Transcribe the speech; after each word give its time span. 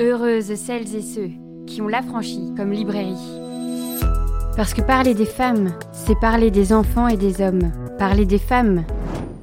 Heureuses 0.00 0.54
celles 0.54 0.96
et 0.96 1.02
ceux 1.02 1.28
qui 1.66 1.82
ont 1.82 1.88
l'affranchi 1.88 2.54
comme 2.56 2.72
librairie. 2.72 3.12
Parce 4.56 4.72
que 4.72 4.80
parler 4.80 5.12
des 5.12 5.26
femmes, 5.26 5.74
c'est 5.92 6.18
parler 6.18 6.50
des 6.50 6.72
enfants 6.72 7.06
et 7.06 7.18
des 7.18 7.42
hommes. 7.42 7.70
Parler 7.98 8.24
des 8.24 8.38
femmes, 8.38 8.86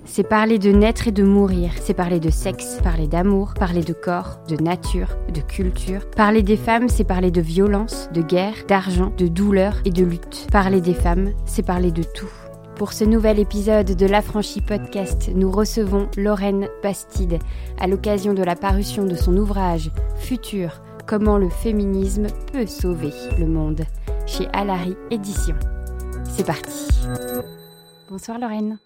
c'est 0.05 0.27
parler 0.27 0.57
de 0.57 0.71
naître 0.71 1.07
et 1.07 1.11
de 1.11 1.21
mourir. 1.21 1.69
C'est 1.79 1.93
parler 1.93 2.19
de 2.19 2.31
sexe, 2.31 2.79
parler 2.81 3.05
d'amour, 3.05 3.53
parler 3.53 3.83
de 3.83 3.93
corps, 3.93 4.39
de 4.49 4.55
nature, 4.55 5.09
de 5.31 5.41
culture. 5.41 6.09
Parler 6.15 6.41
des 6.41 6.57
femmes, 6.57 6.89
c'est 6.89 7.03
parler 7.03 7.29
de 7.29 7.41
violence, 7.41 8.09
de 8.15 8.23
guerre, 8.23 8.55
d'argent, 8.67 9.13
de 9.15 9.27
douleur 9.27 9.75
et 9.85 9.91
de 9.91 10.03
lutte. 10.03 10.47
Parler 10.51 10.81
des 10.81 10.95
femmes, 10.95 11.33
c'est 11.45 11.63
parler 11.63 11.91
de 11.91 12.01
tout. 12.01 12.31
Pour 12.77 12.93
ce 12.93 13.03
nouvel 13.03 13.39
épisode 13.39 13.95
de 13.95 14.05
l'Affranchi 14.05 14.61
Podcast, 14.61 15.31
nous 15.33 15.49
recevons 15.49 16.11
Lorraine 16.15 16.69
Bastide 16.83 17.39
à 17.79 17.87
l'occasion 17.87 18.35
de 18.35 18.43
la 18.43 18.55
parution 18.55 19.03
de 19.03 19.15
son 19.15 19.35
ouvrage 19.35 19.89
Futur, 20.15 20.83
comment 21.07 21.39
le 21.39 21.49
féminisme 21.49 22.27
peut 22.53 22.67
sauver 22.67 23.09
le 23.39 23.47
monde 23.47 23.81
chez 24.27 24.47
Alary 24.53 24.95
Éditions. 25.09 25.57
C'est 26.23 26.45
parti. 26.45 26.87
Bonsoir 28.11 28.37
Lorraine. 28.37 28.77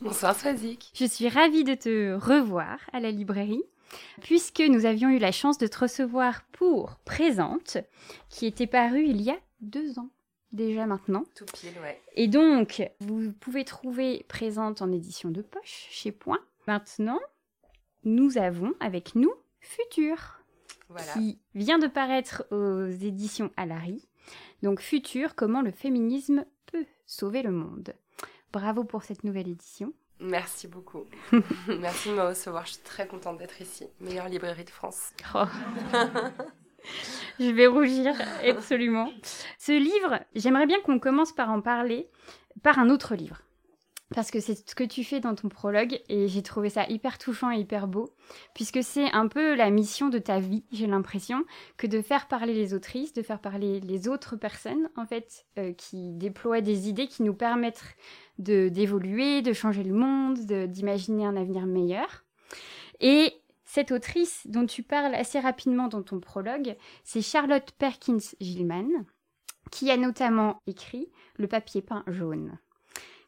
Bonsoir 0.00 0.34
Swazik. 0.34 0.90
Je 0.94 1.04
suis 1.04 1.28
ravie 1.28 1.62
de 1.62 1.74
te 1.74 2.14
revoir 2.14 2.78
à 2.92 2.98
la 2.98 3.12
librairie 3.12 3.62
puisque 4.20 4.64
nous 4.68 4.84
avions 4.84 5.10
eu 5.10 5.18
la 5.18 5.30
chance 5.30 5.58
de 5.58 5.68
te 5.68 5.78
recevoir 5.78 6.42
pour 6.50 6.96
Présente 7.04 7.78
qui 8.30 8.46
était 8.46 8.66
paru 8.66 9.04
il 9.06 9.22
y 9.22 9.30
a 9.30 9.38
deux 9.60 10.00
ans 10.00 10.10
déjà 10.52 10.86
maintenant. 10.86 11.24
Tout 11.34 11.46
pile, 11.46 11.74
ouais. 11.82 12.00
Et 12.14 12.28
donc, 12.28 12.82
vous 13.00 13.32
pouvez 13.32 13.64
trouver 13.64 14.24
présente 14.28 14.82
en 14.82 14.92
édition 14.92 15.30
de 15.30 15.42
poche 15.42 15.86
chez 15.90 16.12
Point. 16.12 16.40
Maintenant, 16.66 17.20
nous 18.04 18.38
avons 18.38 18.74
avec 18.80 19.14
nous 19.14 19.32
Futur, 19.60 20.40
qui 21.12 21.38
vient 21.54 21.78
de 21.78 21.86
paraître 21.86 22.46
aux 22.50 22.86
éditions 22.86 23.50
Alary. 23.56 24.08
Donc 24.62 24.80
Futur, 24.80 25.34
comment 25.34 25.62
le 25.62 25.70
féminisme 25.70 26.44
peut 26.66 26.86
sauver 27.06 27.42
le 27.42 27.50
monde? 27.50 27.94
Bravo 28.52 28.84
pour 28.84 29.02
cette 29.02 29.24
nouvelle 29.24 29.48
édition. 29.48 29.92
Merci 30.20 30.66
beaucoup. 30.66 31.04
Merci 31.68 32.08
de 32.08 32.14
me 32.14 32.22
recevoir. 32.22 32.66
Je 32.66 32.72
suis 32.72 32.82
très 32.82 33.06
contente 33.06 33.38
d'être 33.38 33.60
ici. 33.60 33.86
Meilleure 34.00 34.28
librairie 34.28 34.64
de 34.64 34.70
France. 34.70 35.12
Oh. 35.34 35.44
Je 37.40 37.50
vais 37.50 37.66
rougir, 37.66 38.14
absolument. 38.48 39.10
Ce 39.58 39.72
livre, 39.72 40.20
j'aimerais 40.34 40.66
bien 40.66 40.80
qu'on 40.80 40.98
commence 40.98 41.32
par 41.32 41.50
en 41.50 41.60
parler 41.60 42.08
par 42.62 42.78
un 42.78 42.90
autre 42.90 43.14
livre. 43.14 43.42
Parce 44.14 44.30
que 44.30 44.40
c'est 44.40 44.66
ce 44.68 44.74
que 44.74 44.84
tu 44.84 45.04
fais 45.04 45.20
dans 45.20 45.34
ton 45.34 45.50
prologue 45.50 46.00
et 46.08 46.28
j'ai 46.28 46.42
trouvé 46.42 46.70
ça 46.70 46.86
hyper 46.88 47.18
touchant 47.18 47.50
et 47.50 47.58
hyper 47.58 47.86
beau, 47.86 48.14
puisque 48.54 48.82
c'est 48.82 49.12
un 49.12 49.28
peu 49.28 49.54
la 49.54 49.68
mission 49.68 50.08
de 50.08 50.18
ta 50.18 50.40
vie, 50.40 50.64
j'ai 50.72 50.86
l'impression, 50.86 51.44
que 51.76 51.86
de 51.86 52.00
faire 52.00 52.26
parler 52.26 52.54
les 52.54 52.72
autrices, 52.72 53.12
de 53.12 53.20
faire 53.20 53.38
parler 53.38 53.80
les 53.80 54.08
autres 54.08 54.36
personnes, 54.36 54.88
en 54.96 55.04
fait, 55.04 55.44
euh, 55.58 55.74
qui 55.74 56.14
déploient 56.14 56.62
des 56.62 56.88
idées 56.88 57.06
qui 57.06 57.22
nous 57.22 57.34
permettent 57.34 57.84
d'évoluer, 58.38 59.42
de, 59.42 59.52
changer 59.52 59.82
le 59.82 59.94
monde, 59.94 60.38
d'imaginer 60.38 61.26
un 61.26 61.36
avenir 61.36 61.66
meilleur. 61.66 62.24
Et 63.00 63.37
cette 63.68 63.92
autrice 63.92 64.46
dont 64.46 64.64
tu 64.64 64.82
parles 64.82 65.14
assez 65.14 65.38
rapidement 65.38 65.88
dans 65.88 66.02
ton 66.02 66.20
prologue, 66.20 66.74
c'est 67.04 67.20
Charlotte 67.20 67.70
Perkins 67.78 68.16
Gilman, 68.40 69.04
qui 69.70 69.90
a 69.90 69.98
notamment 69.98 70.62
écrit 70.66 71.12
Le 71.36 71.48
papier 71.48 71.82
peint 71.82 72.02
jaune, 72.06 72.58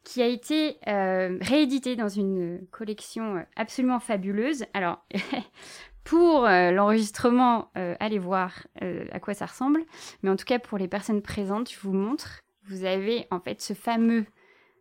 qui 0.03 0.19
a 0.19 0.25
été 0.25 0.77
euh, 0.87 1.37
réédité 1.41 1.95
dans 1.95 2.09
une 2.09 2.65
collection 2.71 3.35
euh, 3.35 3.43
absolument 3.55 3.99
fabuleuse. 3.99 4.65
Alors, 4.73 5.05
pour 6.03 6.47
euh, 6.47 6.71
l'enregistrement, 6.71 7.69
allez 7.75 8.17
voir 8.17 8.65
à 8.81 9.19
quoi 9.19 9.35
ça 9.35 9.45
ressemble, 9.45 9.85
mais 10.23 10.31
en 10.31 10.35
tout 10.35 10.45
cas 10.45 10.57
pour 10.57 10.79
les 10.79 10.87
personnes 10.87 11.21
présentes, 11.21 11.71
je 11.71 11.79
vous 11.81 11.93
montre. 11.93 12.41
Vous 12.63 12.83
avez 12.83 13.27
en 13.29 13.39
fait 13.39 13.61
ce 13.61 13.73
fameux 13.73 14.25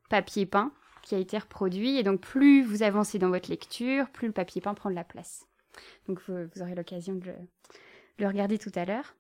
papier 0.09 0.47
peint 0.47 0.73
qui 1.03 1.15
a 1.15 1.19
été 1.19 1.37
reproduit. 1.37 1.99
Et 1.99 2.03
donc, 2.03 2.23
plus 2.23 2.63
vous 2.63 2.83
avancez 2.83 3.19
dans 3.19 3.29
votre 3.29 3.51
lecture, 3.51 4.09
plus 4.09 4.29
le 4.29 4.33
papier 4.33 4.63
peint 4.63 4.75
prend 4.75 4.89
de 4.89 4.95
la 4.95 5.05
place. 5.05 5.50
Donc 6.09 6.21
vous, 6.27 6.63
aurez 6.63 6.75
l'occasion 6.75 7.15
de, 7.15 7.33
le 8.19 8.27
regarder 8.27 8.59
tout 8.59 8.73
à 8.75 8.85
l'heure. 8.85 9.15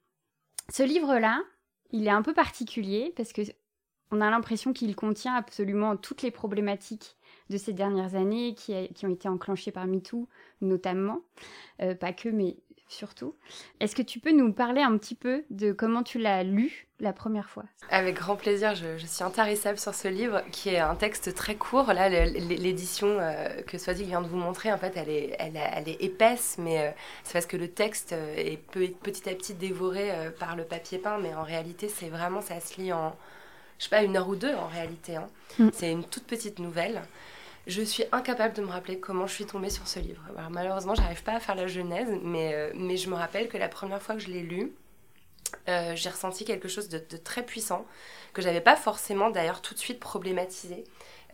Ce 0.70 0.82
livre-là, 0.82 1.42
il 1.90 2.06
est 2.06 2.10
un 2.10 2.22
peu 2.22 2.34
particulier 2.34 3.12
parce 3.16 3.32
que 3.32 3.42
on 4.12 4.20
a 4.20 4.30
l'impression 4.30 4.72
qu'il 4.72 4.94
contient 4.96 5.34
absolument 5.34 5.96
toutes 5.96 6.22
les 6.22 6.32
problématiques 6.32 7.16
de 7.48 7.56
ces 7.56 7.72
dernières 7.72 8.16
années 8.16 8.54
qui, 8.54 8.74
ont 9.04 9.08
été 9.08 9.28
enclenchées 9.28 9.70
par 9.70 9.86
MeToo 9.86 10.28
notamment, 10.60 11.20
euh, 11.80 11.94
pas 11.94 12.12
que, 12.12 12.28
mais 12.28 12.56
surtout. 12.90 13.34
Est-ce 13.78 13.94
que 13.94 14.02
tu 14.02 14.18
peux 14.18 14.32
nous 14.32 14.52
parler 14.52 14.82
un 14.82 14.96
petit 14.98 15.14
peu 15.14 15.44
de 15.50 15.72
comment 15.72 16.02
tu 16.02 16.18
l'as 16.18 16.42
lu 16.42 16.88
la 16.98 17.12
première 17.12 17.48
fois? 17.48 17.64
Avec 17.88 18.16
grand 18.16 18.36
plaisir, 18.36 18.74
je, 18.74 18.98
suis 19.06 19.24
intarissable 19.24 19.78
sur 19.78 19.94
ce 19.94 20.08
livre 20.08 20.42
qui 20.50 20.70
est 20.70 20.78
un 20.78 20.94
texte 20.96 21.34
très 21.34 21.54
court. 21.54 21.92
Là, 21.92 22.08
l'édition 22.08 23.06
euh, 23.08 23.62
que 23.62 23.78
Swazik 23.78 24.06
vient 24.06 24.20
de 24.20 24.28
vous 24.28 24.36
montrer, 24.36 24.72
en 24.72 24.78
fait, 24.78 24.92
elle 24.96 25.08
est, 25.08 25.36
elle, 25.38 25.88
est 25.88 26.02
épaisse, 26.02 26.56
mais 26.58 26.80
euh, 26.80 26.90
c'est 27.24 27.32
parce 27.34 27.46
que 27.46 27.56
le 27.56 27.68
texte 27.68 28.12
euh, 28.12 28.34
est 28.36 28.58
petit 28.58 29.28
à 29.28 29.34
petit 29.34 29.54
dévoré 29.54 30.10
par 30.38 30.56
le 30.56 30.64
papier 30.64 30.98
peint, 30.98 31.18
mais 31.18 31.34
en 31.34 31.42
réalité, 31.42 31.88
c'est 31.88 32.08
vraiment, 32.08 32.40
ça 32.40 32.60
se 32.60 32.80
lit 32.80 32.92
en, 32.92 33.16
je 33.78 33.84
sais 33.84 33.90
pas, 33.90 34.02
une 34.02 34.16
heure 34.16 34.28
ou 34.28 34.36
deux 34.36 34.54
en 34.54 34.66
réalité. 34.66 35.16
Hein. 35.16 35.28
Mm. 35.58 35.68
C'est 35.72 35.90
une 35.90 36.04
toute 36.04 36.24
petite 36.24 36.58
nouvelle. 36.58 37.02
Je 37.70 37.82
suis 37.82 38.02
incapable 38.10 38.52
de 38.54 38.62
me 38.62 38.68
rappeler 38.68 38.98
comment 38.98 39.28
je 39.28 39.34
suis 39.34 39.46
tombée 39.46 39.70
sur 39.70 39.86
ce 39.86 40.00
livre. 40.00 40.20
Alors, 40.36 40.50
malheureusement, 40.50 40.96
j'arrive 40.96 41.22
pas 41.22 41.34
à 41.34 41.40
faire 41.40 41.54
la 41.54 41.68
genèse, 41.68 42.08
mais, 42.24 42.52
euh, 42.52 42.96
je 42.96 43.08
me 43.08 43.14
rappelle 43.14 43.48
que 43.48 43.56
la 43.56 43.68
première 43.68 44.02
fois 44.02 44.16
que 44.16 44.20
je 44.20 44.26
l'ai 44.26 44.42
lu, 44.42 44.72
euh, 45.68 45.94
j'ai 45.94 46.10
ressenti 46.10 46.44
quelque 46.44 46.66
chose 46.66 46.88
de, 46.88 46.98
très 46.98 47.44
puissant, 47.44 47.86
que 48.32 48.42
j'avais 48.42 48.60
pas 48.60 48.74
forcément 48.74 49.30
d'ailleurs 49.30 49.62
tout 49.62 49.74
de 49.74 49.78
suite 49.78 50.00
problématisé. 50.00 50.82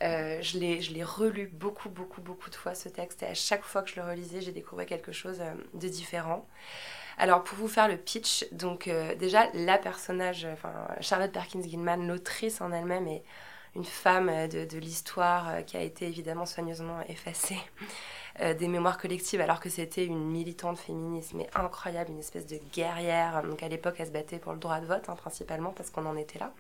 Euh, 0.03 0.43
je 0.43 0.59
l'ai 0.59 1.05
relu 1.05 1.47
beaucoup, 1.47 1.89
beaucoup, 1.89 2.21
beaucoup 2.21 2.51
de 2.51 2.55
fois 2.55 2.75
ce 2.75 2.91
texte, 2.91 3.23
et 3.23 3.27
à 3.27 3.35
chaque 3.35 3.65
fois 3.65 3.81
que 3.81 3.89
je 3.89 3.97
le 3.97 4.07
relisais, 4.07 4.43
j'ai 4.43 4.53
découvert 4.53 4.85
quelque 4.85 5.13
chose 5.13 5.41
de 5.73 5.89
différent. 5.89 6.47
Alors, 7.17 7.45
pour 7.45 7.57
vous 7.57 7.69
faire 7.69 7.89
le 7.89 7.97
pitch, 7.97 8.45
donc 8.53 8.91
déjà, 9.19 9.49
la 9.55 9.79
personnage, 9.79 10.47
enfin, 10.53 10.75
Charlotte 11.01 11.33
Perkins 11.33 11.63
Gilman, 11.63 12.07
l'autrice 12.07 12.61
en 12.61 12.73
elle-même, 12.73 13.09
est 13.09 13.25
une 13.77 13.85
femme 13.85 14.29
euh, 14.29 14.49
de, 14.49 14.79
l'histoire 14.79 15.49
euh, 15.49 15.61
qui 15.63 15.77
a 15.77 15.83
été 15.83 16.07
évidemment 16.07 16.47
soigneusement 16.47 17.01
effacée 17.09 17.59
euh, 18.41 18.55
des 18.55 18.69
mémoires 18.69 18.99
collectives 18.99 19.41
alors 19.41 19.61
que 19.61 19.69
c'était 19.69 20.05
une 20.05 20.25
militante 20.25 20.79
féministe 20.79 21.35
mais 21.35 21.49
incroyable, 21.55 22.11
une 22.11 22.19
espèce 22.19 22.47
de 22.47 22.59
guerrière. 22.73 23.43
Donc 23.43 23.63
à 23.63 23.69
l'époque 23.69 23.97
elle 23.99 24.07
se 24.07 24.13
battait 24.13 24.39
pour 24.39 24.53
le 24.53 24.59
droit 24.59 24.81
de 24.81 24.87
vote 24.87 25.09
hein, 25.09 25.17
principalement 25.17 25.71
parce 25.71 25.91
qu'on 25.91 26.07
en 26.07 26.17
était 26.17 26.39
là. 26.39 26.53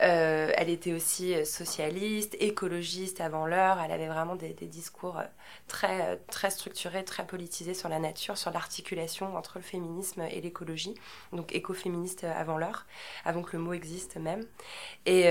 Euh, 0.00 0.52
elle 0.54 0.70
était 0.70 0.92
aussi 0.92 1.34
euh, 1.34 1.44
socialiste, 1.44 2.36
écologiste 2.40 3.20
avant 3.20 3.46
l'heure. 3.46 3.80
Elle 3.80 3.92
avait 3.92 4.06
vraiment 4.06 4.36
des, 4.36 4.52
discours 4.52 5.18
euh, 5.18 5.24
très, 5.66 6.16
très 6.30 6.50
structurés, 6.50 7.04
très 7.04 7.26
politisés 7.26 7.74
sur 7.74 7.88
la 7.88 7.98
nature, 7.98 8.38
sur 8.38 8.50
l'articulation 8.52 9.36
entre 9.36 9.58
le 9.58 9.62
féminisme 9.62 10.22
et 10.30 10.40
l'écologie. 10.40 10.94
Donc 11.32 11.52
écoféministe 11.52 12.24
avant 12.24 12.58
l'heure, 12.58 12.86
avant 13.24 13.42
que 13.42 13.56
le 13.56 13.62
mot 13.62 13.72
existe 13.72 14.16
même. 14.16 14.44
Et 15.06 15.28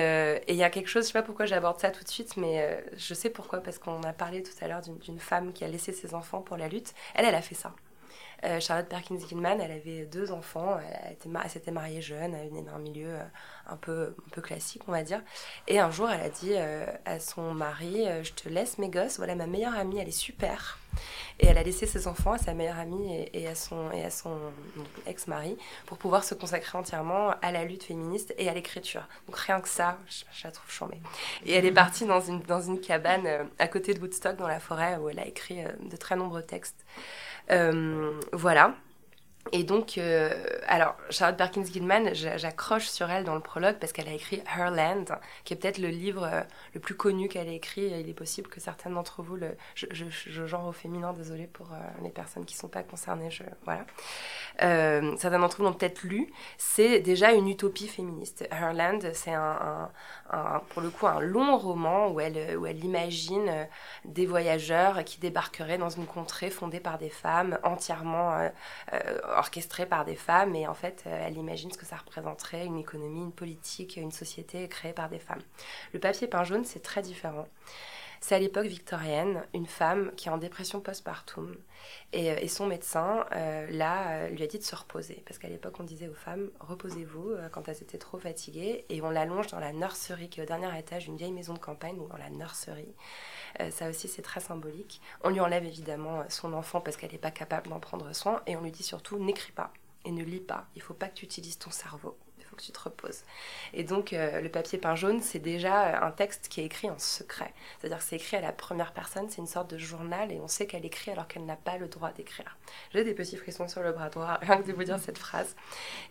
il 0.48 0.56
y 0.56 0.64
a 0.64 0.70
quelque 0.70 0.88
chose, 0.88 1.04
je 1.04 1.08
sais 1.08 1.14
pas 1.14 1.24
pourquoi 1.24 1.46
j'aborde 1.46 1.80
ça 1.80 1.92
tout 1.92 2.04
de 2.04 2.10
suite, 2.10 2.38
mais 2.38 2.84
je 2.96 3.14
sais 3.14 3.30
pourquoi, 3.30 3.60
parce 3.60 3.80
qu'on 3.80 4.04
a 4.04 4.14
parlé 4.14 4.44
tout 4.44 4.54
à 4.62 4.68
l'heure 4.68 4.82
d'une 4.82 5.20
femme 5.20 5.54
qui 5.54 5.64
a 5.64 5.68
laissé 5.68 5.94
ses 5.94 6.14
enfants 6.14 6.42
pour 6.42 6.58
la 6.58 6.68
lutte. 6.68 6.94
Elle, 7.16 7.26
elle 7.26 7.36
a 7.36 7.42
fait 7.42 7.56
ça. 7.56 7.74
Euh, 8.44 8.60
Charlotte 8.60 8.88
Perkins 8.88 9.18
Gilman, 9.28 9.60
elle 9.60 9.72
avait 9.72 10.06
deux 10.06 10.32
enfants, 10.32 10.78
elle, 10.80 11.50
s'était 11.50 11.72
mariée 11.72 12.02
jeune, 12.02 12.36
elle 12.36 12.50
venait 12.50 12.62
d'un 12.62 12.78
milieu 12.78 13.10
euh, 13.10 13.24
un 13.68 13.78
peu, 13.78 14.16
un 14.28 14.30
peu 14.30 14.42
classique, 14.42 14.84
on 14.88 14.92
va 14.92 15.04
dire. 15.04 15.22
Et 15.68 15.80
un 15.80 15.90
jour, 15.90 16.10
elle 16.10 16.22
a 16.22 16.30
dit 16.30 16.54
euh, 16.54 16.86
à 17.06 17.20
son 17.20 17.54
mari 17.54 18.06
Je 18.24 18.34
te 18.34 18.48
laisse 18.48 18.78
mes 18.78 18.90
gosses, 18.90 19.18
voilà, 19.18 19.36
ma 19.36 19.48
meilleure 19.48 19.76
amie, 19.76 19.98
elle 19.98 20.08
est 20.08 20.12
super. 20.12 20.78
Et 21.40 21.48
elle 21.48 21.58
a 21.58 21.64
laissé 21.64 21.86
ses 21.86 22.08
enfants 22.08 22.34
à 22.34 22.38
sa 22.38 22.54
meilleure 22.54 22.80
amie 22.80 23.28
et, 23.34 23.48
à 23.48 23.56
son, 23.56 23.90
ex-mari 25.06 25.58
pour 25.86 25.98
pouvoir 25.98 26.24
se 26.24 26.34
consacrer 26.34 26.78
entièrement 26.78 27.32
à 27.42 27.52
la 27.52 27.64
lutte 27.64 27.84
féministe 27.84 28.34
et 28.38 28.50
à 28.50 28.54
l'écriture. 28.54 29.08
Donc 29.28 29.38
rien 29.38 29.62
que 29.62 29.70
ça, 29.70 29.98
je, 30.08 30.44
la 30.44 30.52
trouve 30.52 30.72
chambée. 30.72 31.00
Et 31.46 31.54
elle 31.54 31.66
est 31.66 31.72
partie 31.72 32.06
dans 32.06 32.22
une, 32.22 32.80
cabane 32.80 33.50
à 33.60 33.68
côté 33.68 33.94
de 33.94 34.00
Woodstock, 34.00 34.36
dans 34.38 34.48
la 34.48 34.60
forêt, 34.60 34.98
où 34.98 35.10
elle 35.10 35.20
a 35.20 35.28
écrit 35.28 35.60
de 35.82 35.96
très 35.96 36.16
nombreux 36.16 36.44
textes. 36.44 36.86
Euh, 37.52 38.20
voilà. 38.34 38.76
Et 39.52 39.64
donc, 39.64 39.98
euh, 39.98 40.32
alors, 40.68 40.96
Charlotte 41.10 41.38
Perkins 41.38 41.66
Gilman, 41.66 42.14
j'accroche 42.14 42.88
sur 42.88 43.10
elle 43.10 43.24
dans 43.24 43.36
le 43.36 43.42
prologue 43.42 43.78
parce 43.80 43.92
qu'elle 43.92 44.08
a 44.08 44.14
écrit 44.14 44.42
Her 44.58 44.72
Land, 44.72 45.06
qui 45.44 45.54
est 45.54 45.58
peut-être 45.58 45.78
le 45.78 45.90
livre 45.90 46.24
euh, 46.24 46.42
le 46.74 46.80
plus 46.80 46.96
connu 46.96 47.28
qu'elle 47.28 47.48
ait 47.48 47.56
écrit. 47.56 47.88
Il 47.88 48.10
est 48.10 48.14
possible 48.14 48.50
que 48.50 48.60
certaines 48.60 48.94
d'entre 48.94 49.22
vous, 49.22 49.36
le, 49.36 49.56
je, 49.76 49.86
je, 49.92 50.46
genre 50.46 50.68
au 50.68 50.72
féminin, 50.72 51.14
désolé 51.14 51.48
pour 51.48 51.70
les 52.04 52.10
personnes 52.10 52.46
qui 52.46 52.56
ne 52.56 52.60
sont 52.60 52.68
pas 52.68 52.84
concernées, 52.84 53.32
je, 53.32 53.44
voilà. 53.66 53.86
certains 55.18 55.40
d'entre 55.40 55.58
vous 55.58 55.64
l'ont 55.64 55.74
peut-être 55.74 56.04
lu. 56.04 56.32
C'est 56.58 57.00
déjà 57.00 57.32
une 57.32 57.48
utopie 57.48 57.88
féministe. 57.88 58.48
Her 58.52 58.74
Land, 58.74 59.00
c'est 59.14 59.34
un, 59.34 59.90
pour 60.70 60.82
le 60.82 60.90
coup 60.90 61.08
un 61.08 61.20
long 61.20 61.58
roman 61.58 62.10
où 62.10 62.20
elle, 62.20 62.58
où 62.58 62.66
elle 62.66 62.84
imagine 62.84 63.48
euh, 63.48 63.64
des 64.06 64.26
voyageurs 64.26 65.04
qui 65.04 65.20
débarqueraient 65.20 65.78
dans 65.78 65.90
une 65.90 66.06
contrée 66.06 66.50
fondée 66.50 66.80
par 66.80 66.98
des 66.98 67.10
femmes 67.10 67.58
entièrement, 67.64 68.34
euh, 68.34 68.50
euh, 68.94 69.20
orchestrée 69.38 69.86
par 69.86 70.06
des 70.06 70.16
femmes 70.16 70.56
et 70.56 70.68
en 70.68 70.74
fait 70.74 71.04
elle 71.06 71.38
imagine 71.38 71.72
ce 71.72 71.78
que 71.78 71.86
ça 71.86 71.98
représenterait 71.98 72.66
une 72.66 72.78
économie, 72.78 73.22
une 73.22 73.32
politique, 73.32 73.98
une 73.98 74.12
société 74.12 74.68
créée 74.68 74.94
par 74.94 75.10
des 75.10 75.20
femmes. 75.20 75.42
Le 75.94 76.00
papier 76.00 76.28
peint 76.28 76.44
jaune 76.44 76.66
c'est 76.66 76.82
très 76.82 77.02
différent. 77.02 77.48
C'est 78.20 78.36
à 78.36 78.40
l'époque 78.40 78.66
victorienne, 78.66 79.44
une 79.54 79.68
femme 79.68 80.12
qui 80.16 80.28
est 80.28 80.32
en 80.32 80.38
dépression 80.38 80.82
postpartum. 80.82 81.56
Et, 82.14 82.28
et 82.28 82.48
son 82.48 82.66
médecin, 82.66 83.26
euh, 83.34 83.68
là, 83.70 84.12
euh, 84.12 84.30
lui 84.30 84.44
a 84.44 84.48
dit 84.48 84.58
de 84.58 84.64
se 84.64 84.76
reposer. 84.76 85.24
Parce 85.26 85.38
qu'à 85.38 85.50
l'époque, 85.50 85.76
on 85.80 85.84
disait 85.84 86.08
aux 86.08 86.14
femmes, 86.14 86.50
reposez-vous 86.60 87.32
euh, 87.32 87.50
quand 87.50 87.68
elles 87.68 87.82
étaient 87.82 87.98
trop 87.98 88.18
fatiguées. 88.18 88.86
Et 88.90 89.02
on 89.02 89.10
l'allonge 89.10 89.48
dans 89.48 89.60
la 89.60 89.74
nurserie, 89.74 90.30
qui 90.30 90.40
est 90.40 90.44
au 90.44 90.48
dernier 90.48 90.78
étage 90.78 91.06
d'une 91.06 91.18
vieille 91.18 91.32
maison 91.32 91.54
de 91.54 91.60
campagne, 91.60 92.00
ou 92.00 92.08
dans 92.08 92.18
la 92.18 92.30
nurserie. 92.30 92.96
ça 93.72 93.90
aussi, 93.90 94.08
c'est 94.08 94.22
très 94.22 94.40
symbolique. 94.40 95.02
On 95.24 95.30
lui 95.30 95.40
enlève 95.40 95.66
évidemment 95.66 96.24
son 96.30 96.54
enfant 96.54 96.82
parce 96.82 96.98
qu'elle 96.98 97.12
n'est 97.12 97.18
pas 97.18 97.32
capable 97.32 97.70
d'en 97.70 97.80
prendre 97.80 98.14
soin. 98.14 98.42
Et 98.48 98.56
on 98.56 98.62
lui 98.62 98.72
dit 98.72 98.84
surtout, 98.84 99.20
n'écris 99.20 99.52
pas 99.52 99.72
et 100.06 100.12
ne 100.12 100.24
lis 100.24 100.40
pas. 100.40 100.68
Il 100.76 100.80
ne 100.80 100.84
faut 100.84 100.94
pas 100.94 101.08
que 101.08 101.16
tu 101.16 101.26
utilises 101.26 101.58
ton 101.58 101.72
cerveau 101.72 102.18
que 102.58 102.64
tu 102.64 102.72
te 102.72 102.80
reposes. 102.80 103.22
Et 103.74 103.84
donc, 103.84 104.12
euh, 104.12 104.42
le 104.42 104.50
papier 104.50 104.78
peint 104.78 104.96
jaune, 104.96 105.22
c'est 105.22 105.40
déjà 105.40 105.86
euh, 105.86 106.08
un 106.08 106.12
texte 106.12 106.48
qui 106.50 106.62
est 106.62 106.66
écrit 106.66 106.90
en 106.90 107.00
secret. 107.00 107.54
C'est-à-dire 107.80 108.00
que 108.00 108.04
c'est 108.04 108.18
écrit 108.18 108.38
à 108.38 108.42
la 108.42 108.52
première 108.52 108.92
personne, 108.92 109.30
c'est 109.30 109.38
une 109.38 109.48
sorte 109.48 109.70
de 109.70 109.78
journal 109.78 110.32
et 110.32 110.40
on 110.40 110.48
sait 110.48 110.68
qu'elle 110.68 110.86
écrit 110.86 111.12
alors 111.12 111.28
qu'elle 111.28 111.46
n'a 111.46 111.56
pas 111.56 111.78
le 111.78 111.88
droit 111.88 112.12
d'écrire. 112.12 112.58
J'ai 112.94 113.04
des 113.04 113.14
petits 113.14 113.38
frissons 113.38 113.68
sur 113.68 113.82
le 113.82 113.92
bras 113.94 114.10
droit, 114.10 114.38
rien 114.42 114.58
que 114.58 114.68
de 114.68 114.74
vous 114.74 114.84
dire 114.84 115.00
cette 115.00 115.18
phrase. 115.18 115.56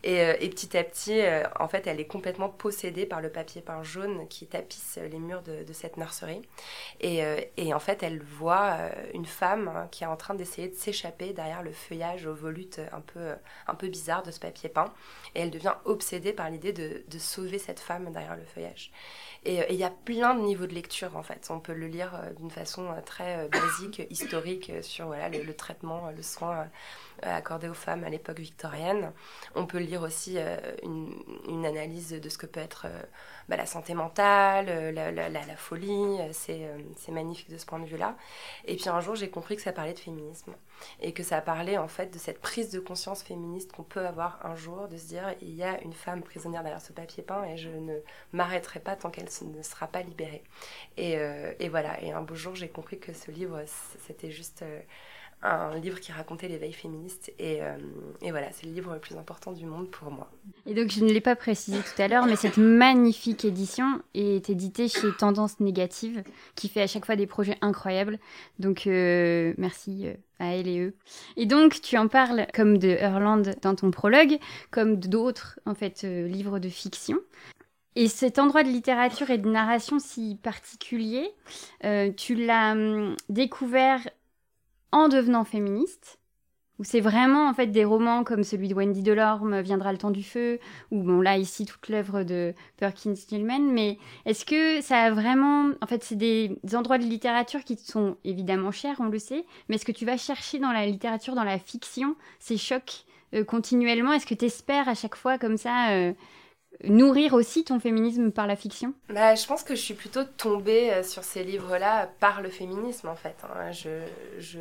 Et, 0.02 0.22
euh, 0.22 0.34
et 0.40 0.48
petit 0.48 0.76
à 0.76 0.84
petit, 0.84 1.20
en 1.58 1.68
fait, 1.68 1.86
elle 1.86 2.00
est 2.00 2.06
complètement 2.06 2.48
possédée 2.48 3.06
par 3.06 3.20
le 3.20 3.30
papier 3.30 3.60
peint 3.60 3.82
jaune 3.82 4.26
qui 4.28 4.46
tapisse 4.46 4.98
les 4.98 5.18
murs 5.18 5.42
de, 5.42 5.72
cette 5.72 5.96
nurserie. 5.96 6.42
Et, 7.00 7.22
et, 7.56 7.74
en 7.74 7.80
fait, 7.80 8.02
elle 8.02 8.22
voit 8.22 8.78
une 9.12 9.26
femme 9.26 9.68
hein, 9.68 9.88
qui 9.90 10.04
est 10.04 10.06
en 10.06 10.16
train 10.16 10.34
d'essayer 10.34 10.68
de 10.68 10.74
s'échapper 10.74 11.32
derrière 11.32 11.62
le 11.62 11.72
feuillage 11.72 12.26
aux 12.26 12.34
volutes 12.34 12.80
un 12.92 13.00
peu, 13.00 13.34
un 13.66 13.74
peu 13.74 13.88
bizarre 13.88 14.22
de 14.22 14.30
ce 14.30 14.40
papier 14.40 14.68
peint. 14.68 14.92
Et 15.34 15.40
elle 15.40 15.50
devient 15.50 15.74
obsédée 15.84 16.32
par 16.36 16.50
l'idée 16.50 16.72
de, 16.72 17.02
sauver 17.18 17.58
cette 17.58 17.80
femme 17.80 18.12
derrière 18.12 18.36
le 18.36 18.44
feuillage. 18.44 18.92
Euh, 19.46 19.64
et 19.68 19.74
il 19.74 19.78
y 19.78 19.84
a 19.84 19.90
plein 19.90 20.34
de 20.34 20.40
niveaux 20.40 20.66
de 20.66 20.74
lecture 20.74 21.16
en 21.16 21.22
fait. 21.22 21.48
On 21.50 21.60
peut 21.60 21.72
le 21.72 21.86
lire 21.86 22.14
euh, 22.14 22.32
d'une 22.34 22.50
façon 22.50 22.86
euh, 22.86 23.00
très 23.04 23.48
basique, 23.48 24.02
historique, 24.10 24.72
sur 24.82 25.06
voilà, 25.06 25.28
le, 25.28 25.54
traitement, 25.54 26.10
le 26.14 26.22
soin 26.22 26.68
accordé 27.22 27.68
aux 27.68 27.74
femmes 27.74 28.04
à 28.04 28.10
l'époque 28.10 28.38
victorienne. 28.38 29.12
On 29.54 29.66
peut 29.66 29.78
lire 29.78 30.02
aussi 30.02 30.38
une, 30.82 31.12
une, 31.48 31.66
analyse 31.66 32.10
de 32.10 32.28
ce 32.28 32.38
que 32.38 32.46
peut 32.46 32.60
être 32.60 32.86
bah, 33.48 33.56
la 33.56 33.66
santé 33.66 33.94
mentale, 33.94 34.66
euh, 34.68 34.90
la, 34.92 35.56
folie. 35.56 36.20
Euh, 36.20 36.32
euh, 36.48 36.78
c'est 36.96 37.12
magnifique 37.12 37.50
de 37.50 37.58
ce 37.58 37.66
point 37.66 37.78
de 37.78 37.86
vue-là. 37.86 38.16
Et 38.64 38.76
puis 38.76 38.88
un 38.88 39.00
jour, 39.00 39.14
j'ai 39.14 39.30
compris 39.30 39.56
que 39.56 39.62
ça 39.62 39.72
parlait 39.72 39.94
de 39.94 39.98
féminisme. 39.98 40.54
Et 41.00 41.12
que 41.12 41.22
ça 41.22 41.40
parlait 41.40 41.78
en 41.78 41.88
fait 41.88 42.12
de 42.12 42.18
cette 42.18 42.40
prise 42.40 42.70
de 42.70 42.80
conscience 42.80 43.22
féministe 43.22 43.72
qu'on 43.72 43.84
peut 43.84 44.06
avoir 44.06 44.44
un 44.44 44.56
jour, 44.56 44.88
de 44.88 44.96
se 44.96 45.06
dire 45.06 45.34
il 45.40 45.54
y 45.54 45.62
a 45.62 45.80
une 45.82 45.92
femme 45.92 46.22
prisonnière 46.22 46.62
derrière 46.62 46.82
ce 46.82 46.92
papier 46.92 47.22
peint 47.22 47.44
et 47.44 47.56
je 47.56 47.70
ne 47.70 47.98
m'arrêterai 48.32 48.80
pas 48.80 48.96
tant 48.96 49.10
qu'elle 49.10 49.28
ne 49.42 49.62
sera 49.62 49.86
pas 49.86 50.02
libérée. 50.02 50.42
Et, 50.98 51.68
voilà, 51.68 52.02
et 52.02 52.12
un 52.12 52.20
beau 52.20 52.34
jour, 52.34 52.54
j'ai 52.54 52.68
compris 52.68 52.98
que 52.98 53.12
ce 53.12 53.30
livre, 53.30 53.62
c'était 54.06 54.30
juste 54.30 54.64
un 55.42 55.78
livre 55.78 56.00
qui 56.00 56.12
racontait 56.12 56.48
l'éveil 56.48 56.72
féministe. 56.72 57.32
Et, 57.38 57.62
euh, 57.62 57.76
et 58.22 58.30
voilà, 58.30 58.50
c'est 58.52 58.66
le 58.66 58.72
livre 58.72 58.94
le 58.94 58.98
plus 58.98 59.16
important 59.16 59.52
du 59.52 59.66
monde 59.66 59.88
pour 59.90 60.10
moi. 60.10 60.30
Et 60.66 60.74
donc, 60.74 60.90
je 60.90 61.04
ne 61.04 61.10
l'ai 61.10 61.20
pas 61.20 61.36
précisé 61.36 61.78
tout 61.78 62.02
à 62.02 62.08
l'heure, 62.08 62.26
mais 62.26 62.36
cette 62.36 62.56
magnifique 62.56 63.44
édition 63.44 64.00
est 64.14 64.50
éditée 64.50 64.88
chez 64.88 65.12
Tendance 65.18 65.60
Négative, 65.60 66.22
qui 66.54 66.68
fait 66.68 66.82
à 66.82 66.86
chaque 66.86 67.06
fois 67.06 67.16
des 67.16 67.26
projets 67.26 67.58
incroyables. 67.60 68.18
Donc, 68.58 68.86
euh, 68.86 69.54
merci 69.58 70.06
euh, 70.06 70.14
à 70.38 70.54
elle 70.54 70.68
et 70.68 70.80
eux. 70.80 70.94
Et 71.36 71.46
donc, 71.46 71.80
tu 71.80 71.96
en 71.98 72.08
parles 72.08 72.46
comme 72.54 72.78
de 72.78 72.88
Hurland 72.88 73.54
dans 73.62 73.74
ton 73.74 73.90
prologue, 73.90 74.38
comme 74.70 74.96
d'autres, 74.96 75.60
en 75.66 75.74
fait, 75.74 76.02
livres 76.02 76.58
de 76.58 76.68
fiction. 76.68 77.18
Et 77.94 78.08
cet 78.08 78.38
endroit 78.38 78.62
de 78.62 78.68
littérature 78.68 79.30
et 79.30 79.38
de 79.38 79.48
narration 79.48 79.98
si 79.98 80.38
particulier, 80.42 81.30
tu 82.18 82.34
l'as 82.34 82.72
hum, 82.72 83.16
découvert 83.30 84.00
en 84.92 85.08
devenant 85.08 85.44
féministe, 85.44 86.18
où 86.78 86.84
c'est 86.84 87.00
vraiment 87.00 87.48
en 87.48 87.54
fait 87.54 87.68
des 87.68 87.84
romans 87.84 88.24
comme 88.24 88.44
celui 88.44 88.68
de 88.68 88.74
Wendy 88.74 89.02
Delorme, 89.02 89.60
Viendra 89.60 89.92
le 89.92 89.98
temps 89.98 90.10
du 90.10 90.22
feu, 90.22 90.58
ou 90.90 91.02
bon 91.02 91.20
là 91.20 91.38
ici 91.38 91.64
toute 91.64 91.88
l'œuvre 91.88 92.22
de 92.22 92.54
Perkins 92.76 93.14
Gilman, 93.14 93.72
mais 93.72 93.98
est-ce 94.26 94.44
que 94.44 94.80
ça 94.82 94.98
a 95.04 95.10
vraiment, 95.10 95.70
en 95.80 95.86
fait 95.86 96.04
c'est 96.04 96.16
des, 96.16 96.58
endroits 96.74 96.98
de 96.98 97.04
littérature 97.04 97.64
qui 97.64 97.76
sont 97.76 98.16
évidemment 98.24 98.72
chers, 98.72 99.00
on 99.00 99.06
le 99.06 99.18
sait, 99.18 99.44
mais 99.68 99.76
est-ce 99.76 99.86
que 99.86 99.92
tu 99.92 100.04
vas 100.04 100.16
chercher 100.16 100.58
dans 100.58 100.72
la 100.72 100.86
littérature, 100.86 101.34
dans 101.34 101.44
la 101.44 101.58
fiction, 101.58 102.14
ces 102.38 102.58
chocs 102.58 103.04
euh, 103.34 103.44
continuellement? 103.44 104.12
Est-ce 104.12 104.26
que 104.26 104.34
tu 104.34 104.44
espères 104.44 104.88
à 104.88 104.94
chaque 104.94 105.16
fois 105.16 105.38
comme 105.38 105.56
ça 105.56 105.90
euh, 105.90 106.12
nourrir 106.84 107.34
aussi 107.34 107.64
ton 107.64 107.80
féminisme 107.80 108.30
par 108.30 108.46
la 108.46 108.56
fiction? 108.56 108.94
Bah, 109.08 109.34
Je 109.34 109.46
pense 109.46 109.62
que 109.62 109.74
je 109.74 109.80
suis 109.80 109.94
plutôt 109.94 110.24
tombée 110.24 110.92
euh, 110.92 111.02
sur 111.02 111.24
ces 111.24 111.44
livres-là 111.44 112.10
par 112.20 112.42
le 112.42 112.48
féminisme 112.50 113.08
en 113.08 113.16
fait. 113.16 113.36
Hein. 113.44 113.72
Je, 113.72 114.02
je... 114.38 114.58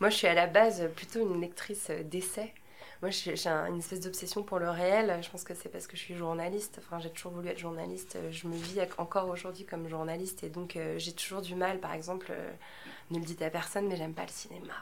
Moi 0.00 0.10
je 0.10 0.16
suis 0.16 0.26
à 0.26 0.34
la 0.34 0.46
base 0.46 0.88
plutôt 0.94 1.20
une 1.20 1.40
lectrice 1.40 1.90
d'essais. 2.04 2.52
Moi 3.04 3.10
j'ai 3.10 3.34
une 3.46 3.80
espèce 3.80 4.00
d'obsession 4.00 4.42
pour 4.42 4.58
le 4.58 4.70
réel. 4.70 5.18
Je 5.20 5.28
pense 5.28 5.44
que 5.44 5.52
c'est 5.52 5.68
parce 5.68 5.86
que 5.86 5.94
je 5.94 6.00
suis 6.00 6.14
journaliste. 6.14 6.78
Enfin, 6.78 7.00
j'ai 7.00 7.10
toujours 7.10 7.32
voulu 7.32 7.50
être 7.50 7.58
journaliste. 7.58 8.16
Je 8.30 8.48
me 8.48 8.56
vis 8.56 8.80
encore 8.96 9.28
aujourd'hui 9.28 9.66
comme 9.66 9.86
journaliste 9.90 10.42
et 10.42 10.48
donc 10.48 10.76
euh, 10.76 10.94
j'ai 10.96 11.12
toujours 11.12 11.42
du 11.42 11.54
mal, 11.54 11.80
par 11.80 11.92
exemple, 11.92 12.28
euh, 12.30 12.50
ne 13.10 13.18
le 13.18 13.24
dites 13.26 13.42
à 13.42 13.50
personne, 13.50 13.88
mais 13.88 13.96
j'aime 13.96 14.14
pas 14.14 14.22
le 14.22 14.30
cinéma. 14.30 14.72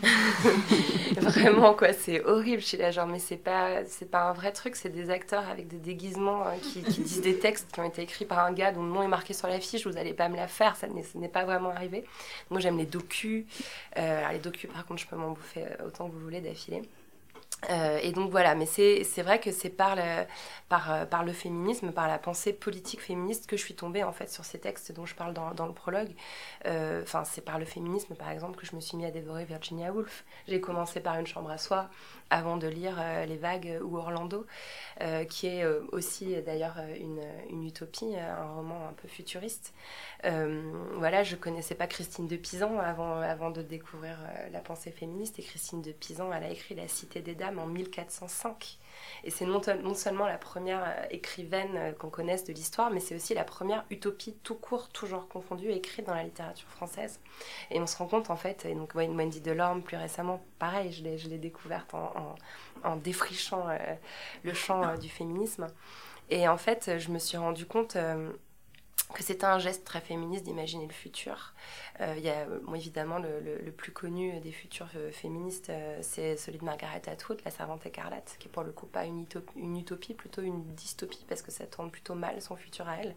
Vraiment, 1.20 1.74
quoi, 1.74 1.92
c'est 1.92 2.24
horrible. 2.24 2.62
Je 2.62 2.68
suis 2.68 2.78
là, 2.78 2.90
genre, 2.90 3.06
mais 3.06 3.18
c'est 3.18 3.36
pas, 3.36 3.84
c'est 3.84 4.10
pas 4.10 4.30
un 4.30 4.32
vrai 4.32 4.52
truc, 4.52 4.74
c'est 4.74 4.88
des 4.88 5.10
acteurs 5.10 5.46
avec 5.46 5.68
des 5.68 5.76
déguisements 5.76 6.46
hein, 6.46 6.54
qui, 6.62 6.80
disent 6.80 7.20
des 7.20 7.38
textes 7.38 7.70
qui 7.70 7.80
ont 7.80 7.84
été 7.84 8.00
écrits 8.00 8.24
par 8.24 8.38
un 8.46 8.52
gars 8.52 8.72
dont 8.72 8.82
le 8.82 8.90
nom 8.90 9.02
est 9.02 9.08
marqué 9.08 9.34
sur 9.34 9.46
l'affiche, 9.46 9.86
vous 9.86 9.98
allez 9.98 10.14
pas 10.14 10.30
me 10.30 10.36
la 10.36 10.48
faire, 10.48 10.74
ça 10.76 10.86
n'est 10.86 11.28
pas 11.28 11.44
vraiment 11.44 11.68
arrivé. 11.68 12.04
Moi, 12.48 12.60
j'aime 12.60 12.78
les 12.78 12.86
docus. 12.86 13.44
Euh, 13.98 14.26
les 14.32 14.38
docus, 14.38 14.70
par 14.72 14.86
contre, 14.86 15.02
je 15.02 15.06
peux 15.06 15.16
m'en 15.16 15.32
bouffer 15.32 15.64
euh, 15.64 15.86
autant 15.88 16.08
que 16.08 16.14
vous 16.14 16.20
voulez 16.20 16.40
d'affilée. 16.40 16.80
Euh, 17.70 17.98
et 18.02 18.12
donc 18.12 18.30
voilà, 18.30 18.54
mais 18.54 18.66
c'est 18.66 19.22
vrai 19.22 19.40
que 19.40 19.50
c'est 19.50 19.70
par 19.70 19.96
le, 19.96 20.24
par, 20.68 20.92
euh, 20.92 21.04
par 21.06 21.24
le 21.24 21.32
féminisme, 21.32 21.90
par 21.90 22.06
la 22.06 22.18
pensée 22.18 22.52
politique 22.52 23.00
féministe 23.00 23.46
que 23.46 23.56
je 23.56 23.62
suis 23.62 23.74
tombée 23.74 24.04
en 24.04 24.12
fait 24.12 24.30
sur 24.30 24.44
ces 24.44 24.60
textes 24.60 24.92
dont 24.92 25.06
je 25.06 25.14
parle 25.14 25.34
dans, 25.34 25.52
dans 25.54 25.66
le 25.66 25.72
prologue. 25.72 26.10
Euh, 26.66 27.02
enfin, 27.02 27.24
c'est 27.24 27.40
par 27.40 27.58
le 27.58 27.64
féminisme 27.64 28.14
par 28.14 28.30
exemple 28.30 28.58
que 28.58 28.66
je 28.66 28.76
me 28.76 28.80
suis 28.80 28.96
mis 28.96 29.04
à 29.04 29.10
dévorer 29.10 29.44
Virginia 29.44 29.92
Woolf. 29.92 30.24
J'ai 30.46 30.60
commencé 30.60 31.00
par 31.00 31.18
Une 31.18 31.26
chambre 31.26 31.50
à 31.50 31.58
soi 31.58 31.90
avant 32.30 32.56
de 32.56 32.66
lire 32.66 33.02
Les 33.26 33.36
Vagues 33.36 33.78
ou 33.82 33.96
Orlando, 33.96 34.46
qui 35.28 35.46
est 35.46 35.64
aussi 35.92 36.34
d'ailleurs 36.42 36.76
une, 36.98 37.22
une, 37.50 37.64
utopie, 37.64 38.16
un 38.16 38.52
roman 38.54 38.88
un 38.88 38.92
peu 38.92 39.08
futuriste. 39.08 39.72
voilà, 40.22 41.22
je 41.22 41.36
connaissais 41.36 41.74
pas 41.74 41.86
Christine 41.86 42.26
de 42.26 42.36
Pisan 42.36 42.78
avant, 42.78 43.20
avant 43.20 43.50
de 43.50 43.62
découvrir 43.62 44.18
la 44.52 44.60
pensée 44.60 44.90
féministe 44.90 45.38
et 45.38 45.42
Christine 45.42 45.82
de 45.82 45.92
Pisan, 45.92 46.32
elle 46.32 46.44
a 46.44 46.50
écrit 46.50 46.74
La 46.74 46.88
Cité 46.88 47.20
des 47.20 47.34
Dames 47.34 47.58
en 47.58 47.66
1405. 47.66 48.78
Et 49.24 49.30
c'est 49.30 49.44
non, 49.44 49.60
seulement 49.94 50.26
la 50.26 50.38
première 50.38 50.82
euh, 50.82 51.06
écrivaine 51.10 51.76
euh, 51.76 51.92
qu'on 51.92 52.10
connaisse 52.10 52.44
de 52.44 52.52
l'histoire, 52.52 52.90
mais 52.90 53.00
c'est 53.00 53.14
aussi 53.14 53.34
la 53.34 53.44
première 53.44 53.84
utopie 53.90 54.34
tout 54.42 54.54
court, 54.54 54.88
toujours 54.88 55.28
confondue, 55.28 55.70
écrite 55.70 56.06
dans 56.06 56.14
la 56.14 56.22
littérature 56.22 56.68
française. 56.68 57.20
Et 57.70 57.80
on 57.80 57.86
se 57.86 57.96
rend 57.96 58.06
compte, 58.06 58.30
en 58.30 58.36
fait, 58.36 58.64
et 58.64 58.74
donc 58.74 58.94
Wendy 58.94 59.40
Delorme, 59.40 59.82
plus 59.82 59.96
récemment, 59.96 60.42
pareil, 60.58 60.92
je 60.92 61.28
l'ai 61.28 61.38
découverte 61.38 61.94
en, 61.94 62.36
en, 62.84 62.96
défrichant 62.96 63.68
euh, 63.68 63.76
le 64.44 64.54
champ 64.54 64.96
du 64.96 65.08
féminisme. 65.08 65.66
Et 66.30 66.46
en 66.46 66.58
fait, 66.58 66.98
je 66.98 67.10
me 67.10 67.18
suis 67.18 67.38
rendu 67.38 67.64
compte 67.64 67.96
que 69.14 69.22
c'était 69.22 69.46
un 69.46 69.58
geste 69.58 69.84
très 69.84 70.00
féministe 70.00 70.44
d'imaginer 70.44 70.86
le 70.86 70.92
futur. 70.92 71.54
Euh, 72.00 72.14
il 72.18 72.22
y 72.22 72.28
a 72.28 72.46
évidemment 72.74 73.18
le, 73.18 73.70
plus 73.70 73.92
connu 73.92 74.38
des 74.40 74.52
futurs 74.52 74.88
euh, 74.96 75.10
féministes, 75.10 75.70
euh, 75.70 75.98
c'est 76.02 76.36
celui 76.36 76.58
de 76.58 76.64
Margaret 76.64 77.02
Atwood, 77.06 77.40
La 77.44 77.50
Servante 77.50 77.86
écarlate, 77.86 78.36
qui 78.38 78.48
est 78.48 78.50
pour 78.50 78.62
le 78.62 78.72
coup 78.72 78.86
pas 78.86 79.04
une 79.04 79.24
utopie, 79.76 80.14
plutôt 80.14 80.42
une 80.42 80.62
dystopie, 80.74 81.24
parce 81.28 81.42
que 81.42 81.50
ça 81.50 81.66
tourne 81.66 81.90
plutôt 81.90 82.14
mal 82.14 82.40
son 82.42 82.56
futur 82.56 82.88
à 82.88 82.96
elle. 82.96 83.14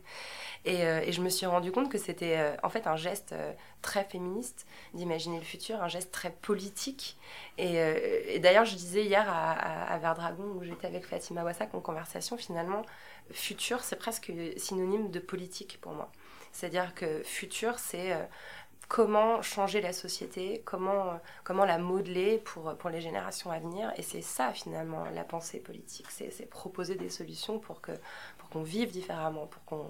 Et, 0.65 1.11
je 1.11 1.21
me 1.21 1.29
suis 1.29 1.45
rendu 1.45 1.71
compte 1.71 1.91
que 1.91 1.97
c'était 1.97 2.55
en 2.63 2.69
fait 2.69 2.87
un 2.87 2.95
geste 2.95 3.35
très 3.81 4.03
féministe 4.05 4.65
d'imaginer 4.93 5.37
le 5.37 5.43
futur, 5.43 5.83
un 5.83 5.89
geste 5.89 6.11
très 6.11 6.31
politique. 6.31 7.17
Et, 7.57 7.75
et 8.27 8.39
d'ailleurs, 8.39 8.65
je 8.65 8.75
disais 8.75 9.03
hier 9.03 9.27
à, 9.27 9.51
à, 9.51 9.93
à 9.93 9.97
Verdragon, 9.97 10.45
où 10.55 10.63
j'étais 10.63 10.87
avec 10.87 11.05
Fatima 11.05 11.43
Wassak 11.43 11.73
en 11.73 11.81
conversation, 11.81 12.37
finalement, 12.37 12.83
futur, 13.33 13.83
c'est 13.83 13.95
presque 13.95 14.31
synonyme 14.57 15.11
de 15.11 15.19
politique 15.19 15.79
pour 15.81 15.93
moi. 15.93 16.11
C'est-à-dire 16.51 16.93
que 16.93 17.23
futur, 17.23 17.79
c'est 17.79 18.13
euh, 18.13 18.23
comment 18.87 19.41
changer 19.41 19.79
la 19.79 19.93
société, 19.93 20.61
comment, 20.65 21.19
euh, 21.49 21.65
la 21.65 21.77
modeler 21.77 22.39
pour, 22.39 22.75
pour 22.75 22.89
les 22.89 22.99
générations 22.99 23.49
à 23.49 23.59
venir. 23.59 23.91
Et 23.95 24.01
c'est 24.01 24.21
ça, 24.21 24.51
finalement, 24.51 25.05
la 25.13 25.23
pensée 25.23 25.59
politique. 25.59 26.07
C'est 26.09 26.49
proposer 26.49 26.95
des 26.95 27.09
solutions 27.09 27.57
pour 27.57 27.81
qu'on 27.81 27.93
pour 28.37 28.49
qu'on 28.49 28.63
vive 28.63 28.91
différemment, 28.91 29.47
pour 29.47 29.63
qu'on 29.63 29.87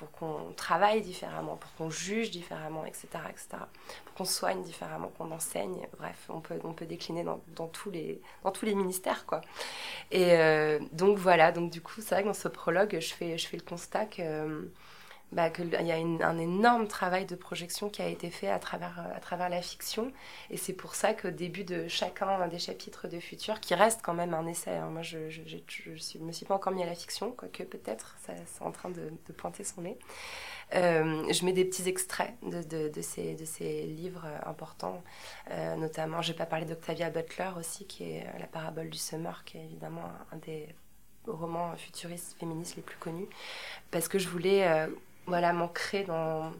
pour 0.00 0.10
qu'on 0.12 0.52
travaille 0.56 1.02
différemment, 1.02 1.56
pour 1.56 1.72
qu'on 1.74 1.90
juge 1.90 2.30
différemment, 2.30 2.86
etc., 2.86 3.06
etc., 3.28 3.48
pour 4.06 4.14
qu'on 4.14 4.24
soigne 4.24 4.62
différemment, 4.62 5.12
qu'on 5.16 5.30
enseigne. 5.30 5.86
Bref, 5.98 6.16
on 6.30 6.40
peut, 6.40 6.86
décliner 6.86 7.22
dans, 7.22 7.68
tous 7.68 7.90
les, 7.90 8.18
ministères, 8.74 9.26
quoi. 9.26 9.42
Et 10.10 10.78
donc 10.92 11.18
voilà, 11.18 11.52
donc 11.52 11.70
du 11.70 11.82
coup, 11.82 12.00
c'est 12.00 12.14
vrai 12.14 12.22
que 12.22 12.28
dans 12.28 12.34
ce 12.34 12.48
prologue, 12.48 12.98
je 12.98 13.12
fais, 13.12 13.36
je 13.36 13.46
fais 13.46 13.58
le 13.58 13.62
constat 13.62 14.06
que 14.06 14.70
bah, 15.32 15.48
qu'il 15.48 15.70
y 15.70 15.92
a 15.92 15.96
un 15.96 16.38
énorme 16.38 16.88
travail 16.88 17.24
de 17.24 17.36
projection 17.36 17.88
qui 17.88 18.02
a 18.02 18.08
été 18.08 18.30
fait 18.30 18.48
à 18.48 18.58
travers, 18.58 18.98
euh, 18.98 19.16
à 19.16 19.20
travers 19.20 19.48
la 19.48 19.62
fiction. 19.62 20.12
Et 20.50 20.56
c'est 20.56 20.72
pour 20.72 20.96
ça 20.96 21.14
qu'au 21.14 21.30
début 21.30 21.62
de 21.62 21.86
chacun 21.86 22.48
des 22.48 22.58
chapitres 22.58 23.06
de 23.06 23.20
Futur, 23.20 23.60
qui 23.60 23.74
reste 23.74 24.00
quand 24.02 24.14
même 24.14 24.34
un 24.34 24.46
essai, 24.46 24.72
hein, 24.72 24.88
moi 24.90 25.02
je 25.02 25.18
ne 25.18 26.24
me 26.24 26.32
suis 26.32 26.46
pas 26.46 26.56
encore 26.56 26.72
mis 26.72 26.82
à 26.82 26.86
la 26.86 26.96
fiction, 26.96 27.30
quoique 27.30 27.62
peut-être, 27.62 28.16
c'est 28.24 28.64
en 28.64 28.72
train 28.72 28.90
de, 28.90 29.12
pointer 29.36 29.62
son 29.62 29.82
nez. 29.82 29.96
Euh, 30.74 31.32
je 31.32 31.44
mets 31.44 31.52
des 31.52 31.64
petits 31.64 31.88
extraits 31.88 32.34
de, 32.42 33.00
ces, 33.00 33.82
livres 33.86 34.26
euh, 34.26 34.50
importants, 34.50 35.00
notamment, 35.76 36.22
je 36.22 36.28
ne 36.28 36.32
vais 36.32 36.38
pas 36.38 36.46
parler 36.46 36.66
d'Octavia 36.66 37.08
Butler 37.08 37.50
aussi, 37.56 37.86
qui 37.86 38.02
est 38.02 38.26
La 38.40 38.46
parabole 38.46 38.90
du 38.90 38.98
Summer, 38.98 39.44
qui 39.44 39.58
est 39.58 39.64
évidemment 39.64 40.10
un 40.32 40.36
des 40.38 40.68
romans 41.26 41.76
futuristes 41.76 42.36
féministes 42.40 42.74
les 42.74 42.82
plus 42.82 42.96
connus, 42.96 43.28
parce 43.92 44.08
que 44.08 44.18
je 44.18 44.28
voulais 44.28 44.88
voilà, 45.26 45.52
m'ancrer 45.52 46.04
dans, 46.04 46.52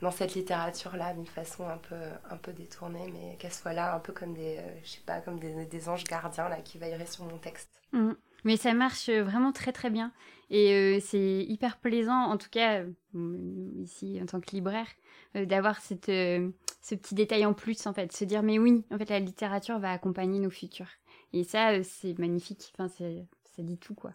dans 0.00 0.10
cette 0.10 0.34
littérature-là 0.34 1.14
d'une 1.14 1.26
façon 1.26 1.68
un 1.68 1.76
peu, 1.76 1.96
un 2.30 2.36
peu 2.36 2.52
détournée, 2.52 3.12
mais 3.12 3.36
qu'elle 3.36 3.52
soit 3.52 3.72
là 3.72 3.94
un 3.94 3.98
peu 3.98 4.12
comme 4.12 4.34
des, 4.34 4.58
euh, 4.58 4.80
je 4.82 4.90
sais 4.90 5.02
pas, 5.04 5.20
comme 5.20 5.38
des, 5.38 5.66
des, 5.66 5.88
anges 5.88 6.04
gardiens 6.04 6.48
là, 6.48 6.60
qui 6.62 6.78
veilleraient 6.78 7.06
sur 7.06 7.24
mon 7.24 7.38
texte. 7.38 7.70
Mmh. 7.92 8.12
Mais 8.44 8.56
ça 8.56 8.72
marche 8.72 9.10
vraiment 9.10 9.52
très 9.52 9.72
très 9.72 9.90
bien. 9.90 10.12
Et 10.48 10.72
euh, 10.72 11.00
c'est 11.00 11.44
hyper 11.44 11.78
plaisant, 11.78 12.24
en 12.24 12.38
tout 12.38 12.48
cas, 12.50 12.82
euh, 13.14 13.82
ici 13.82 14.18
en 14.22 14.26
tant 14.26 14.40
que 14.40 14.50
libraire, 14.52 14.86
d'avoir 15.34 15.80
ce 15.82 15.94
petit 15.94 17.14
détail 17.14 17.44
en 17.44 17.52
plus, 17.52 17.86
en 17.86 17.92
fait. 17.92 18.10
Se 18.12 18.24
dire, 18.24 18.42
mais 18.42 18.58
oui, 18.58 18.84
en 18.90 18.98
fait, 18.98 19.10
la 19.10 19.20
littérature 19.20 19.78
va 19.78 19.92
accompagner 19.92 20.40
nos 20.40 20.50
futurs. 20.50 20.88
Et 21.32 21.44
ça, 21.44 21.82
c'est 21.84 22.18
magnifique. 22.18 22.72
Enfin, 22.74 22.88
ça 22.88 23.62
dit 23.62 23.78
tout, 23.78 23.94
quoi. 23.94 24.12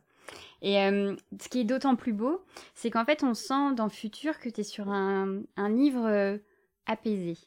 Et 0.62 0.82
euh, 0.82 1.16
ce 1.40 1.48
qui 1.48 1.60
est 1.60 1.64
d'autant 1.64 1.96
plus 1.96 2.14
beau, 2.14 2.44
c'est 2.74 2.90
qu'en 2.90 3.06
fait, 3.06 3.24
on 3.24 3.34
sent 3.34 3.74
dans 3.76 3.84
le 3.84 3.90
futur 3.92 4.40
que 4.40 4.50
tu 4.50 4.62
es 4.62 4.64
sur 4.64 4.90
un, 4.90 5.42
un 5.58 5.70
livre 5.70 6.06
euh, 6.06 6.38
apaisé. 6.88 7.38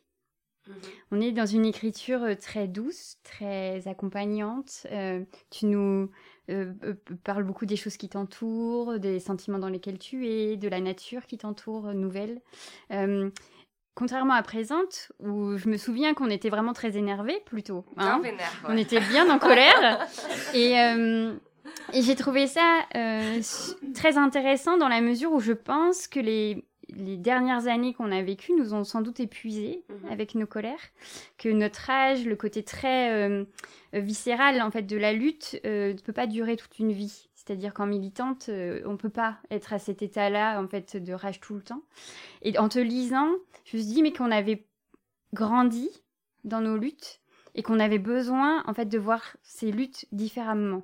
Mhm. 0.69 0.75
On 1.11 1.21
est 1.21 1.33
dans 1.33 1.47
une 1.47 1.65
écriture 1.65 2.23
euh, 2.23 2.35
très 2.35 2.69
douce, 2.69 3.17
très 3.25 3.89
accompagnante. 3.89 4.87
tu 5.51 5.67
nous 5.67 6.11
parles 7.25 7.45
beaucoup 7.45 7.67
des 7.67 7.77
choses 7.77 7.99
qui 7.99 8.09
t'entourent, 8.09 8.99
des 8.99 9.21
sentiments 9.21 9.59
dans 9.59 9.69
lesquels 9.69 9.99
tu 9.99 10.29
es, 10.29 10.57
de 10.57 10.69
la 10.69 10.81
nature 10.81 11.27
qui 11.27 11.37
t'entoure, 11.37 11.93
nouvelle. 11.93 12.41
Contrairement 13.95 14.35
à 14.35 14.43
Présente, 14.43 15.11
où 15.19 15.59
je 15.59 15.69
me 15.69 15.77
souviens 15.77 16.15
qu'on 16.15 16.31
était 16.31 16.49
vraiment 16.51 16.73
très 16.73 16.97
énervés 16.97 17.43
plutôt. 17.45 17.85
Hein. 17.97 18.23
On 18.69 18.77
était 18.77 19.01
bien 19.01 19.29
en 19.29 19.41
colère. 19.41 20.07
et, 20.55 20.79
et 21.93 22.03
j'ai 22.03 22.15
trouvé 22.15 22.47
ça 22.47 22.85
euh, 22.97 23.41
très 23.95 24.19
intéressant 24.19 24.77
dans 24.77 24.89
la 24.89 25.01
mesure 25.01 25.33
où 25.33 25.41
je 25.41 25.53
pense 25.53 26.07
que 26.07 26.21
les, 26.21 26.65
les 26.89 27.17
dernières 27.17 27.67
années 27.67 27.95
qu'on 27.95 28.13
a 28.13 28.23
vécues 28.23 28.53
nous 28.55 28.75
ont 28.75 28.85
sans 28.85 29.01
doute 29.01 29.21
épuisés 29.21 29.85
mhm. 29.89 30.13
avec 30.13 30.35
nos 30.35 30.47
colères, 30.47 30.81
que 31.39 31.49
notre 31.49 31.89
âge, 31.91 32.25
le 32.25 32.37
côté 32.37 32.63
très 32.63 33.13
euh, 33.13 33.45
viscéral 33.93 34.61
en 34.63 34.71
fait 34.71 34.83
de 34.83 34.97
la 34.97 35.13
lutte 35.13 35.61
euh, 35.65 35.93
ne 35.93 35.99
peut 35.99 36.13
pas 36.13 36.27
durer 36.27 36.57
toute 36.57 36.79
une 36.79 36.93
vie. 36.93 37.29
C'est-à-dire 37.35 37.73
qu'en 37.73 37.87
militante, 37.87 38.51
on 38.51 38.93
ne 38.93 38.97
peut 38.97 39.09
pas 39.09 39.39
être 39.51 39.73
à 39.73 39.79
cet 39.79 40.03
état-là 40.03 40.61
en 40.61 40.69
fait 40.69 41.03
de 41.03 41.15
rage 41.15 41.41
tout 41.41 41.55
le 41.55 41.63
temps. 41.63 41.81
Et 42.43 42.59
en 42.59 42.69
te 42.69 42.79
lisant, 42.79 43.31
je 43.65 43.79
me 43.79 43.83
suis 43.83 43.95
dit 43.95 44.03
mais 44.03 44.13
qu'on 44.13 44.31
avait 44.31 44.67
grandi 45.33 45.89
dans 46.45 46.61
nos 46.61 46.77
luttes 46.77 47.21
et 47.55 47.63
qu'on 47.63 47.81
avait 47.81 47.99
besoin 47.99 48.63
en 48.67 48.75
fait 48.75 48.87
de 48.87 48.99
voir 48.99 49.37
ces 49.43 49.73
luttes 49.73 50.07
différemment. 50.13 50.83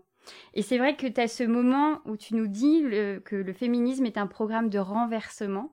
Et 0.54 0.62
c'est 0.62 0.78
vrai 0.78 0.96
que 0.96 1.06
tu 1.06 1.20
as 1.20 1.28
ce 1.28 1.44
moment 1.44 2.00
où 2.04 2.16
tu 2.16 2.34
nous 2.34 2.46
dis 2.46 2.82
que 3.24 3.36
le 3.36 3.52
féminisme 3.52 4.06
est 4.06 4.18
un 4.18 4.26
programme 4.26 4.68
de 4.68 4.78
renversement. 4.78 5.72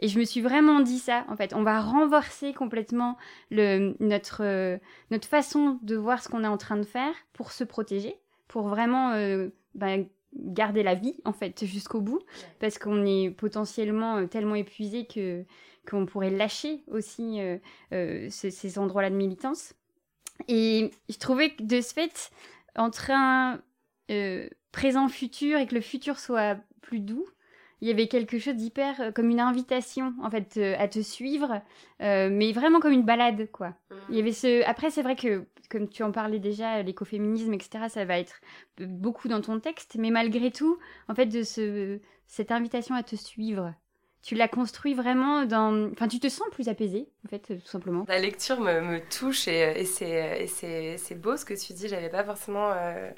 Et 0.00 0.08
je 0.08 0.18
me 0.18 0.24
suis 0.24 0.40
vraiment 0.40 0.80
dit 0.80 0.98
ça, 0.98 1.24
en 1.28 1.36
fait. 1.36 1.54
On 1.54 1.62
va 1.62 1.80
renverser 1.80 2.52
complètement 2.52 3.16
notre, 3.50 4.42
euh, 4.42 4.78
notre 5.10 5.28
façon 5.28 5.78
de 5.82 5.96
voir 5.96 6.22
ce 6.22 6.28
qu'on 6.28 6.44
est 6.44 6.48
en 6.48 6.56
train 6.56 6.76
de 6.76 6.84
faire 6.84 7.14
pour 7.32 7.52
se 7.52 7.64
protéger, 7.64 8.16
pour 8.48 8.68
vraiment 8.68 9.12
euh, 9.12 9.48
bah, 9.74 9.96
garder 10.34 10.82
la 10.82 10.94
vie, 10.94 11.16
en 11.24 11.32
fait, 11.32 11.64
jusqu'au 11.64 12.00
bout. 12.00 12.20
Parce 12.58 12.78
qu'on 12.78 13.04
est 13.04 13.30
potentiellement 13.30 14.16
euh, 14.16 14.26
tellement 14.26 14.56
épuisé 14.56 15.06
que 15.06 15.44
qu'on 15.88 16.06
pourrait 16.06 16.30
lâcher 16.30 16.82
aussi 16.90 17.40
ces, 17.90 18.50
ces 18.50 18.78
endroits-là 18.78 19.10
de 19.10 19.16
militance. 19.16 19.74
Et 20.48 20.90
je 21.10 21.18
trouvais 21.18 21.50
que 21.50 21.62
de 21.62 21.82
ce 21.82 21.92
fait, 21.92 22.30
entre 22.74 23.10
un, 23.10 23.60
euh, 24.10 24.48
présent-futur 24.72 25.58
et 25.58 25.66
que 25.66 25.74
le 25.74 25.80
futur 25.80 26.18
soit 26.18 26.56
plus 26.80 27.00
doux, 27.00 27.26
il 27.80 27.88
y 27.88 27.90
avait 27.90 28.08
quelque 28.08 28.38
chose 28.38 28.54
d'hyper 28.54 29.00
euh, 29.00 29.10
comme 29.12 29.30
une 29.30 29.40
invitation 29.40 30.14
en 30.22 30.30
fait 30.30 30.56
euh, 30.56 30.74
à 30.78 30.88
te 30.88 31.00
suivre, 31.00 31.60
mais 32.00 32.52
vraiment 32.52 32.80
comme 32.80 32.92
une 32.92 33.04
balade 33.04 33.50
quoi. 33.50 33.68
Mmh. 33.68 33.94
Il 34.10 34.16
y 34.16 34.20
avait 34.20 34.32
ce. 34.32 34.64
Après 34.64 34.90
c'est 34.90 35.02
vrai 35.02 35.16
que 35.16 35.46
comme 35.70 35.88
tu 35.88 36.02
en 36.02 36.12
parlais 36.12 36.38
déjà, 36.38 36.82
l'écoféminisme 36.82 37.52
etc. 37.54 37.86
Ça 37.88 38.04
va 38.04 38.18
être 38.18 38.40
beaucoup 38.78 39.28
dans 39.28 39.40
ton 39.40 39.58
texte, 39.60 39.96
mais 39.98 40.10
malgré 40.10 40.50
tout, 40.50 40.78
en 41.08 41.14
fait 41.14 41.26
de 41.26 41.42
ce 41.42 41.98
cette 42.26 42.52
invitation 42.52 42.94
à 42.94 43.02
te 43.02 43.16
suivre, 43.16 43.74
tu 44.24 44.34
l'as 44.34 44.48
construit 44.48 44.94
vraiment 44.94 45.44
dans. 45.44 45.90
Enfin, 45.92 46.08
tu 46.08 46.18
te 46.18 46.28
sens 46.28 46.48
plus 46.50 46.68
apaisé, 46.68 47.08
en 47.26 47.28
fait, 47.28 47.58
tout 47.60 47.66
simplement. 47.66 48.06
La 48.08 48.18
lecture 48.18 48.58
me, 48.58 48.80
me 48.80 48.98
touche 48.98 49.46
et, 49.48 49.82
et 49.82 49.84
c'est 50.96 51.14
beau 51.14 51.36
ce 51.36 51.44
que 51.44 51.52
tu 51.52 51.74
dis. 51.74 51.88
J'avais 51.88 52.08
pas 52.08 52.24
forcément 52.24 52.70
euh, 52.72 53.10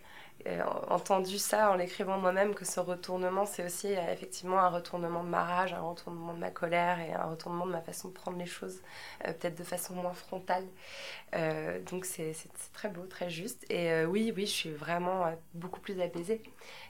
entendu 0.89 1.39
ça 1.39 1.71
en 1.71 1.75
l'écrivant 1.75 2.19
moi-même, 2.19 2.55
que 2.55 2.65
ce 2.65 2.79
retournement, 2.79 3.47
c'est 3.47 3.65
aussi 3.65 3.89
euh, 3.89 4.13
effectivement 4.13 4.59
un 4.59 4.69
retournement 4.69 5.25
de 5.25 5.29
ma 5.29 5.43
rage, 5.43 5.73
un 5.73 5.81
retournement 5.81 6.35
de 6.35 6.39
ma 6.39 6.51
colère 6.51 7.01
et 7.01 7.13
un 7.13 7.25
retournement 7.25 7.67
de 7.67 7.73
ma 7.73 7.81
façon 7.81 8.09
de 8.09 8.13
prendre 8.13 8.39
les 8.39 8.47
choses, 8.47 8.81
euh, 9.27 9.33
peut-être 9.33 9.57
de 9.57 9.65
façon 9.65 9.95
moins 9.95 10.13
frontale. 10.13 10.65
donc 11.91 12.05
c'est 12.05 12.35
très 12.73 12.89
beau, 12.89 13.03
très 13.07 13.31
juste. 13.31 13.65
Et 13.71 14.05
oui, 14.05 14.33
oui, 14.35 14.47
je 14.47 14.53
suis 14.53 14.71
vraiment 14.71 15.25
beaucoup 15.55 15.81
plus 15.81 16.01
apaisée 16.01 16.41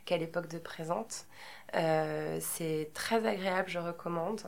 qu'à 0.05 0.17
l'époque 0.17 0.49
de 0.49 0.59
présente. 0.59 1.27
c'est 1.73 2.91
très 2.95 3.27
agréable, 3.27 3.69
je 3.69 3.79
recommande. 3.79 4.43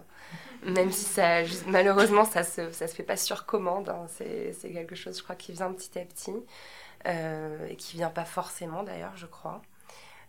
Même 0.65 0.93
si 0.93 1.05
ça, 1.05 1.43
malheureusement, 1.67 2.25
ça 2.25 2.43
se, 2.45 2.71
ça 2.73 2.87
se 2.87 2.95
fait 2.95 3.03
pas 3.03 3.17
sur 3.17 3.47
commande. 3.47 3.89
Hein. 3.89 4.07
C'est 4.09 4.71
quelque 4.73 4.95
chose, 4.95 5.19
je 5.19 5.23
crois, 5.23 5.37
qui 5.37 5.53
vient 5.53 5.73
petit 5.73 5.99
à 5.99 6.05
petit. 6.05 6.35
Euh, 7.07 7.67
et 7.69 7.77
qui 7.77 7.97
vient 7.97 8.11
pas 8.11 8.25
forcément 8.25 8.83
d'ailleurs, 8.83 9.17
je 9.17 9.27
crois. 9.27 9.63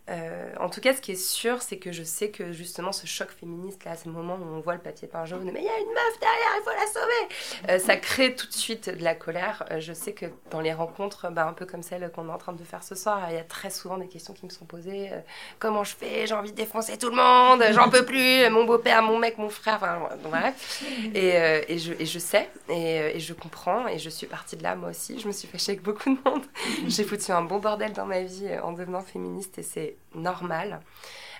Euh, 0.08 0.52
en 0.58 0.68
tout 0.68 0.80
cas, 0.80 0.92
ce 0.94 1.00
qui 1.00 1.12
est 1.12 1.22
sûr, 1.22 1.62
c'est 1.62 1.76
que 1.76 1.92
je 1.92 2.02
sais 2.02 2.30
que 2.30 2.52
justement 2.52 2.90
ce 2.90 3.06
choc 3.06 3.28
féministe, 3.30 3.84
là, 3.84 3.92
à 3.92 3.96
ce 3.96 4.08
moment 4.08 4.34
où 4.34 4.56
on 4.56 4.60
voit 4.60 4.74
le 4.74 4.80
papier 4.80 5.06
peint 5.06 5.24
jaune, 5.24 5.50
mais 5.52 5.60
il 5.60 5.64
y 5.64 5.68
a 5.68 5.78
une 5.78 5.86
meuf 5.86 6.20
derrière, 6.20 6.56
il 6.56 6.62
faut 6.64 6.70
la 6.70 6.86
sauver, 6.86 7.70
euh, 7.70 7.78
ça 7.78 7.96
crée 7.96 8.34
tout 8.34 8.46
de 8.46 8.52
suite 8.52 8.90
de 8.90 9.04
la 9.04 9.14
colère. 9.14 9.64
Euh, 9.70 9.78
je 9.78 9.92
sais 9.92 10.12
que 10.12 10.26
dans 10.50 10.60
les 10.60 10.72
rencontres, 10.72 11.30
bah, 11.30 11.46
un 11.46 11.52
peu 11.52 11.64
comme 11.64 11.82
celle 11.82 12.10
qu'on 12.10 12.28
est 12.28 12.32
en 12.32 12.38
train 12.38 12.52
de 12.52 12.64
faire 12.64 12.82
ce 12.82 12.94
soir, 12.96 13.24
il 13.28 13.36
y 13.36 13.38
a 13.38 13.44
très 13.44 13.70
souvent 13.70 13.98
des 13.98 14.08
questions 14.08 14.34
qui 14.34 14.44
me 14.46 14.50
sont 14.50 14.64
posées. 14.64 15.10
comment 15.58 15.84
je 15.84 15.94
fais? 15.94 16.26
J'ai 16.26 16.34
envie 16.34 16.50
de 16.50 16.56
défoncer 16.56 16.98
tout 16.98 17.10
le 17.10 17.16
monde, 17.16 17.62
j'en 17.72 17.88
peux 17.88 18.04
plus, 18.04 18.48
mon 18.50 18.64
beau-père, 18.64 19.02
mon 19.02 19.18
mec, 19.18 19.38
mon 19.38 19.48
frère, 19.48 19.76
enfin 19.76 20.08
bref. 20.24 20.82
Et, 21.14 21.78
je 21.78 22.18
sais, 22.18 22.48
et, 22.68 23.16
et, 23.16 23.20
je 23.20 23.32
comprends, 23.32 23.86
et 23.86 23.98
je 23.98 24.10
suis 24.10 24.26
partie 24.26 24.56
de 24.56 24.62
là 24.62 24.74
moi 24.74 24.90
aussi. 24.90 25.20
Je 25.20 25.26
me 25.28 25.32
suis 25.32 25.46
fâchée 25.46 25.72
avec 25.72 25.82
beaucoup 25.82 26.12
de 26.12 26.18
monde. 26.28 26.44
J'ai 26.88 27.04
foutu 27.04 27.30
un 27.30 27.42
bon 27.42 27.58
bordel 27.58 27.92
dans 27.92 28.06
ma 28.06 28.22
vie 28.22 28.48
en 28.62 28.72
devenant 28.72 29.02
féministe, 29.02 29.58
et 29.58 29.62
c'est 29.62 29.89
normal. 30.14 30.80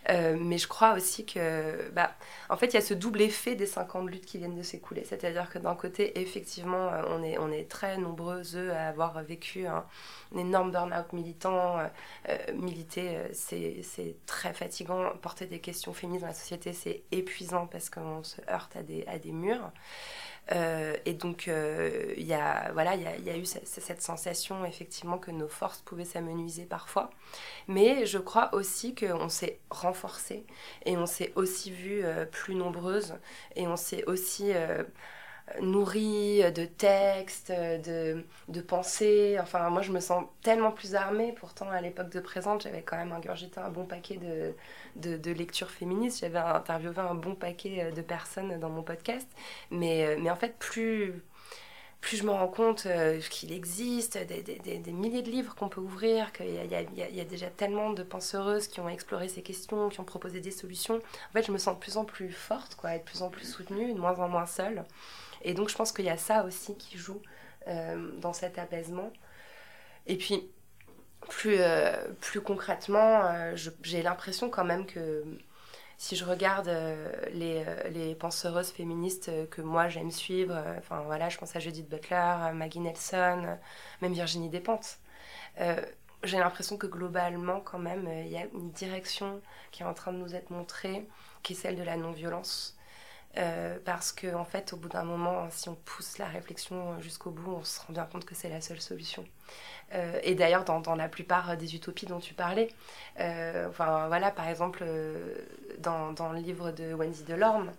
Euh, 0.09 0.37
mais 0.39 0.59
je 0.59 0.67
crois 0.67 0.95
aussi 0.95 1.27
que, 1.27 1.91
bah, 1.91 2.13
en 2.49 2.57
fait, 2.57 2.69
il 2.69 2.75
y 2.75 2.77
a 2.79 2.81
ce 2.81 2.95
double 2.95 3.21
effet 3.21 3.55
des 3.55 3.67
5 3.67 3.95
ans 3.97 4.03
de 4.03 4.11
lutte 4.11 4.25
qui 4.25 4.39
viennent 4.39 4.57
de 4.57 4.63
s'écouler. 4.63 5.05
C'est-à-dire 5.05 5.51
que 5.51 5.59
d'un 5.59 5.75
côté, 5.75 6.19
effectivement, 6.21 6.89
euh, 6.89 7.03
on 7.09 7.23
est, 7.23 7.39
on 7.39 7.51
est 7.51 7.69
très 7.69 7.99
nombreuses 7.99 8.57
à 8.57 8.89
avoir 8.89 9.23
vécu 9.23 9.67
un, 9.67 9.85
énorme 10.37 10.71
burn-out 10.71 11.13
militant. 11.13 11.79
Euh, 12.29 12.37
militer, 12.55 13.19
c'est 13.33 14.17
très 14.27 14.55
fatigant. 14.55 15.11
Porter 15.21 15.47
des 15.47 15.61
questions 15.61 15.93
féministes 15.93 16.23
dans 16.23 16.29
la 16.29 16.35
société, 16.35 16.73
c'est 16.73 17.03
épuisant 17.13 17.67
parce 17.67 17.91
qu'on 17.91 18.23
se 18.23 18.41
heurte 18.49 18.77
à 18.77 18.83
des, 18.83 19.05
à 19.07 19.19
des 19.19 19.33
murs. 19.33 19.71
Euh, 20.53 20.97
et 21.05 21.15
donc, 21.15 21.49
euh, 21.49 22.13
il 22.17 22.27
y, 22.27 22.35
a, 22.35 22.73
voilà, 22.73 22.97
y, 22.97 23.07
a, 23.07 23.17
y 23.17 23.31
a 23.31 23.37
eu 23.37 23.45
cette, 23.45 23.67
cette, 23.69 24.03
sensation, 24.03 24.65
effectivement, 24.65 25.19
que 25.19 25.31
nos 25.31 25.49
forces 25.49 25.81
pouvaient 25.83 26.05
s'amenuiser 26.05 26.65
parfois. 26.65 27.11
Mais 27.69 28.07
je 28.07 28.19
crois 28.19 28.53
aussi 28.55 28.95
qu'on 28.95 29.29
s'est 29.29 29.61
renforcé 29.71 30.45
et 30.87 30.97
on 30.97 31.07
s'est 31.07 31.33
aussi 31.37 31.71
vu 31.71 32.05
euh, 32.05 32.25
plus 32.27 32.55
nombreuses 32.55 33.15
et 33.55 33.67
on 33.69 33.77
s'est 33.77 34.05
aussi 34.07 34.53
nourrie 35.61 36.43
de 36.53 36.65
textes, 36.65 37.51
de, 37.51 38.25
de 38.49 38.61
pensées. 38.61 39.39
Enfin, 39.41 39.69
moi, 39.71 39.83
je 39.83 39.93
me 39.93 40.01
sens 40.01 40.25
tellement 40.43 40.71
plus 40.71 40.95
armée. 40.95 41.33
Pourtant, 41.39 41.69
à 41.71 41.81
l'époque 41.81 42.11
de 42.11 42.21
présente, 42.21 42.63
j'avais 42.63 42.83
quand 42.83 42.97
même 42.97 43.13
ingurgité 43.13 43.61
un 43.61 43.71
bon 43.71 43.85
paquet 43.85 44.19
de, 44.97 45.17
de, 45.17 45.31
lectures 45.33 45.71
féministes. 45.71 46.21
J'avais 46.21 46.39
interviewé 46.39 46.99
un 46.99 47.15
bon 47.15 47.35
paquet 47.35 47.93
de 47.93 48.03
personnes 48.03 48.59
dans 48.61 48.71
mon 48.71 48.83
podcast. 48.83 49.29
Mais, 49.71 50.17
mais 50.21 50.31
en 50.31 50.37
fait, 50.37 50.57
plus 50.59 51.23
plus 52.01 52.17
je 52.17 52.25
me 52.25 52.31
rends 52.31 52.49
compte 52.49 52.87
euh, 52.87 53.21
qu'il 53.31 53.53
existe 53.53 54.17
des, 54.27 54.43
des, 54.43 54.79
des, 54.79 54.93
milliers 54.93 55.23
de 55.23 55.31
livres 55.31 55.55
qu'on 55.55 55.69
peut 55.69 55.81
ouvrir, 55.81 56.33
qu'il 56.33 56.47
y, 56.47 56.53
y, 56.53 57.17
y 57.17 57.21
a, 57.21 57.25
déjà 57.25 57.49
tellement 57.49 57.91
de 57.91 58.03
penseuses 58.03 58.69
qui 58.69 58.81
ont 58.81 58.89
exploré 58.89 59.29
ces 59.29 59.43
questions, 59.43 59.89
qui 59.91 60.01
ont 60.01 60.05
proposé 60.05 60.41
des 60.41 60.51
solutions. 60.51 60.97
En 60.97 61.33
fait, 61.33 61.47
je 61.47 61.53
me 61.53 61.59
sens 61.59 61.75
de 61.75 61.81
plus 61.81 61.97
en 61.97 62.05
plus 62.05 62.33
forte, 62.33 62.75
quoi, 62.75 62.95
et 62.95 62.99
de 62.99 63.05
plus 63.05 63.23
en 63.23 63.29
plus 63.29 63.45
soutenue, 63.45 63.93
de 63.93 63.99
moins 63.99 64.19
en 64.19 64.29
moins 64.29 64.47
seule. 64.47 64.85
Et 65.43 65.55
donc, 65.55 65.69
je 65.69 65.77
pense 65.77 65.93
qu'il 65.93 66.05
y 66.05 66.11
a 66.11 66.17
ça 66.17 66.45
aussi 66.45 66.77
qui 66.77 66.99
joue 66.99 67.21
euh, 67.69 68.11
dans 68.19 68.33
cet 68.33 68.59
apaisement. 68.59 69.13
Et 70.07 70.17
puis, 70.17 70.51
plus, 71.29 71.57
euh, 71.59 71.93
plus 72.21 72.41
concrètement, 72.41 73.55
j'ai 73.83 74.03
l'impression 74.03 74.51
quand 74.51 74.65
même 74.65 74.87
que 74.87 75.25
si 76.01 76.17
je 76.17 76.25
regarde 76.25 76.69
euh, 76.69 77.13
les, 77.35 77.63
euh, 77.67 77.89
les, 77.91 78.15
penseuses 78.15 78.71
féministes 78.71 79.29
euh, 79.29 79.47
que 79.47 79.61
moi 79.61 79.91
j'aime 79.91 80.11
suivre, 80.11 80.57
enfin 80.79 81.03
voilà, 81.03 81.29
je 81.29 81.37
pense 81.37 81.55
à 81.57 81.61
Judith 81.61 81.91
Butler, 81.91 82.53
Maggie 82.55 82.81
Nelson, 82.81 83.59
même 84.01 84.13
Virginie 84.15 84.49
Despentes, 84.49 84.99
j'ai 86.23 86.39
l'impression 86.39 86.79
que 86.79 86.87
globalement, 86.87 87.61
quand 87.61 87.79
même, 87.79 88.09
il 88.25 88.29
y 88.29 88.39
a 88.39 88.47
une 88.55 88.71
direction 88.71 89.43
qui 89.73 89.83
est 89.83 89.87
en 89.87 89.93
train 89.93 90.13
de 90.13 90.17
nous 90.19 90.35
être 90.35 90.49
montrée, 90.51 91.07
qui 91.43 91.53
est 91.53 91.57
celle 91.57 91.77
de 91.77 91.83
la 91.83 91.99
non-violence. 91.99 92.79
Parce 93.85 94.13
que 94.13 94.35
en 94.35 94.45
fait, 94.45 94.73
au 94.73 94.77
bout 94.77 94.89
d'un 94.89 95.05
moment, 95.05 95.49
si 95.51 95.69
on 95.69 95.75
pousse 95.75 96.19
la 96.19 96.27
réflexion 96.27 97.01
jusqu'au 97.01 97.31
bout, 97.31 97.53
on 97.53 97.65
se 97.65 97.81
rend 97.81 97.93
bien 97.93 98.05
compte 98.05 98.25
que 98.25 98.35
c'est 98.35 98.49
la 98.49 98.61
seule 98.61 98.81
solution. 98.81 99.25
Euh, 99.95 100.19
et 100.23 100.35
d'ailleurs, 100.35 100.65
dans, 100.65 100.95
la 100.95 101.09
plupart 101.09 101.57
des 101.57 101.75
utopies 101.75 102.07
dont 102.07 102.21
tu 102.21 102.35
parlais, 102.35 102.69
euh, 103.19 103.69
enfin 103.69 104.07
voilà, 104.09 104.31
par 104.31 104.49
exemple, 104.49 104.85
euh, 104.87 105.37
dans, 105.79 106.33
le 106.33 106.39
livre 106.39 106.71
de 106.71 106.95
Wendy 106.95 107.25
Delorme, 107.25 107.73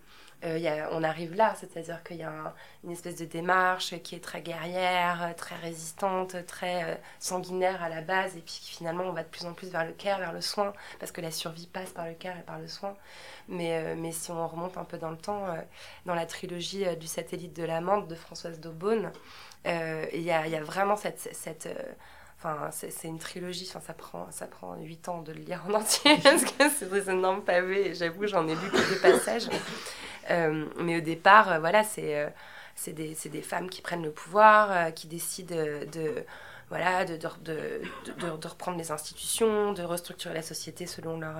a, 0.44 0.90
on 0.92 1.04
arrive 1.04 1.36
là, 1.36 1.54
c'est-à-dire 1.56 2.04
qu'il 2.04 2.18
y 2.18 2.24
a 2.24 2.54
une 2.84 2.92
espèce 2.92 3.18
de 3.18 3.26
démarche 3.26 3.96
qui 4.02 4.16
est 4.16 4.24
très 4.24 4.42
guerrière, 4.42 5.34
très 5.38 5.56
résistante, 5.56 6.46
très 6.46 7.02
sanguinaire 7.20 7.84
à 7.84 7.90
la 7.90 8.02
base, 8.02 8.36
et 8.38 8.42
puis 8.42 8.60
finalement 8.64 9.04
on 9.04 9.14
va 9.14 9.24
de 9.24 9.28
plus 9.30 9.46
en 9.46 9.54
plus 9.54 9.70
vers 9.70 9.86
le 9.86 9.94
care, 9.94 10.20
vers 10.20 10.34
le 10.34 10.42
soin, 10.42 10.74
parce 11.00 11.12
que 11.12 11.22
la 11.22 11.32
survie 11.32 11.68
passe 11.68 11.92
par 11.92 12.08
le 12.08 12.14
care 12.14 12.38
et 12.38 12.44
par 12.44 12.60
le 12.60 12.68
soin. 12.68 12.96
Mais, 13.48 14.12
si 14.12 14.32
on 14.32 14.48
remonte 14.48 14.78
un 14.78 14.84
peu 14.84 14.98
dans 14.98 15.12
le 15.12 15.18
temps, 15.18 15.46
dans 16.06 16.16
la 16.16 16.26
trilogie 16.26 16.86
du 16.98 17.08
satellite 17.08 17.56
de 17.56 17.64
l'amande 17.64 18.08
de 18.08 18.16
Françoise 18.16 18.60
Daubonne, 18.60 19.12
euh, 19.68 20.06
il 20.14 20.22
y, 20.22 20.32
a, 20.32 20.64
vraiment 20.64 20.96
cette... 20.96 21.66
euh, 21.68 21.94
Enfin, 22.44 22.70
c'est 22.72 23.08
une 23.08 23.20
trilogie, 23.20 23.68
enfin, 23.70 23.82
ça 23.86 23.94
prend 23.94 24.28
ça 24.32 24.48
prend 24.48 24.76
8 24.76 25.10
ans 25.10 25.22
de 25.22 25.32
le 25.32 25.42
lire 25.42 25.62
en 25.70 25.74
entier 25.76 26.18
parce 26.24 26.44
que 26.44 26.70
c'est 26.76 26.90
des 26.90 27.10
énormes 27.10 27.44
pavés 27.44 27.94
j'avoue 27.94 28.26
j'en 28.26 28.48
ai 28.48 28.56
lu 28.56 28.70
que 28.72 28.90
deux 28.90 29.00
passages. 29.00 29.48
Euh, 30.30 30.66
mais 30.80 30.98
au 30.98 31.02
départ, 31.02 31.60
voilà, 31.60 31.84
c'est 31.84 32.32
c'est 32.76 32.94
des, 32.94 33.16
des, 33.26 33.42
femmes 33.42 33.70
qui 33.70 33.82
prennent 33.82 34.04
le 34.04 34.12
pouvoir, 34.12 34.94
qui 34.94 35.08
décident 35.08 35.56
de, 35.56 36.26
voilà, 36.70 37.06
de, 37.06 37.18
de, 37.18 37.82
de, 38.18 38.48
reprendre 38.48 38.78
les 38.78 38.92
institutions, 38.92 39.74
de 39.74 39.84
restructurer 39.84 40.34
la 40.34 40.42
société 40.42 40.88
selon 40.88 41.20
leur, 41.20 41.36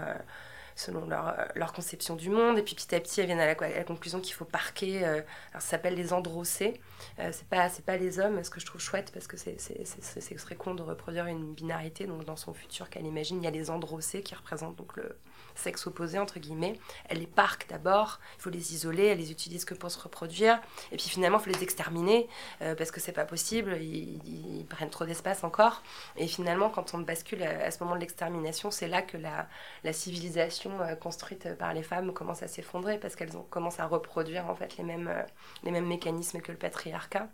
selon 0.82 1.06
leur, 1.06 1.28
euh, 1.30 1.46
leur, 1.56 1.74
conception 1.74 2.16
du 2.16 2.30
monde. 2.30 2.58
Et 2.58 2.64
puis 2.64 2.76
petit 2.76 2.94
à 2.96 3.00
petit, 3.00 3.22
elles 3.22 3.28
viennent 3.28 3.40
à 3.40 3.46
la, 3.46 3.84
conclusion 3.84 4.20
qu'il 4.20 4.34
faut 4.34 4.46
parquer. 4.46 5.06
Euh, 5.06 5.22
alors 5.52 5.62
ça 5.62 5.72
s'appelle 5.72 5.96
les 5.96 6.14
androcées. 6.14 6.80
Euh, 7.20 7.30
c'est 7.32 7.48
pas 7.48 7.70
c'est 7.70 7.86
pas 7.86 7.98
les 7.98 8.20
hommes, 8.20 8.44
ce 8.44 8.50
que 8.50 8.60
je 8.60 8.66
trouve 8.66 8.82
chouette 8.82 9.12
parce 9.14 9.28
que 9.28 9.38
c'est 9.38 9.60
c'est 9.60 10.38
serait 10.38 10.56
con 10.56 10.76
de 10.76 10.82
reproduire 10.82 11.28
une 11.28 11.54
binarité. 11.54 12.06
Donc 12.06 12.26
dans 12.26 12.36
son 12.36 12.54
futur 12.54 12.90
qu'elle 12.90 13.06
imagine, 13.06 13.38
il 13.42 13.44
y 13.44 13.48
a 13.48 13.52
les 13.52 13.70
androcées 13.70 14.22
qui 14.22 14.36
représentent 14.36 14.76
donc 14.76 14.96
le 14.98 15.18
sexe 15.56 15.88
opposé 15.88 16.20
entre 16.20 16.40
guillemets. 16.40 16.80
Elle 17.10 17.20
les 17.20 17.28
parque 17.28 17.68
d'abord. 17.70 18.20
Il 18.38 18.42
faut 18.42 18.50
les 18.50 18.74
isoler. 18.74 19.06
Elle 19.06 19.20
les 19.20 19.32
utilise 19.32 19.66
que 19.66 19.74
pour 19.74 19.92
se 19.92 20.00
reproduire. 20.00 20.60
Et 20.92 20.98
puis 20.98 21.10
finalement, 21.10 21.38
il 21.40 21.44
faut 21.44 21.50
les 21.50 21.64
exterminer 21.64 22.28
parce 22.60 22.92
que 22.92 23.00
c'est 23.00 23.12
pas 23.12 23.26
possible. 23.26 23.78
Ils, 23.82 24.66
prennent 24.70 24.90
trop 24.90 25.06
d'espace 25.06 25.44
encore. 25.44 25.84
Et 26.16 26.28
finalement, 26.28 26.70
quand 26.70 26.94
on 26.94 27.00
bascule 27.00 27.44
à, 27.44 27.66
à 27.66 27.72
ce 27.72 27.84
moment 27.84 27.96
de 27.96 28.02
l'extermination, 28.02 28.72
c'est 28.72 28.88
là 28.88 29.02
que 29.02 29.18
la, 29.18 29.48
la 29.84 29.94
civilisation 29.94 30.82
euh, 30.82 30.96
construites 30.96 31.56
par 31.58 31.74
les 31.74 31.84
femmes 31.84 32.14
commencent 32.14 32.44
à 32.44 32.48
s'effondrer 32.48 32.98
parce 32.98 33.16
qu'elles 33.16 33.32
commencent 33.50 33.80
à 33.80 33.88
reproduire 33.88 34.50
en 34.50 34.56
fait 34.56 34.78
les 34.78 34.84
mêmes, 34.84 35.08
euh, 35.08 35.24
les 35.64 35.72
mêmes 35.72 35.88
mécanismes 35.88 36.42
que 36.42 36.52
le 36.52 36.58
patriarcat. 36.58 37.28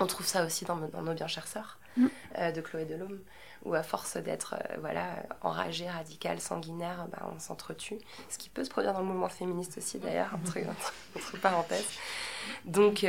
On 0.00 0.06
trouve 0.06 0.26
ça 0.26 0.44
aussi 0.44 0.64
dans, 0.64 0.76
Nos 0.76 1.14
bien 1.14 1.26
chères 1.26 1.46
sœurs 1.46 1.78
mm. 1.96 2.06
euh, 2.38 2.52
de 2.52 2.60
Chloé 2.60 2.84
Delhomme, 2.84 3.20
où 3.64 3.74
à 3.74 3.82
force 3.82 4.16
d'être 4.16 4.56
voilà, 4.80 5.24
enragée, 5.40 5.88
radicale, 5.88 6.40
sanguinaire, 6.40 7.06
bah, 7.10 7.30
on 7.34 7.38
s'entretue. 7.38 7.98
Ce 8.28 8.38
qui 8.38 8.48
peut 8.48 8.64
se 8.64 8.70
produire 8.70 8.92
dans 8.92 9.00
le 9.00 9.06
mouvement 9.06 9.28
féministe 9.28 9.78
aussi 9.78 9.98
d'ailleurs, 9.98 10.30
entre, 10.34 10.58
entre, 11.16 11.40
parenthèses. 11.40 11.88
Donc, 12.64 13.06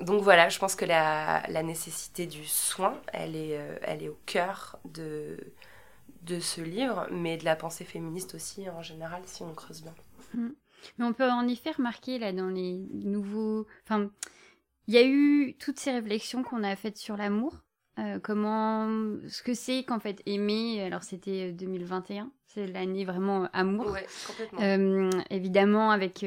donc 0.00 0.22
voilà, 0.22 0.48
je 0.48 0.58
pense 0.58 0.74
que 0.74 0.84
la, 0.84 1.44
la 1.48 1.62
nécessité 1.62 2.26
du 2.26 2.44
soin, 2.44 3.00
elle 3.12 3.36
est, 3.36 3.60
elle 3.82 4.02
est 4.02 4.08
au 4.08 4.18
cœur 4.26 4.78
de, 4.84 5.38
de 6.24 6.40
ce 6.40 6.60
livre, 6.60 7.06
mais 7.10 7.36
de 7.36 7.44
la 7.44 7.56
pensée 7.56 7.84
féministe 7.84 8.34
aussi 8.34 8.68
en 8.70 8.82
général, 8.82 9.22
si 9.26 9.42
on 9.42 9.54
creuse 9.54 9.82
bien. 9.82 9.94
Mm. 10.34 10.50
Mais 10.98 11.04
on 11.04 11.12
peut 11.12 11.30
en 11.30 11.46
effet 11.48 11.70
remarquer 11.70 12.18
là 12.18 12.32
dans 12.32 12.48
les 12.48 12.74
nouveaux. 12.92 13.66
Enfin, 13.84 14.10
il 14.86 14.94
y 14.94 14.98
a 14.98 15.04
eu 15.04 15.56
toutes 15.58 15.78
ces 15.78 15.92
réflexions 15.92 16.42
qu'on 16.42 16.62
a 16.62 16.76
faites 16.76 16.98
sur 16.98 17.16
l'amour. 17.16 17.54
Euh, 17.98 18.18
comment, 18.20 18.88
ce 19.28 19.42
que 19.42 19.54
c'est 19.54 19.84
qu'en 19.84 20.00
fait 20.00 20.20
aimer, 20.26 20.82
alors 20.82 21.04
c'était 21.04 21.52
2021, 21.52 22.24
euh, 22.24 22.26
c'est 22.46 22.66
l'année 22.66 23.04
vraiment 23.04 23.48
amour. 23.52 23.92
Ouais, 23.92 24.06
complètement. 24.26 24.60
Euh, 24.62 25.10
évidemment, 25.30 25.90
avec 25.90 26.24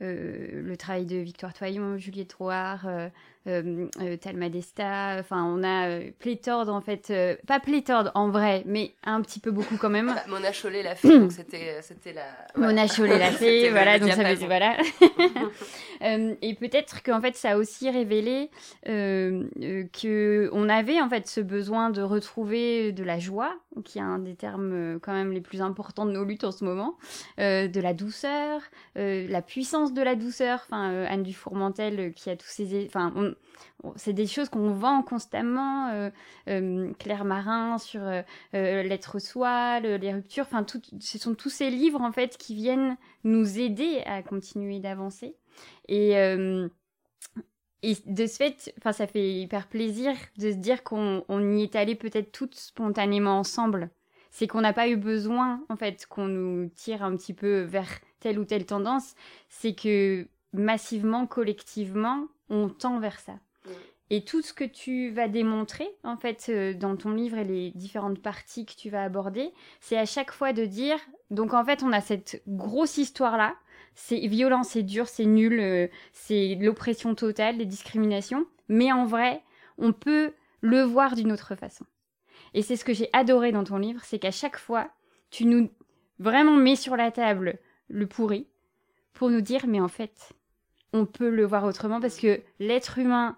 le 0.00 0.76
travail 0.76 1.06
de 1.06 1.16
Victoire 1.16 1.54
Toyon, 1.54 1.98
Juliette 1.98 2.36
euh, 2.40 3.08
Talma 3.44 4.48
Desta, 4.48 5.16
enfin 5.20 5.44
on 5.44 5.62
a 5.62 5.88
euh, 5.88 6.10
pléthore 6.18 6.68
en 6.68 6.80
fait, 6.80 7.12
pas 7.46 7.60
pléthore 7.60 8.10
en 8.14 8.28
vrai, 8.30 8.62
mais 8.66 8.92
un 9.04 9.22
petit 9.22 9.40
peu 9.40 9.50
beaucoup 9.50 9.76
quand 9.76 9.90
même. 9.90 10.06
Bah, 10.06 10.22
Mona 10.28 10.52
Chollet 10.52 10.82
l'a 10.82 10.94
fait, 10.94 11.18
donc 11.18 11.32
c'était 11.32 11.80
c'était 11.82 12.12
la. 12.12 12.26
Mona 12.56 12.86
Chollet 12.86 13.18
l'a 13.18 13.30
fait, 13.32 13.70
voilà, 13.70 13.98
donc 13.98 14.10
ça 14.10 14.22
veut 14.22 14.46
voilà. 14.46 14.76
et 16.42 16.54
peut-être 16.54 17.02
qu'en 17.02 17.20
fait 17.20 17.36
ça 17.36 17.52
a 17.52 17.56
aussi 17.56 17.88
révélé 17.90 18.50
que 18.84 20.50
on 20.52 20.68
avait 20.68 21.00
en 21.00 21.08
fait 21.08 21.26
ce 21.26 21.40
besoin 21.40 21.90
de 21.90 22.02
retrouver 22.02 22.92
de 22.92 23.04
la 23.04 23.18
joie, 23.18 23.56
qui 23.84 23.98
est 23.98 24.02
un 24.02 24.18
des 24.18 24.34
termes 24.34 24.98
quand 25.00 25.12
même 25.12 25.32
les 25.32 25.40
plus 25.40 25.62
importants 25.62 26.06
de 26.06 26.12
nos 26.12 26.24
luttes 26.24 26.44
en 26.44 26.52
ce 26.52 26.64
moment, 26.64 26.96
de 27.38 27.80
la 27.80 27.94
douceur, 27.94 28.60
la 28.94 29.42
puissance 29.42 29.92
de 29.92 30.02
la 30.02 30.14
douceur. 30.14 30.60
Enfin 30.66 31.04
Anne 31.08 31.22
Dufourmentel 31.22 32.12
qui 32.14 32.30
a 32.30 32.36
tous 32.36 32.48
ces, 32.48 32.86
enfin 32.86 33.27
c'est 33.96 34.12
des 34.12 34.26
choses 34.26 34.48
qu'on 34.48 34.70
vend 34.70 35.02
constamment. 35.02 35.88
Euh, 35.90 36.10
euh, 36.48 36.92
Claire 36.98 37.24
Marin 37.24 37.78
sur 37.78 38.00
euh, 38.02 38.22
l'être 38.52 39.18
soi, 39.18 39.80
les 39.80 40.12
ruptures. 40.12 40.46
Enfin, 40.50 40.64
ce 41.00 41.18
sont 41.18 41.34
tous 41.34 41.50
ces 41.50 41.70
livres 41.70 42.00
en 42.00 42.12
fait 42.12 42.36
qui 42.36 42.54
viennent 42.54 42.96
nous 43.24 43.58
aider 43.58 44.02
à 44.06 44.22
continuer 44.22 44.80
d'avancer. 44.80 45.36
Et 45.88 46.14
de 48.06 48.26
ce 48.26 48.36
fait, 48.36 48.74
enfin, 48.78 48.92
ça 48.92 49.06
fait 49.06 49.32
hyper 49.34 49.68
plaisir 49.68 50.14
de 50.36 50.50
se 50.50 50.56
dire 50.56 50.82
qu'on 50.82 51.22
y 51.56 51.62
est 51.62 51.76
allé 51.76 51.94
peut-être 51.94 52.32
toutes 52.32 52.56
spontanément 52.56 53.38
ensemble. 53.38 53.90
C'est 54.30 54.46
qu'on 54.46 54.60
n'a 54.60 54.74
pas 54.74 54.88
eu 54.88 54.96
besoin, 54.96 55.64
en 55.68 55.76
fait, 55.76 56.06
qu'on 56.06 56.26
nous 56.26 56.68
tire 56.68 57.02
un 57.02 57.16
petit 57.16 57.32
peu 57.32 57.62
vers 57.62 57.88
telle 58.20 58.38
ou 58.38 58.44
telle 58.44 58.66
tendance. 58.66 59.14
C'est 59.48 59.74
que 59.74 60.28
massivement, 60.52 61.26
collectivement, 61.26 62.26
on 62.50 62.68
tend 62.68 62.98
vers 62.98 63.18
ça. 63.20 63.34
Et 64.10 64.24
tout 64.24 64.40
ce 64.40 64.54
que 64.54 64.64
tu 64.64 65.10
vas 65.10 65.28
démontrer, 65.28 65.86
en 66.02 66.16
fait, 66.16 66.46
euh, 66.48 66.72
dans 66.72 66.96
ton 66.96 67.10
livre 67.10 67.36
et 67.36 67.44
les 67.44 67.70
différentes 67.72 68.22
parties 68.22 68.64
que 68.64 68.74
tu 68.74 68.88
vas 68.88 69.02
aborder, 69.02 69.52
c'est 69.80 69.98
à 69.98 70.06
chaque 70.06 70.32
fois 70.32 70.54
de 70.54 70.64
dire, 70.64 70.98
donc 71.30 71.52
en 71.52 71.62
fait, 71.62 71.82
on 71.82 71.92
a 71.92 72.00
cette 72.00 72.42
grosse 72.48 72.96
histoire-là, 72.96 73.54
c'est 73.94 74.26
violent, 74.26 74.62
c'est 74.62 74.82
dur, 74.82 75.08
c'est 75.08 75.26
nul, 75.26 75.60
euh, 75.60 75.88
c'est 76.12 76.56
l'oppression 76.58 77.14
totale, 77.14 77.58
les 77.58 77.66
discriminations, 77.66 78.46
mais 78.68 78.92
en 78.92 79.04
vrai, 79.04 79.42
on 79.76 79.92
peut 79.92 80.32
le 80.62 80.82
voir 80.82 81.14
d'une 81.14 81.32
autre 81.32 81.54
façon. 81.54 81.84
Et 82.54 82.62
c'est 82.62 82.76
ce 82.76 82.84
que 82.84 82.94
j'ai 82.94 83.10
adoré 83.12 83.52
dans 83.52 83.64
ton 83.64 83.76
livre, 83.76 84.00
c'est 84.04 84.18
qu'à 84.18 84.30
chaque 84.30 84.56
fois, 84.56 84.88
tu 85.30 85.44
nous 85.44 85.70
vraiment 86.18 86.56
mets 86.56 86.76
sur 86.76 86.96
la 86.96 87.10
table 87.10 87.58
le 87.88 88.06
pourri 88.06 88.46
pour 89.12 89.28
nous 89.28 89.42
dire, 89.42 89.66
mais 89.66 89.80
en 89.80 89.88
fait, 89.88 90.32
on 90.92 91.06
peut 91.06 91.30
le 91.30 91.44
voir 91.44 91.64
autrement 91.64 92.00
parce 92.00 92.18
que 92.18 92.40
l'être 92.58 92.98
humain, 92.98 93.36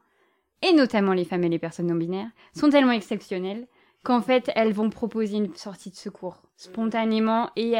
et 0.62 0.72
notamment 0.72 1.12
les 1.12 1.24
femmes 1.24 1.44
et 1.44 1.48
les 1.48 1.58
personnes 1.58 1.86
non 1.86 1.94
binaires, 1.94 2.30
sont 2.54 2.70
tellement 2.70 2.92
exceptionnels 2.92 3.66
qu'en 4.02 4.22
fait 4.22 4.50
elles 4.54 4.72
vont 4.72 4.90
proposer 4.90 5.36
une 5.36 5.54
sortie 5.54 5.90
de 5.90 5.96
secours 5.96 6.42
spontanément 6.56 7.50
et 7.56 7.74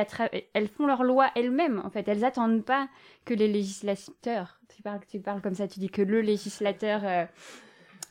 elles 0.54 0.68
font 0.68 0.86
leur 0.86 1.02
loi 1.02 1.30
elles-mêmes 1.34 1.82
en 1.84 1.90
fait. 1.90 2.08
Elles 2.08 2.24
attendent 2.24 2.64
pas 2.64 2.88
que 3.24 3.34
les 3.34 3.48
législateurs 3.48 4.60
tu 5.08 5.20
parles 5.20 5.42
comme 5.42 5.54
ça 5.54 5.68
tu 5.68 5.80
dis 5.80 5.90
que 5.90 6.02
le 6.02 6.20
législateur 6.20 7.02
euh, 7.04 7.24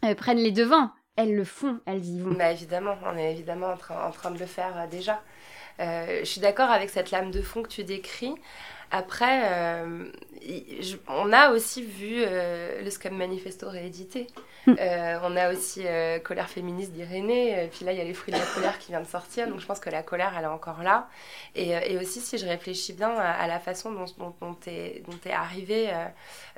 euh, 0.05 0.15
prenne 0.15 0.37
les 0.37 0.51
devants. 0.51 0.91
Elles 1.15 1.35
le 1.35 1.43
font 1.43 1.79
elles 1.85 2.05
y 2.05 2.19
vont. 2.19 2.31
Bah 2.31 2.51
évidemment 2.51 2.95
on 3.05 3.17
est 3.17 3.31
évidemment 3.31 3.67
en 3.67 3.77
train, 3.77 4.07
en 4.07 4.11
train 4.11 4.31
de 4.31 4.39
le 4.39 4.45
faire 4.45 4.77
euh, 4.77 4.87
déjà 4.87 5.21
je 5.79 6.25
suis 6.25 6.41
d'accord 6.41 6.69
avec 6.69 6.89
cette 6.89 7.11
lame 7.11 7.31
de 7.31 7.41
fond 7.41 7.63
que 7.63 7.69
tu 7.69 7.83
décris 7.83 8.35
après, 8.91 9.41
euh, 9.45 10.05
on 11.07 11.31
a 11.31 11.51
aussi 11.51 11.83
vu 11.83 12.23
euh, 12.25 12.81
le 12.81 12.89
Scam 12.89 13.15
Manifesto 13.15 13.69
réédité. 13.69 14.25
Mm. 14.65 14.73
Euh, 14.79 15.19
on 15.23 15.35
a 15.35 15.51
aussi 15.51 15.85
Colère 16.23 16.49
féministe 16.49 16.91
d'Irénée. 16.91 17.69
Puis 17.71 17.85
là, 17.85 17.91
il 17.91 17.99
y 17.99 18.01
a 18.01 18.03
Les 18.03 18.15
fruits 18.15 18.33
de 18.33 18.39
la 18.39 18.45
colère 18.45 18.79
qui 18.79 18.91
vient 18.91 19.01
de 19.01 19.07
sortir. 19.07 19.47
Donc 19.47 19.59
je 19.59 19.65
pense 19.67 19.79
que 19.79 19.91
la 19.91 20.01
colère, 20.01 20.33
elle 20.37 20.45
est 20.45 20.47
encore 20.47 20.81
là. 20.81 21.07
Et, 21.55 21.97
aussi, 21.97 22.19
si 22.19 22.37
je 22.37 22.47
réfléchis 22.47 22.93
bien 22.93 23.15
à, 23.15 23.45
la 23.47 23.59
façon 23.59 23.91
dont, 23.91 24.05
dont, 24.17 24.35
dont 24.41 24.55
tu 24.55 24.69
es, 24.69 25.31
arrivé 25.31 25.89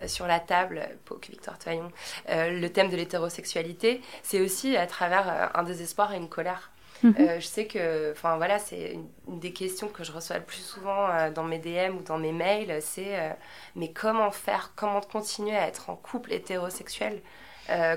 sur 0.06 0.28
la 0.28 0.40
table, 0.40 0.88
Pauque 1.06 1.28
Victor 1.30 1.58
Toyon, 1.58 1.92
le 2.30 2.68
thème 2.68 2.90
de 2.90 2.96
l'hétérosexualité, 2.96 4.02
c'est 4.24 4.40
aussi 4.40 4.78
à 4.78 4.88
travers 4.88 5.52
un 5.54 5.64
désespoir 5.64 6.14
et 6.14 6.18
une 6.18 6.30
colère. 6.30 6.71
Mhm. 7.04 7.16
Euh, 7.20 7.40
je 7.40 7.46
sais 7.46 7.66
que, 7.66 8.12
enfin 8.12 8.38
voilà, 8.38 8.60
c'est 8.60 8.94
une, 9.28 9.40
des 9.40 9.54
questions 9.54 9.88
que 9.88 10.04
je 10.04 10.12
reçois 10.12 10.38
le 10.38 10.44
plus 10.44 10.62
souvent 10.62 11.10
euh, 11.10 11.32
dans 11.32 11.44
mes 11.44 11.60
DM 11.60 11.98
ou 11.98 12.04
dans 12.04 12.18
mes 12.18 12.32
mails, 12.32 12.80
c'est 12.82 13.20
euh, 13.20 13.32
mais 13.76 13.92
comment 13.92 14.32
faire, 14.32 14.74
comment 14.76 15.02
continuer 15.02 15.56
à 15.56 15.68
être 15.68 15.90
en 15.90 15.96
couple 15.96 16.34
hétérosexuel 16.34 17.22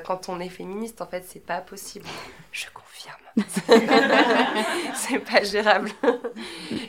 quand 0.05 0.29
on 0.29 0.39
est 0.39 0.51
féministe 0.51 1.03
En 1.03 1.07
fait, 1.07 1.25
c'est 1.27 1.45
pas 1.45 1.61
possible. 1.61 2.07
Je 2.53 2.67
confirme. 2.73 3.19
c'est 4.95 5.19
pas 5.19 5.43
gérable. 5.43 5.91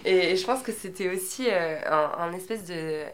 Et, 0.03 0.35
je 0.35 0.45
pense 0.45 0.61
que 0.61 0.71
c'était 0.71 1.09
aussi 1.09 1.49
un, 1.49 2.11
un 2.19 2.31
espèce 2.33 2.65
de 2.65 3.05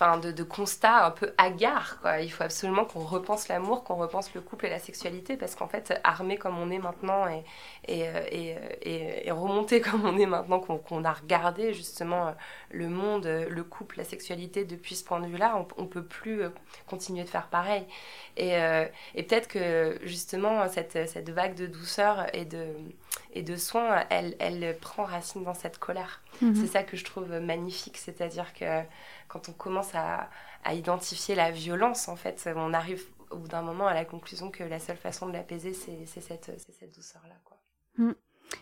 enfin 0.00 0.18
de, 0.18 0.30
de 0.30 0.42
constat 0.44 1.04
un 1.06 1.10
peu 1.10 1.32
hagard. 1.38 1.98
Il 2.22 2.30
faut 2.30 2.44
absolument 2.44 2.84
qu'on 2.84 3.00
repense 3.00 3.48
l'amour, 3.48 3.82
qu'on 3.82 3.96
repense 3.96 4.32
le 4.34 4.40
couple 4.40 4.66
et 4.66 4.70
la 4.70 4.78
sexualité, 4.78 5.36
parce 5.36 5.56
qu'en 5.56 5.66
fait, 5.66 5.98
armé 6.04 6.36
comme 6.36 6.56
on 6.58 6.70
est 6.70 6.78
maintenant 6.78 7.26
et, 7.26 7.44
euh, 7.88 8.58
euh, 8.86 9.34
remonté 9.34 9.80
comme 9.82 10.04
on 10.04 10.16
est 10.16 10.26
maintenant, 10.26 10.60
qu'on 10.60 11.04
a 11.04 11.12
regardé 11.12 11.74
justement 11.74 12.28
euh, 12.28 12.32
le 12.70 12.88
monde, 12.88 13.26
le 13.26 13.64
couple, 13.64 13.98
la 13.98 14.04
sexualité 14.04 14.64
depuis 14.64 14.94
ce 14.94 15.04
point 15.04 15.20
de 15.20 15.26
vue-là, 15.26 15.64
on 15.76 15.82
ne 15.82 15.88
peut 15.88 16.04
plus 16.04 16.42
continuer 16.86 17.24
de 17.24 17.28
faire 17.28 17.48
pareil. 17.48 17.84
Et, 18.36 18.52
peut-être 19.16 19.48
que 19.48 19.98
justement, 20.04 20.68
cette 20.68 21.30
vague 21.30 21.54
de 21.54 21.66
douceur 21.66 22.26
et 22.34 22.44
de, 22.44 22.66
et 23.38 23.42
de 23.42 23.54
soins, 23.54 24.04
elle, 24.10 24.34
elle 24.40 24.76
prend 24.80 25.04
racine 25.04 25.44
dans 25.44 25.54
cette 25.54 25.78
colère. 25.78 26.22
Mhm. 26.42 26.56
C'est 26.56 26.66
ça 26.66 26.82
que 26.82 26.96
je 26.96 27.04
trouve 27.04 27.30
magnifique, 27.38 27.96
c'est-à-dire 27.96 28.52
que 28.52 28.82
quand 29.28 29.48
on 29.48 29.52
commence 29.52 29.94
à, 29.94 30.28
identifier 30.72 31.34
la 31.34 31.50
violence, 31.50 32.08
en 32.08 32.16
fait, 32.16 32.46
on 32.54 32.74
arrive 32.74 33.04
au 33.30 33.36
bout 33.36 33.48
d'un 33.48 33.62
moment 33.62 33.86
à 33.86 33.94
la 33.94 34.04
conclusion 34.04 34.50
que 34.50 34.64
la 34.64 34.80
seule 34.80 34.96
façon 34.96 35.28
de 35.28 35.32
l'apaiser, 35.32 35.72
c'est 35.72 36.04
cette, 36.20 36.50
cette 36.58 36.94
douceur-là. 36.94 37.36
quoi. 37.44 37.56
Mm. 37.96 38.12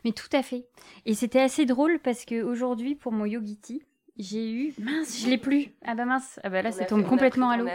Mais 0.04 0.12
tout 0.12 0.28
à 0.32 0.42
fait. 0.42 0.66
Et 1.06 1.14
c'était 1.14 1.40
assez 1.40 1.64
drôle 1.64 1.98
parce 1.98 2.24
qu'aujourd'hui, 2.24 2.94
pour 2.94 3.12
mon 3.12 3.24
yogiti, 3.24 3.82
j'ai 4.18 4.50
eu 4.50 4.74
mince 4.78 5.20
je 5.22 5.28
l'ai 5.28 5.36
plus 5.36 5.68
ah 5.84 5.94
bah 5.94 6.06
mince 6.06 6.40
ah 6.42 6.48
bah 6.48 6.62
là 6.62 6.72
ça 6.72 6.86
tombe 6.86 7.04
complètement 7.04 7.50
à 7.50 7.58
l'eau 7.58 7.66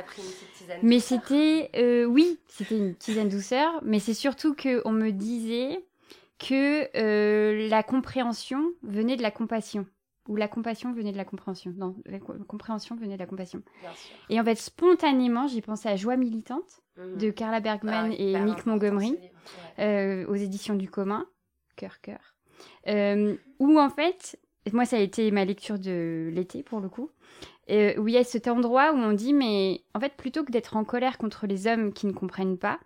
mais 0.81 0.99
c'était 0.99 1.69
euh, 1.75 2.05
oui 2.05 2.39
c'était 2.47 2.77
une 2.77 2.95
tisane 2.95 3.29
douceur 3.29 3.79
mais 3.83 3.99
c'est 3.99 4.15
surtout 4.15 4.55
que 4.55 4.81
on 4.85 4.91
me 4.91 5.11
disait 5.11 5.85
que 6.41 6.89
euh, 6.97 7.69
la 7.69 7.83
compréhension 7.83 8.71
venait 8.81 9.15
de 9.15 9.21
la 9.21 9.31
compassion 9.31 9.85
où 10.27 10.35
la 10.35 10.47
compassion 10.47 10.93
venait 10.93 11.11
de 11.11 11.17
la 11.17 11.25
compréhension. 11.25 11.73
Non, 11.77 11.95
la 12.05 12.19
compréhension 12.19 12.95
venait 12.95 13.15
de 13.15 13.19
la 13.19 13.25
compassion. 13.25 13.61
Et 14.29 14.39
en 14.39 14.43
fait, 14.43 14.55
spontanément, 14.55 15.47
j'ai 15.47 15.61
pensé 15.61 15.89
à 15.89 15.95
Joie 15.95 16.15
militante 16.15 16.81
mhm. 16.97 17.17
de 17.17 17.29
Carla 17.31 17.59
Bergman 17.59 18.11
ah 18.11 18.15
et 18.17 18.39
Mick 18.39 18.65
Montgomery 18.65 19.17
euh, 19.79 20.25
aux 20.27 20.35
éditions 20.35 20.75
du 20.75 20.89
commun, 20.89 21.27
cœur 21.75 22.01
cœur, 22.01 22.35
euh, 22.87 23.35
où 23.59 23.79
en 23.79 23.89
fait, 23.89 24.39
moi 24.71 24.85
ça 24.85 24.97
a 24.97 24.99
été 24.99 25.31
ma 25.31 25.43
lecture 25.43 25.79
de 25.79 26.29
l'été 26.31 26.63
pour 26.63 26.79
le 26.79 26.89
coup, 26.89 27.09
euh, 27.69 27.95
où 27.97 28.07
il 28.07 28.13
y 28.13 28.17
a 28.17 28.23
cet 28.23 28.47
endroit 28.47 28.93
où 28.93 28.97
on 28.97 29.13
dit 29.13 29.33
mais 29.33 29.81
en 29.95 29.99
fait 29.99 30.15
plutôt 30.15 30.43
que 30.43 30.51
d'être 30.51 30.77
en 30.77 30.83
colère 30.83 31.17
contre 31.17 31.47
les 31.47 31.67
hommes 31.67 31.93
qui 31.93 32.05
ne 32.05 32.11
comprennent 32.11 32.57
pas, 32.57 32.79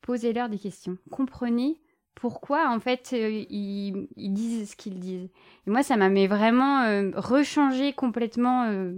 posez-leur 0.00 0.48
des 0.48 0.58
questions, 0.58 0.98
comprenez 1.10 1.80
pourquoi 2.14 2.70
en 2.70 2.80
fait 2.80 3.10
euh, 3.12 3.44
ils, 3.50 4.06
disent 4.16 4.70
ce 4.70 4.76
qu'ils 4.76 4.98
disent. 4.98 5.28
Et 5.66 5.70
moi, 5.70 5.82
ça 5.82 5.96
m'a 5.96 6.08
vraiment 6.26 6.82
euh, 6.82 7.10
rechangé 7.14 7.92
complètement. 7.92 8.64
Euh, 8.64 8.92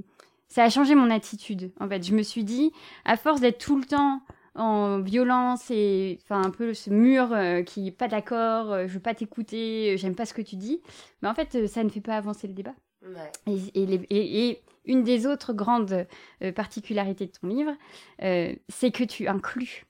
ça 0.49 0.65
a 0.65 0.71
changé 0.71 0.95
mon 0.95 1.11
attitude. 1.11 1.73
En 1.81 1.89
fait, 1.89 2.05
je 2.07 2.15
me 2.15 2.23
suis 2.23 2.45
dit, 2.45 2.73
à 3.05 3.17
force 3.17 3.41
d'être 3.41 3.59
tout 3.59 3.79
le 3.79 3.85
temps 3.85 4.21
en 4.55 5.01
violence 5.01 5.69
et 5.71 6.21
enfin 6.23 6.43
un 6.43 6.51
peu 6.51 6.75
ce 6.75 6.89
mur 6.91 7.37
qui 7.67 7.89
est 7.89 7.91
pas 7.91 8.07
d'accord, 8.07 8.87
je 8.87 8.93
veux 8.93 9.01
pas 9.01 9.15
t'écouter, 9.15 9.97
j'aime 9.99 10.15
pas 10.15 10.27
ce 10.27 10.35
que 10.35 10.43
tu 10.43 10.55
dis, 10.55 10.81
mais 11.23 11.29
en 11.29 11.35
fait, 11.35 11.67
ça 11.67 11.83
ne 11.83 11.89
fait 11.89 12.01
pas 12.01 12.17
avancer 12.17 12.47
le 12.47 12.53
débat. 12.55 12.75
Et, 13.49 14.61
une 14.87 15.03
des 15.03 15.27
autres 15.27 15.55
grandes 15.55 16.07
particularités 16.55 17.27
de 17.27 17.33
ton 17.33 17.49
livre, 17.49 17.73
c'est 18.69 18.93
que 18.93 19.03
tu 19.03 19.27
inclus 19.27 19.87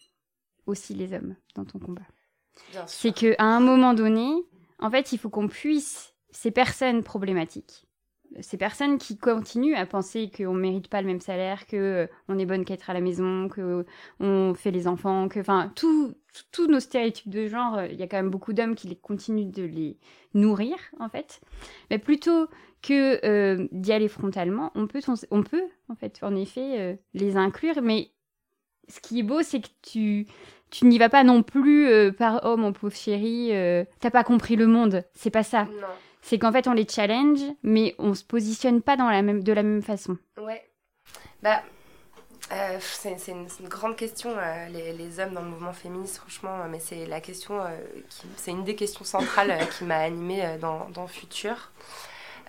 aussi 0.67 0.95
les 0.95 1.13
hommes 1.13 1.35
dans 1.57 1.65
ton 1.67 1.79
combat. 1.79 2.07
C'est 2.87 3.13
qu'à 3.13 3.35
un 3.39 3.61
moment 3.61 3.95
donné, 3.95 4.33
en 4.79 4.91
fait, 4.91 5.13
il 5.13 5.19
faut 5.19 5.31
qu'on 5.31 5.49
puisse, 5.49 6.15
ces 6.31 6.51
personnes 6.51 7.03
problématiques, 7.03 7.87
ces 8.41 8.57
personnes 8.57 8.99
qui 8.99 9.17
continuent 9.17 9.77
à 9.77 9.87
penser 9.87 10.31
qu'on 10.35 10.55
ne 10.55 10.61
mérite 10.61 10.89
pas 10.89 11.01
le 11.01 11.07
même 11.07 11.21
salaire, 11.21 11.67
qu'on 11.67 11.77
euh, 11.77 12.07
on 12.29 12.39
est 12.39 12.47
bonne 12.47 12.65
qu'à 12.65 12.75
être 12.75 12.91
à 12.91 12.95
la 12.95 13.01
maison, 13.01 13.49
qu'on 13.49 14.55
fait 14.55 14.71
les 14.71 14.89
enfants, 14.89 15.29
que, 15.29 15.41
enfin, 15.41 15.73
tous 15.75 16.17
nos 16.69 16.81
stéréotypes 16.81 17.29
de 17.29 17.47
genre, 17.47 17.77
euh, 17.77 17.87
il 17.87 17.99
y 17.99 18.03
a 18.03 18.07
quand 18.07 18.17
même 18.17 18.31
beaucoup 18.31 18.53
d'hommes 18.53 18.75
qui 18.75 18.97
continuent 18.97 19.51
de 19.51 19.63
les 19.63 19.99
nourrir, 20.35 20.77
en 20.99 21.09
fait. 21.09 21.41
Mais 21.91 21.99
plutôt 21.99 22.49
que 22.83 23.25
euh, 23.25 23.69
d'y 23.73 23.93
aller 23.93 24.09
frontalement, 24.09 24.73
on 24.75 24.87
peut, 24.87 25.01
on 25.31 25.43
peut, 25.43 25.65
en 25.89 25.95
fait, 25.95 26.19
en 26.23 26.35
effet, 26.35 26.99
les 27.15 27.37
inclure. 27.37 27.81
Mais 27.83 28.11
ce 28.89 29.01
qui 29.01 29.21
est 29.21 29.23
beau, 29.23 29.43
c'est 29.43 29.61
que 29.61 29.69
tu, 29.83 30.27
tu 30.75 30.87
n'y 30.87 30.99
vas 30.99 31.09
pas 31.09 31.23
non 31.23 31.45
plus 31.45 31.89
euh, 31.89 32.11
par 32.11 32.41
oh 32.43 32.57
mon 32.57 32.73
pauvre 32.73 32.97
chéri, 32.97 33.51
euh, 33.53 33.85
t'as 34.01 34.11
pas 34.11 34.25
compris 34.25 34.57
le 34.57 34.67
monde. 34.67 35.05
C'est 35.15 35.31
pas 35.31 35.45
ça. 35.45 35.69
C'est 36.21 36.37
qu'en 36.41 36.51
fait 36.51 36.67
on 36.67 36.73
les 36.73 36.89
challenge, 36.89 37.39
mais 37.63 37.95
on 37.99 38.15
se 38.15 38.25
positionne 38.25 38.83
pas 38.83 38.97
dans 38.97 39.09
la 39.09 39.23
même, 39.23 39.45
de 39.45 39.53
la 39.53 39.63
même 39.63 39.83
façon. 39.83 40.19
Ouais. 40.37 40.69
Bah, 41.43 41.63
euh, 42.51 42.79
c'est 42.81 43.29
une, 43.29 43.47
grande 43.69 43.95
question, 43.95 44.35
les, 44.73 45.21
hommes 45.21 45.35
dans 45.35 45.43
le 45.43 45.49
mouvement 45.49 45.73
féministe, 45.73 46.17
franchement, 46.17 46.57
mais 46.69 46.81
c'est 46.81 47.07
la 47.07 47.21
question, 47.21 47.61
c'est 48.37 48.51
une 48.51 48.65
des 48.65 48.75
questions 48.75 49.05
centrales 49.05 49.57
qui 49.79 49.85
m'a 49.85 49.99
animée 49.99 50.57
dans, 50.61 50.89
dans 50.91 51.07
Futur. 51.07 51.71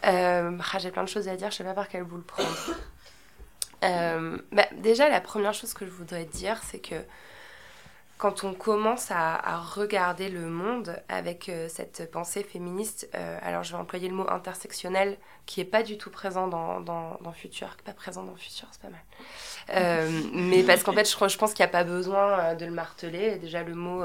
Ah, 0.02 0.50
j'ai 0.80 0.90
plein 0.90 1.04
de 1.04 1.10
choses 1.10 1.28
à 1.28 1.36
dire, 1.36 1.52
je 1.52 1.58
sais 1.58 1.64
pas 1.64 1.76
par 1.76 1.90
quel 1.90 2.06
bout 2.06 2.18
le 2.18 2.24
prendre. 2.24 2.50
Bah, 4.52 4.66
déjà, 4.78 5.10
la 5.10 5.22
première 5.22 5.54
chose 5.54 5.76
que 5.76 5.86
je 5.86 5.92
voudrais 5.92 6.26
dire, 6.26 6.60
c'est 6.64 6.80
que 6.80 6.96
quand 8.18 8.46
on 8.46 8.54
commence 8.54 9.12
à, 9.12 9.60
regarder 9.60 10.30
le 10.30 10.48
monde 10.48 11.02
avec 11.10 11.50
euh, 11.50 11.68
cette 11.68 12.10
pensée 12.12 12.44
féministe, 12.44 13.10
euh, 13.14 13.38
alors 13.42 13.64
je 13.64 13.74
vais 13.74 13.78
employer 13.78 14.08
le 14.08 14.16
mot 14.16 14.30
intersectionnel 14.30 15.18
qui 15.46 15.60
est 15.60 15.66
pas 15.66 15.84
du 15.84 15.98
tout 15.98 16.10
présent 16.10 16.48
dans, 16.48 16.80
dans, 16.80 17.18
dans 17.22 17.32
Futur, 17.34 17.76
pas 17.84 17.92
présent 17.92 18.24
dans 18.24 18.36
Futur, 18.36 18.68
c'est 18.72 18.82
pas 18.82 18.90
mal. 18.90 19.02
Euh, 19.72 20.22
mais 20.34 20.64
parce 20.64 20.84
qu'en 20.84 20.94
fait, 20.94 21.10
je, 21.10 21.28
je 21.28 21.38
pense 21.38 21.54
qu'il 21.54 21.64
n'y 21.64 21.70
a 21.70 21.74
pas 21.74 21.84
besoin 21.84 22.56
de 22.56 22.66
le 22.66 22.72
marteler. 22.72 23.38
Déjà, 23.38 23.64
le 23.64 23.76
mot 23.76 24.04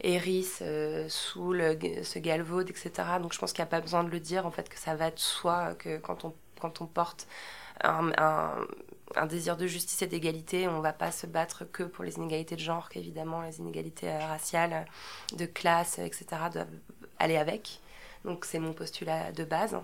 Eris, 0.00 0.62
Soul, 1.08 1.78
ce 2.02 2.18
galvaude, 2.18 2.70
etc. 2.70 2.90
Donc 3.20 3.34
je 3.34 3.38
pense 3.38 3.52
qu'il 3.52 3.62
n'y 3.62 3.68
a 3.68 3.70
pas 3.70 3.80
besoin 3.80 4.04
de 4.04 4.10
le 4.10 4.20
dire, 4.20 4.46
en 4.46 4.50
fait, 4.50 4.68
que 4.68 4.78
ça 4.78 4.94
va 4.94 5.10
de 5.10 5.18
soi, 5.18 5.74
que 5.78 5.98
quand 5.98 6.24
on, 6.24 6.34
quand 6.60 6.80
on 6.80 6.86
porte 6.86 7.26
un, 7.84 8.10
un 9.16 9.26
désir 9.26 9.56
de 9.56 9.66
justice 9.66 10.02
et 10.02 10.06
d'égalité. 10.06 10.68
On 10.68 10.78
ne 10.78 10.82
va 10.82 10.92
pas 10.92 11.12
se 11.12 11.26
battre 11.26 11.64
que 11.64 11.82
pour 11.82 12.04
les 12.04 12.16
inégalités 12.16 12.56
de 12.56 12.60
genre, 12.60 12.88
qu'évidemment 12.88 13.42
les 13.42 13.58
inégalités 13.58 14.08
euh, 14.08 14.26
raciales, 14.26 14.86
de 15.36 15.46
classe, 15.46 15.98
etc. 15.98 16.26
doivent 16.52 16.68
aller 17.18 17.36
avec. 17.36 17.80
Donc 18.24 18.44
c'est 18.44 18.58
mon 18.58 18.72
postulat 18.72 19.32
de 19.32 19.44
base. 19.44 19.76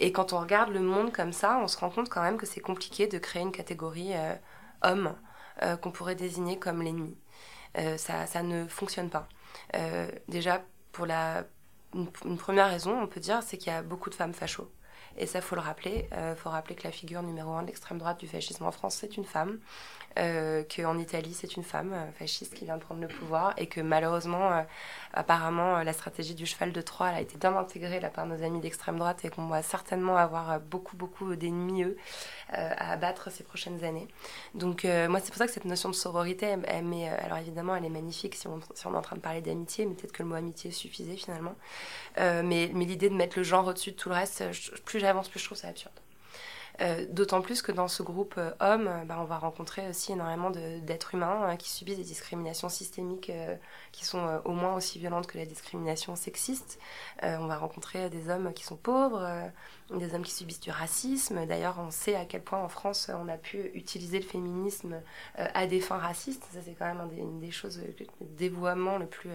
Et 0.00 0.12
quand 0.12 0.32
on 0.32 0.40
regarde 0.40 0.70
le 0.70 0.80
monde 0.80 1.12
comme 1.12 1.32
ça, 1.32 1.58
on 1.62 1.68
se 1.68 1.76
rend 1.76 1.90
compte 1.90 2.08
quand 2.08 2.22
même 2.22 2.38
que 2.38 2.46
c'est 2.46 2.60
compliqué 2.60 3.06
de 3.06 3.18
créer 3.18 3.42
une 3.42 3.52
catégorie 3.52 4.14
euh, 4.14 4.34
homme 4.82 5.14
euh, 5.62 5.76
qu'on 5.76 5.90
pourrait 5.90 6.14
désigner 6.14 6.58
comme 6.58 6.82
l'ennemi. 6.82 7.16
ça, 7.96 8.26
ça, 8.26 8.42
ne 8.42 8.66
fonctionne 8.66 9.10
pas. 9.10 9.28
déjà, 10.28 10.62
pour 10.92 11.06
la, 11.06 11.44
une, 11.94 12.36
première 12.38 12.68
raison, 12.68 13.00
on 13.00 13.06
peut 13.06 13.20
dire, 13.20 13.42
c'est 13.42 13.58
qu'il 13.58 13.72
y 13.72 13.76
a 13.76 13.82
beaucoup 13.82 14.10
de 14.10 14.14
femmes 14.14 14.34
fachos. 14.34 14.70
Et 15.16 15.26
ça, 15.26 15.40
faut 15.40 15.54
le 15.54 15.60
rappeler. 15.60 16.08
Il 16.12 16.36
faut 16.36 16.50
rappeler 16.50 16.74
que 16.74 16.84
la 16.84 16.92
figure 16.92 17.22
numéro 17.22 17.52
un 17.52 17.62
de 17.62 17.68
l'extrême 17.68 17.98
droite 17.98 18.20
du 18.20 18.26
fascisme 18.26 18.64
en 18.64 18.72
France, 18.72 18.96
c'est 19.00 19.16
une 19.16 19.24
femme. 19.24 19.58
Euh, 20.16 20.62
qu'en 20.74 20.96
Italie, 20.96 21.34
c'est 21.34 21.56
une 21.56 21.64
femme 21.64 21.92
euh, 21.92 22.12
fasciste 22.12 22.54
qui 22.54 22.64
vient 22.64 22.76
de 22.76 22.82
prendre 22.82 23.00
le 23.00 23.08
pouvoir 23.08 23.52
et 23.56 23.66
que 23.66 23.80
malheureusement, 23.80 24.52
euh, 24.52 24.62
apparemment, 25.12 25.82
la 25.82 25.92
stratégie 25.92 26.36
du 26.36 26.46
cheval 26.46 26.70
de 26.70 26.80
Troie 26.80 27.08
a 27.08 27.20
été 27.20 27.36
bien 27.36 27.56
intégrée 27.56 28.00
par 28.14 28.24
nos 28.24 28.40
amis 28.44 28.60
d'extrême 28.60 28.96
droite 28.96 29.24
et 29.24 29.30
qu'on 29.30 29.48
va 29.48 29.62
certainement 29.62 30.16
avoir 30.16 30.60
beaucoup, 30.60 30.96
beaucoup 30.96 31.34
d'ennemis, 31.34 31.82
eux, 31.82 31.96
à 32.50 32.92
abattre 32.92 33.30
ces 33.30 33.44
prochaines 33.44 33.84
années. 33.84 34.06
Donc, 34.54 34.84
moi, 34.84 35.20
c'est 35.20 35.28
pour 35.28 35.36
ça 35.36 35.46
que 35.46 35.52
cette 35.52 35.64
notion 35.64 35.88
de 35.88 35.94
sororité, 35.94 36.46
elle, 36.46 36.84
alors 37.24 37.38
évidemment, 37.38 37.74
elle 37.74 37.84
est 37.84 37.90
magnifique 37.90 38.34
si 38.34 38.46
on, 38.46 38.60
si 38.74 38.86
on 38.86 38.94
est 38.94 38.96
en 38.96 39.02
train 39.02 39.16
de 39.16 39.20
parler 39.20 39.40
d'amitié, 39.40 39.86
mais 39.86 39.94
peut-être 39.94 40.12
que 40.12 40.22
le 40.22 40.28
mot 40.28 40.34
amitié 40.34 40.70
suffisait 40.70 41.16
finalement. 41.16 41.54
mais 42.18 42.70
mais 42.72 42.84
l'idée 42.84 43.08
de 43.08 43.14
mettre 43.14 43.38
le 43.38 43.44
genre 43.44 43.66
au-dessus 43.66 43.92
de 43.92 43.96
tout 43.96 44.08
le 44.08 44.14
reste, 44.14 44.44
plus 44.84 45.00
j'avance, 45.00 45.28
plus 45.28 45.40
je 45.40 45.46
trouve 45.46 45.58
ça 45.58 45.68
absurde. 45.68 45.94
Euh, 46.80 47.06
d'autant 47.08 47.40
plus 47.40 47.62
que 47.62 47.70
dans 47.70 47.86
ce 47.86 48.02
groupe 48.02 48.34
euh, 48.36 48.50
hommes, 48.58 48.88
euh, 48.88 49.04
bah, 49.04 49.18
on 49.20 49.24
va 49.24 49.38
rencontrer 49.38 49.88
aussi 49.88 50.12
énormément 50.12 50.50
d'êtres 50.50 51.14
humains 51.14 51.56
qui 51.56 51.70
subissent 51.70 51.98
des 51.98 52.04
discriminations 52.04 52.68
systémiques 52.68 53.30
qui 53.92 54.04
sont 54.04 54.40
au 54.44 54.52
moins 54.52 54.74
aussi 54.74 54.98
violentes 54.98 55.26
que 55.26 55.38
la 55.38 55.46
discrimination 55.46 56.16
sexiste. 56.16 56.78
on 57.22 57.46
va 57.46 57.56
rencontrer 57.56 58.10
des 58.10 58.28
hommes 58.28 58.52
qui 58.52 58.64
sont 58.64 58.76
pauvres, 58.76 59.50
des 59.94 60.14
hommes 60.14 60.22
qui 60.22 60.32
subissent 60.32 60.60
du 60.60 60.70
racisme. 60.70 61.46
D'ailleurs, 61.46 61.78
on 61.78 61.90
sait 61.90 62.16
à 62.16 62.24
quel 62.24 62.42
point 62.42 62.58
en 62.58 62.68
France 62.68 63.10
on 63.14 63.28
a 63.28 63.36
pu 63.36 63.70
utiliser 63.74 64.18
le 64.18 64.24
féminisme 64.24 65.00
à 65.36 65.66
des 65.66 65.80
fins 65.80 65.98
racistes. 65.98 66.44
Ça, 66.52 66.60
c'est 66.64 66.74
quand 66.74 66.86
même 66.86 67.08
une 67.16 67.40
des 67.40 67.50
choses, 67.50 67.80
le 67.80 67.94
le 68.98 69.06
plus, 69.06 69.30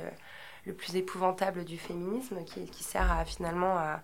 le 0.66 0.74
plus 0.74 0.96
épouvantable 0.96 1.64
du 1.66 1.78
féminisme 1.78 2.44
qui, 2.44 2.84
sert 2.84 3.24
finalement 3.26 3.78
à 3.78 4.02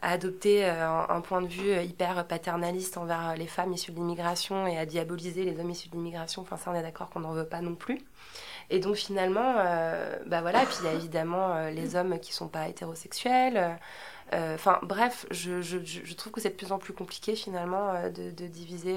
à 0.00 0.10
adopter 0.10 0.64
euh, 0.64 1.06
un, 1.08 1.20
point 1.20 1.40
de 1.40 1.46
vue 1.46 1.70
euh, 1.70 1.82
hyper 1.82 2.26
paternaliste 2.26 2.98
envers 2.98 3.30
euh, 3.30 3.34
les 3.34 3.46
femmes 3.46 3.72
issues 3.72 3.92
de 3.92 3.96
l'immigration 3.96 4.66
et 4.66 4.76
à 4.76 4.86
diaboliser 4.86 5.44
les 5.44 5.58
hommes 5.58 5.70
issus 5.70 5.88
de 5.88 5.94
l'immigration. 5.94 6.42
Enfin, 6.42 6.56
ça, 6.56 6.70
on 6.70 6.74
est 6.74 6.82
d'accord 6.82 7.10
qu'on 7.10 7.20
n'en 7.20 7.32
veut 7.32 7.46
pas 7.46 7.60
non 7.60 7.74
plus. 7.74 8.00
Et 8.70 8.80
donc, 8.80 8.96
finalement, 8.96 9.54
bah 10.26 10.40
voilà, 10.40 10.64
puis 10.64 10.76
il 10.80 10.86
y 10.86 10.88
a 10.88 10.94
évidemment 10.94 11.68
les 11.68 11.96
hommes 11.96 12.18
qui 12.18 12.32
sont 12.32 12.48
pas 12.48 12.66
hétérosexuels. 12.66 13.78
Enfin, 14.32 14.78
bref, 14.82 15.26
je, 15.30 15.60
je, 15.60 15.76
je, 15.84 16.14
trouve 16.14 16.32
que 16.32 16.40
c'est 16.40 16.48
de 16.48 16.54
plus 16.54 16.72
en 16.72 16.78
plus 16.78 16.94
compliqué, 16.94 17.36
finalement, 17.36 17.92
de, 18.08 18.46
diviser 18.46 18.96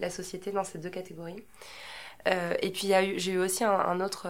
la 0.00 0.10
société 0.10 0.50
dans 0.50 0.64
ces 0.64 0.78
deux 0.78 0.90
catégories. 0.90 1.40
et 2.26 2.70
puis, 2.72 2.92
j'ai 3.16 3.30
eu 3.30 3.38
aussi 3.38 3.62
un 3.62 4.00
autre 4.00 4.26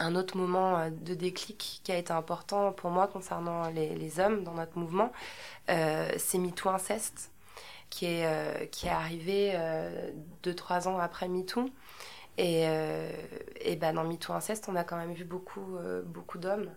un 0.00 0.14
autre 0.14 0.36
moment 0.36 0.78
euh, 0.78 0.90
de 0.90 1.14
déclic 1.14 1.80
qui 1.84 1.92
a 1.92 1.96
été 1.96 2.12
important 2.12 2.72
pour 2.72 2.90
moi 2.90 3.06
concernant 3.06 3.68
les, 3.68 4.18
hommes 4.18 4.42
dans 4.42 4.54
notre 4.54 4.78
mouvement, 4.78 5.12
euh, 5.68 6.10
c'est 6.16 6.38
MeToo 6.38 6.70
Inceste, 6.70 7.30
qui 7.90 8.06
est, 8.06 8.26
euh, 8.26 8.66
qui 8.66 8.86
est 8.86 8.90
arrivé 8.90 9.56
deux, 10.42 10.54
trois 10.54 10.88
ans 10.88 10.98
après 10.98 11.28
MeToo. 11.28 11.68
Et, 12.38 12.62
et 13.60 13.76
ben 13.76 13.92
dans 13.92 14.04
MeToo 14.04 14.32
Inceste, 14.32 14.68
on 14.68 14.76
a 14.76 14.82
quand 14.82 14.96
même 14.96 15.12
vu 15.12 15.24
beaucoup, 15.24 15.76
beaucoup 16.06 16.38
d'hommes, 16.38 16.70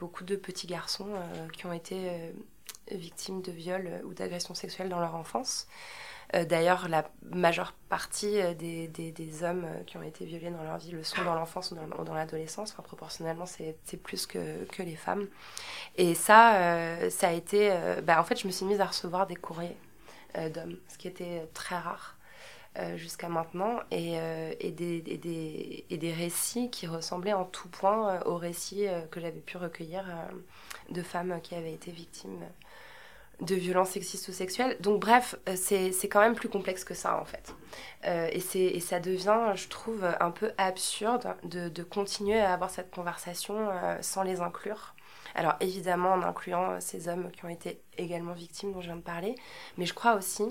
beaucoup 0.00 0.24
de 0.24 0.34
petits 0.34 0.66
garçons 0.66 1.10
qui 1.52 1.66
ont 1.66 1.72
été 1.72 2.32
victimes 2.90 3.40
de 3.40 3.52
viols 3.52 4.02
ou 4.04 4.14
d'agressions 4.14 4.54
sexuelles 4.54 4.88
dans 4.88 4.98
leur 4.98 5.14
enfance. 5.14 5.68
Euh, 6.34 6.44
d'ailleurs, 6.44 6.88
la 6.88 7.04
majeure 7.30 7.72
partie 7.88 8.40
euh, 8.40 8.54
des, 8.54 8.88
des, 8.88 9.44
hommes 9.44 9.64
euh, 9.64 9.82
qui 9.84 9.96
ont 9.96 10.02
été 10.02 10.24
violés 10.24 10.50
dans 10.50 10.62
leur 10.62 10.78
vie 10.78 10.90
le 10.90 11.04
sont 11.04 11.22
dans 11.22 11.34
l'enfance 11.34 11.72
ou 11.72 12.04
dans, 12.04 12.14
l'adolescence. 12.14 12.72
Proportionnellement, 12.72 13.46
c'est 13.46 13.96
plus 14.02 14.26
que, 14.26 14.64
que, 14.64 14.82
les 14.82 14.96
femmes. 14.96 15.26
Et 15.96 16.14
ça, 16.14 17.08
ça 17.10 17.28
a 17.28 17.32
été... 17.32 17.72
Bah, 18.02 18.20
en 18.20 18.24
fait, 18.24 18.40
je 18.40 18.46
me 18.46 18.52
suis 18.52 18.64
mise 18.64 18.80
à 18.80 18.86
recevoir 18.86 19.26
des 19.26 19.36
courriers 19.36 19.76
d'hommes, 20.34 20.76
ce 20.88 20.98
qui 20.98 21.08
était 21.08 21.48
très 21.54 21.78
rare. 21.78 22.16
jusqu'à 22.96 23.28
maintenant 23.28 23.80
et, 23.90 24.14
et, 24.60 24.72
des, 24.72 25.02
et, 25.06 25.96
des, 25.96 26.12
récits 26.12 26.70
qui 26.70 26.86
ressemblaient 26.86 27.32
en 27.32 27.44
tout 27.44 27.68
point 27.68 28.20
aux 28.24 28.36
récits 28.36 28.86
que 29.10 29.20
j'avais 29.20 29.40
pu 29.40 29.56
recueillir 29.56 30.04
de 30.90 31.02
femmes 31.02 31.40
qui 31.42 31.54
avaient 31.54 31.72
été 31.72 31.90
victimes 31.90 32.40
de 33.40 33.54
violences 33.54 33.90
sexistes 33.90 34.28
ou 34.28 34.32
sexuelles. 34.32 34.76
Donc 34.80 35.00
bref, 35.00 35.36
euh, 35.48 35.56
c'est 35.56 36.08
quand 36.08 36.20
même 36.20 36.34
plus 36.34 36.48
complexe 36.48 36.84
que 36.84 36.94
ça 36.94 37.18
en 37.18 37.24
fait. 37.24 37.54
Euh, 38.06 38.28
et, 38.32 38.76
et 38.76 38.80
ça 38.80 39.00
devient, 39.00 39.52
je 39.54 39.68
trouve, 39.68 40.04
un 40.20 40.30
peu 40.30 40.52
absurde 40.58 41.34
de, 41.44 41.82
continuer 41.82 42.40
à 42.40 42.52
avoir 42.52 42.70
cette 42.70 42.90
conversation 42.90 43.68
euh, 43.70 43.96
sans 44.00 44.22
les 44.22 44.40
inclure. 44.40 44.94
Alors 45.34 45.54
évidemment 45.60 46.12
en 46.12 46.22
incluant 46.22 46.80
ces 46.80 47.08
hommes 47.08 47.30
qui 47.32 47.44
ont 47.44 47.48
été 47.48 47.80
également 47.98 48.34
victimes 48.34 48.72
dont 48.72 48.80
je 48.80 48.86
viens 48.86 48.96
de 48.96 49.02
parler, 49.02 49.34
mais 49.76 49.86
je 49.86 49.94
crois 49.94 50.14
aussi 50.14 50.44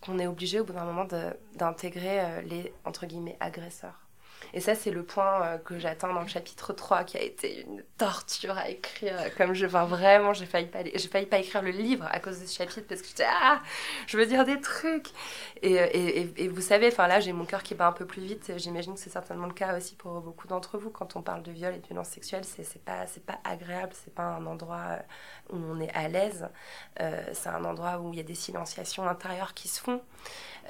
qu'on 0.00 0.18
est 0.18 0.26
obligé 0.26 0.58
au 0.60 0.64
bout 0.64 0.72
d'un 0.72 0.84
moment 0.84 1.06
d'intégrer 1.54 2.42
les, 2.44 2.72
entre 2.84 3.06
guillemets, 3.06 3.36
agresseurs. 3.40 4.05
Et 4.54 4.60
ça, 4.60 4.74
c'est 4.74 4.90
le 4.90 5.02
point 5.02 5.42
euh, 5.42 5.58
que 5.58 5.78
j'atteins 5.78 6.12
dans 6.12 6.20
le 6.20 6.28
chapitre 6.28 6.72
3, 6.72 7.04
qui 7.04 7.16
a 7.16 7.22
été 7.22 7.62
une 7.62 7.82
torture 7.98 8.56
à 8.56 8.68
écrire. 8.68 9.16
Comme 9.36 9.54
je, 9.54 9.66
enfin, 9.66 9.84
vraiment, 9.84 10.32
j'ai 10.32 10.46
failli, 10.46 10.66
pas, 10.66 10.80
failli 11.10 11.26
pas 11.26 11.38
écrire 11.38 11.62
le 11.62 11.70
livre 11.70 12.06
à 12.10 12.20
cause 12.20 12.40
de 12.40 12.46
ce 12.46 12.56
chapitre, 12.56 12.86
parce 12.88 13.02
que 13.02 13.08
j'étais, 13.08 13.26
ah, 13.26 13.60
je 14.06 14.16
veux 14.16 14.26
dire 14.26 14.44
des 14.44 14.60
trucs. 14.60 15.08
Et, 15.62 15.80
euh, 15.80 15.86
et, 15.92 16.48
vous 16.48 16.60
savez, 16.60 16.88
enfin 16.88 17.06
là, 17.06 17.20
j'ai 17.20 17.32
mon 17.32 17.44
cœur 17.44 17.62
qui 17.62 17.74
bat 17.74 17.86
un 17.86 17.92
peu 17.92 18.06
plus 18.06 18.22
vite. 18.22 18.52
J'imagine 18.56 18.94
que 18.94 19.00
c'est 19.00 19.10
certainement 19.10 19.46
le 19.46 19.54
cas 19.54 19.76
aussi 19.76 19.94
pour 19.94 20.20
beaucoup 20.20 20.46
d'entre 20.46 20.78
vous. 20.78 20.90
Quand 20.90 21.16
on 21.16 21.22
parle 21.22 21.42
de 21.42 21.52
viol 21.52 21.74
et 21.74 21.78
de 21.78 21.86
violence 21.86 22.08
sexuelle, 22.08 22.44
c'est, 22.44 22.82
pas, 22.84 23.04
pas 23.26 23.38
agréable, 23.44 23.92
c'est 24.04 24.14
pas 24.14 24.22
un 24.22 24.46
endroit 24.46 24.98
où 25.50 25.56
on 25.56 25.80
est 25.80 25.92
à 25.94 26.08
l'aise. 26.08 26.48
Euh, 27.00 27.22
c'est 27.32 27.48
un 27.48 27.64
endroit 27.64 27.98
où 27.98 28.12
il 28.12 28.16
y 28.16 28.20
a 28.20 28.24
des 28.24 28.34
silenciations 28.34 29.08
intérieures 29.08 29.54
qui 29.54 29.68
se 29.68 29.80
font. 29.80 30.00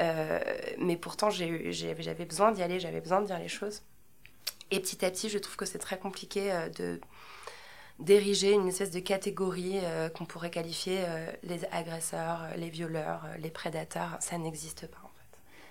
Euh, 0.01 0.41
mais 0.79 0.97
pourtant, 0.97 1.31
j'avais 1.31 2.25
besoin 2.25 2.53
d'y 2.53 2.63
aller, 2.63 2.81
j'avais 2.81 3.01
besoin 3.01 3.21
de 3.21 3.27
dire 3.27 3.39
les 3.39 3.49
choses. 3.49 3.66
Et 4.71 4.81
petit 4.81 5.05
à 5.05 5.11
petit, 5.11 5.29
je 5.29 5.39
trouve 5.39 5.57
que 5.57 5.65
c'est 5.65 5.79
très 5.79 5.99
compliqué 5.99 6.53
euh, 6.53 6.69
de 6.71 7.01
d'ériger 7.99 8.53
une 8.53 8.69
espèce 8.69 8.91
de 8.91 9.01
catégorie 9.01 9.79
euh, 9.83 10.11
qu'on 10.11 10.27
pourrait 10.27 10.51
qualifier 10.51 11.03
les 11.43 11.65
agresseurs, 11.73 12.43
les 12.55 12.69
violeurs, 12.69 13.23
les 13.39 13.51
prédateurs. 13.51 14.19
Ça 14.21 14.37
n'existe 14.37 14.87
pas. 14.87 14.99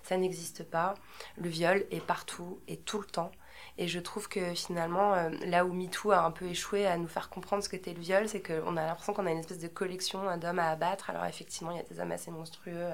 Ça 0.02 0.18
n'existe 0.18 0.64
pas. 0.64 0.96
Le 1.38 1.50
viol 1.50 1.86
est 1.92 2.04
partout 2.04 2.60
et 2.68 2.78
tout 2.78 3.00
le 3.00 3.06
temps. 3.06 3.32
Et 3.78 3.88
je 3.88 4.00
trouve 4.00 4.28
que 4.28 4.56
finalement, 4.56 5.14
là 5.46 5.66
où 5.66 5.74
MeToo 5.74 6.12
a 6.12 6.24
un 6.24 6.32
peu 6.32 6.46
échoué 6.46 6.88
à 6.88 6.98
nous 6.98 7.08
faire 7.08 7.30
comprendre 7.30 7.64
ce 7.64 7.70
qu'était 7.70 7.94
le 7.94 8.02
viol, 8.02 8.28
c'est 8.28 8.42
qu'on 8.42 8.76
a 8.76 8.86
l'impression 8.88 9.14
qu'on 9.14 9.28
a 9.28 9.32
une 9.32 9.40
espèce 9.40 9.60
de 9.60 9.68
collection 9.68 10.36
d'hommes 10.38 10.60
à 10.60 10.72
abattre. 10.72 11.12
Alors 11.12 11.26
effectivement, 11.26 11.70
il 11.72 11.78
y 11.78 11.80
a 11.80 11.84
des 11.84 12.00
hommes 12.00 12.12
assez 12.12 12.32
monstrueux 12.32 12.90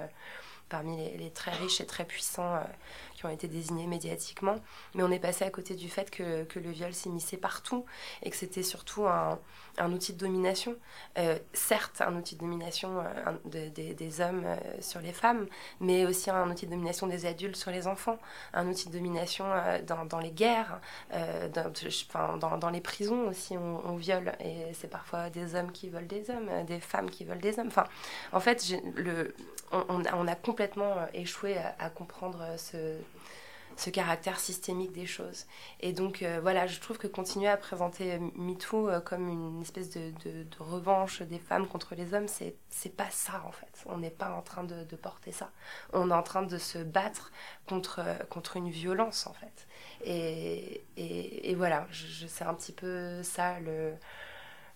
parmi 0.72 0.96
les, 1.18 1.30
très 1.30 1.52
riches 1.52 1.82
et 1.82 1.86
très 1.86 2.06
puissants 2.06 2.56
euh, 2.56 2.64
ont 3.26 3.30
été 3.30 3.48
désignés 3.48 3.88
médiatiquement. 3.88 4.56
Mais 4.96 5.04
on 5.04 5.12
est 5.12 5.20
passé 5.20 5.46
à 5.46 5.50
côté 5.50 5.76
du 5.76 5.90
fait 5.90 6.10
que, 6.10 6.46
le 6.56 6.70
viol 6.70 6.94
s'immisçait 6.94 7.38
partout 7.38 7.86
et 8.22 8.30
que 8.30 8.36
c'était 8.36 8.64
surtout 8.64 9.08
un, 9.08 9.40
outil 9.92 10.14
de 10.14 10.20
domination. 10.20 10.76
Euh, 11.18 11.38
certes, 11.54 12.02
un 12.02 12.16
outil 12.16 12.36
de 12.36 12.42
domination 12.42 13.04
euh, 13.46 13.70
des 13.70 14.22
hommes 14.22 14.46
sur 14.80 15.02
les 15.02 15.14
femmes, 15.14 15.48
mais 15.80 16.06
aussi 16.06 16.30
un 16.30 16.50
outil 16.50 16.66
de 16.66 16.72
domination 16.72 17.08
des 17.08 17.26
adultes 17.26 17.56
sur 17.56 17.72
les 17.72 17.88
enfants, 17.88 18.20
un 18.54 18.68
outil 18.68 18.88
de 18.90 18.94
domination 18.94 19.46
dans, 19.88 20.20
les 20.20 20.32
guerres, 20.32 20.80
dans, 21.54 22.58
dans, 22.58 22.70
les 22.70 22.82
prisons 22.82 23.28
aussi, 23.28 23.58
on, 23.58 23.96
viole. 23.96 24.34
Et 24.40 24.74
c'est 24.74 24.90
parfois 24.90 25.30
des 25.30 25.56
hommes 25.56 25.72
qui 25.72 25.90
veulent 25.90 26.08
des 26.08 26.30
hommes, 26.30 26.50
des 26.66 26.80
femmes 26.80 27.10
qui 27.10 27.26
veulent 27.26 27.40
des 27.40 27.60
hommes. 27.60 27.68
Enfin, 27.68 27.86
en 28.32 28.40
fait, 28.40 28.62
on, 29.72 30.28
a 30.28 30.36
complètement 30.36 30.98
euh, 30.98 31.06
échoué 31.14 31.58
à, 31.80 31.90
comprendre 31.90 32.40
euh, 32.42 32.58
ce, 32.58 32.98
ce, 33.76 33.89
caractère 33.89 34.39
systémique 34.39 34.91
des 34.91 35.06
choses. 35.06 35.45
Et 35.80 35.93
donc, 35.93 36.21
euh, 36.21 36.39
voilà, 36.41 36.67
je 36.67 36.80
trouve 36.80 36.97
que 36.97 37.08
continuer 37.08 37.47
à 37.47 37.58
présenter 37.58 38.19
MeToo 38.36 39.02
comme 39.06 39.28
une 39.28 39.62
espèce 39.62 39.89
de, 39.89 40.13
revanche 40.60 41.21
des 41.21 41.39
femmes 41.39 41.67
contre 41.67 41.95
les 41.95 42.13
hommes, 42.13 42.28
c'est, 42.28 42.56
pas 42.95 43.10
ça, 43.10 43.43
en 43.47 43.52
fait. 43.52 43.84
On 43.88 43.97
n'est 43.97 44.10
pas 44.12 44.32
en 44.32 44.41
train 44.41 44.63
de, 44.63 44.95
porter 44.95 45.32
ça. 45.32 45.52
On 45.93 46.12
est 46.12 46.13
en 46.13 46.24
train 46.24 46.43
de 46.43 46.58
se 46.58 46.78
battre 46.78 47.32
contre, 47.67 48.04
contre 48.30 48.58
une 48.58 48.69
violence, 48.69 49.26
en 49.28 49.34
fait. 49.34 49.67
Et, 50.04 50.84
et, 50.97 51.52
et 51.52 51.56
voilà, 51.56 51.88
je, 51.91 52.06
je, 52.06 52.28
c'est 52.28 52.43
un 52.43 52.54
petit 52.54 52.74
peu 52.74 53.24
ça 53.24 53.60
le 53.60 53.93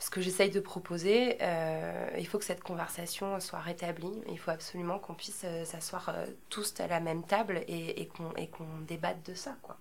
ce 0.06 0.12
que 0.12 0.22
j'essaye 0.22 0.52
de 0.52 0.60
proposer, 0.60 1.38
euh, 1.42 2.08
il 2.20 2.28
faut 2.28 2.38
que 2.38 2.46
cette 2.46 2.62
conversation 2.62 3.40
soit 3.40 3.58
rétablie. 3.58 4.22
Il 4.30 4.38
faut 4.38 4.52
absolument 4.52 5.00
qu'on 5.00 5.16
puisse 5.16 5.42
euh, 5.46 5.66
s'asseoir 5.66 6.10
euh, 6.10 6.28
tous 6.52 6.76
à 6.80 6.86
la 6.86 7.00
même 7.00 7.24
table 7.24 7.64
et, 7.68 8.00
et 8.00 8.08
qu'on 8.08 8.82
débatte 8.88 9.28
de 9.28 9.34
ça, 9.34 9.56
quoi. 9.64 9.80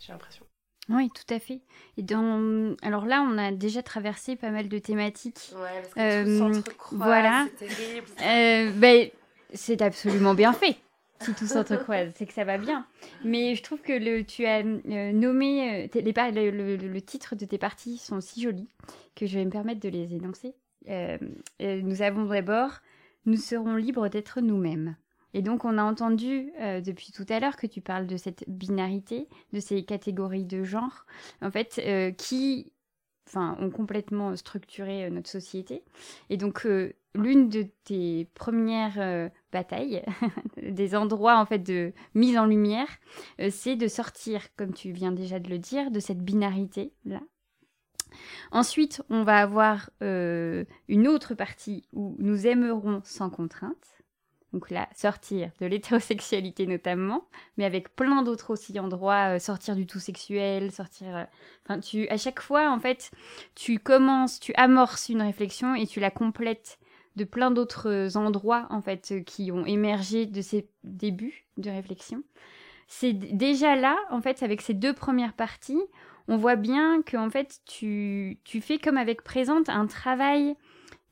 J'ai 0.00 0.10
l'impression. 0.12 0.44
Oui, 0.88 1.10
tout 1.10 1.32
à 1.32 1.38
fait. 1.38 1.60
Et 1.96 2.02
dans... 2.02 2.74
Alors 2.82 3.06
là, 3.06 3.22
on 3.22 3.38
a 3.38 3.52
déjà 3.52 3.84
traversé 3.84 4.34
pas 4.34 4.50
mal 4.50 4.68
de 4.68 4.78
thématiques. 4.80 5.52
Ouais, 5.54 5.80
parce 5.80 5.94
que 5.94 6.60
tout 6.62 6.96
voilà. 6.96 7.46
c'est 7.56 7.68
terrible. 7.68 8.74
Ben, 8.80 9.10
c'est 9.54 9.80
absolument 9.80 10.34
bien 10.34 10.52
fait 10.52 10.76
si 11.20 11.34
tout 11.34 11.46
s'entrecroise, 11.46 12.12
c'est 12.16 12.26
que 12.26 12.32
ça 12.32 12.44
va 12.44 12.58
bien. 12.58 12.86
Mais 13.24 13.54
je 13.54 13.62
trouve 13.62 13.80
que 13.80 13.92
le, 13.92 14.24
tu 14.24 14.46
as 14.46 14.60
euh, 14.60 15.12
nommé, 15.12 15.86
euh, 15.94 16.00
les, 16.00 16.50
le, 16.50 16.76
le, 16.76 17.00
titre 17.02 17.34
de 17.36 17.44
tes 17.44 17.58
parties 17.58 17.98
sont 17.98 18.20
si 18.20 18.42
jolis 18.42 18.68
que 19.14 19.26
je 19.26 19.38
vais 19.38 19.44
me 19.44 19.50
permettre 19.50 19.80
de 19.80 19.88
les 19.88 20.14
énoncer. 20.14 20.54
nous 20.88 22.02
avons 22.02 22.26
d'abord, 22.26 22.70
nous 23.24 23.36
serons 23.36 23.76
libres 23.76 24.08
d'être 24.08 24.40
nous-mêmes. 24.40 24.96
Et 25.34 25.42
donc, 25.42 25.64
on 25.64 25.76
a 25.76 25.82
entendu 25.82 26.52
depuis 26.84 27.12
tout 27.12 27.26
à 27.28 27.40
l'heure 27.40 27.56
que 27.56 27.66
tu 27.66 27.82
parles 27.82 28.06
de 28.06 28.16
cette 28.16 28.44
binarité, 28.48 29.28
de 29.52 29.60
ces 29.60 29.84
catégories 29.84 30.46
de 30.46 30.64
genre, 30.64 31.04
en 31.42 31.50
fait, 31.50 31.80
qui 32.16 32.72
enfin, 33.26 33.56
ont 33.60 33.70
complètement 33.70 34.34
structuré 34.36 35.10
notre 35.10 35.28
société. 35.28 35.82
Et 36.30 36.38
donc, 36.38 36.66
l'une 37.16 37.48
de 37.48 37.66
tes 37.84 38.28
premières 38.34 38.98
euh, 38.98 39.28
batailles, 39.52 40.02
des 40.62 40.94
endroits 40.94 41.38
en 41.38 41.46
fait 41.46 41.58
de 41.58 41.92
mise 42.14 42.38
en 42.38 42.46
lumière, 42.46 42.88
euh, 43.40 43.48
c'est 43.50 43.76
de 43.76 43.88
sortir, 43.88 44.54
comme 44.56 44.72
tu 44.72 44.92
viens 44.92 45.12
déjà 45.12 45.38
de 45.38 45.48
le 45.48 45.58
dire, 45.58 45.90
de 45.90 46.00
cette 46.00 46.22
binarité 46.22 46.92
là. 47.04 47.20
Ensuite, 48.50 49.02
on 49.10 49.24
va 49.24 49.38
avoir 49.38 49.90
euh, 50.02 50.64
une 50.88 51.08
autre 51.08 51.34
partie 51.34 51.84
où 51.92 52.16
nous 52.18 52.46
aimerons 52.46 53.02
sans 53.04 53.28
contrainte. 53.28 53.76
Donc 54.52 54.70
là, 54.70 54.88
sortir 54.94 55.50
de 55.60 55.66
l'hétérosexualité 55.66 56.66
notamment, 56.66 57.28
mais 57.58 57.64
avec 57.66 57.94
plein 57.94 58.22
d'autres 58.22 58.50
aussi 58.50 58.78
endroits, 58.78 59.38
sortir 59.38 59.76
du 59.76 59.86
tout 59.86 59.98
sexuel, 59.98 60.70
sortir... 60.70 61.26
Enfin, 61.64 61.80
tu, 61.80 62.08
à 62.08 62.16
chaque 62.16 62.40
fois, 62.40 62.70
en 62.70 62.78
fait, 62.78 63.10
tu 63.54 63.78
commences, 63.78 64.40
tu 64.40 64.54
amorces 64.54 65.10
une 65.10 65.20
réflexion 65.20 65.74
et 65.74 65.86
tu 65.86 66.00
la 66.00 66.10
complètes 66.10 66.78
de 67.16 67.24
plein 67.24 67.50
d'autres 67.50 68.16
endroits 68.16 68.66
en 68.70 68.80
fait 68.80 69.24
qui 69.24 69.50
ont 69.50 69.66
émergé 69.66 70.26
de 70.26 70.40
ces 70.40 70.68
débuts 70.84 71.46
de 71.56 71.70
réflexion. 71.70 72.22
C'est 72.88 73.12
déjà 73.12 73.74
là, 73.74 73.96
en 74.10 74.20
fait, 74.20 74.42
avec 74.42 74.60
ces 74.60 74.74
deux 74.74 74.92
premières 74.92 75.32
parties, 75.32 75.82
on 76.28 76.36
voit 76.36 76.56
bien 76.56 77.02
que 77.02 77.16
en 77.16 77.30
fait 77.30 77.60
tu, 77.66 78.38
tu 78.44 78.60
fais 78.60 78.78
comme 78.78 78.96
avec 78.96 79.22
Présente 79.22 79.68
un 79.68 79.86
travail 79.86 80.56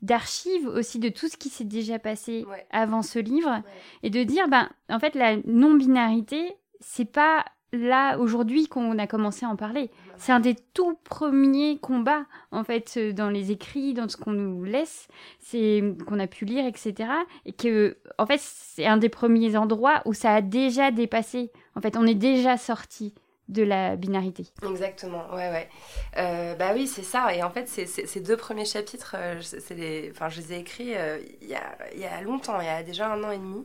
d'archives 0.01 0.67
aussi 0.67 0.99
de 0.99 1.09
tout 1.09 1.27
ce 1.27 1.37
qui 1.37 1.49
s'est 1.49 1.63
déjà 1.63 1.99
passé 1.99 2.45
avant 2.69 3.01
ce 3.01 3.17
livre 3.17 3.61
et 4.03 4.09
de 4.09 4.23
dire 4.23 4.47
ben 4.47 4.69
en 4.89 4.99
fait 4.99 5.15
la 5.15 5.37
non 5.45 5.73
binarité 5.73 6.53
c'est 6.81 7.11
pas 7.11 7.45
là 7.77 8.17
aujourd'hui 8.17 8.67
qu'on 8.67 8.97
a 8.97 9.07
commencé 9.07 9.45
à 9.45 9.49
en 9.49 9.55
parler. 9.55 9.89
C'est 10.17 10.31
un 10.31 10.39
des 10.39 10.55
tout 10.73 10.97
premiers 11.03 11.77
combats 11.77 12.25
en 12.51 12.63
fait 12.63 12.93
euh, 12.97 13.13
dans 13.13 13.29
les 13.29 13.51
écrits, 13.51 13.93
dans 13.93 14.09
ce 14.09 14.17
qu'on 14.17 14.31
nous 14.31 14.63
laisse, 14.63 15.07
c'est 15.39 15.83
qu'on 16.07 16.19
a 16.19 16.27
pu 16.27 16.45
lire, 16.45 16.65
etc. 16.65 17.09
Et 17.45 17.53
que 17.53 17.97
en 18.17 18.25
fait 18.25 18.39
c'est 18.41 18.85
un 18.85 18.97
des 18.97 19.09
premiers 19.09 19.55
endroits 19.55 20.01
où 20.05 20.13
ça 20.13 20.33
a 20.33 20.41
déjà 20.41 20.91
dépassé. 20.91 21.51
En 21.75 21.81
fait, 21.81 21.97
on 21.97 22.05
est 22.05 22.15
déjà 22.15 22.57
sorti 22.57 23.13
de 23.47 23.61
la 23.61 23.95
binarité. 23.95 24.47
Exactement, 24.67 25.27
ouais, 25.31 25.49
ouais. 25.49 25.69
Euh, 26.17 26.55
bah 26.55 26.71
oui, 26.73 26.87
c'est 26.87 27.03
ça. 27.03 27.35
Et 27.35 27.43
en 27.43 27.51
fait, 27.51 27.67
ces 27.67 28.19
deux 28.19 28.37
premiers 28.37 28.65
chapitres, 28.65 29.15
euh, 29.19 29.39
les... 29.69 30.09
enfin, 30.11 30.29
je 30.29 30.41
les 30.41 30.53
ai 30.53 30.59
écrits 30.59 30.93
il 31.41 31.47
y, 31.47 31.53
a, 31.53 31.77
y, 31.95 32.05
a, 32.05 32.21
longtemps, 32.21 32.59
il 32.59 32.65
y 32.65 32.69
a 32.69 32.81
déjà 32.81 33.11
un 33.11 33.23
an 33.23 33.29
et 33.29 33.37
demi. 33.37 33.63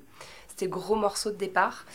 C'était 0.49 0.69
gros 0.69 0.97
morceaux 0.97 1.31
de 1.31 1.37
départ. 1.37 1.87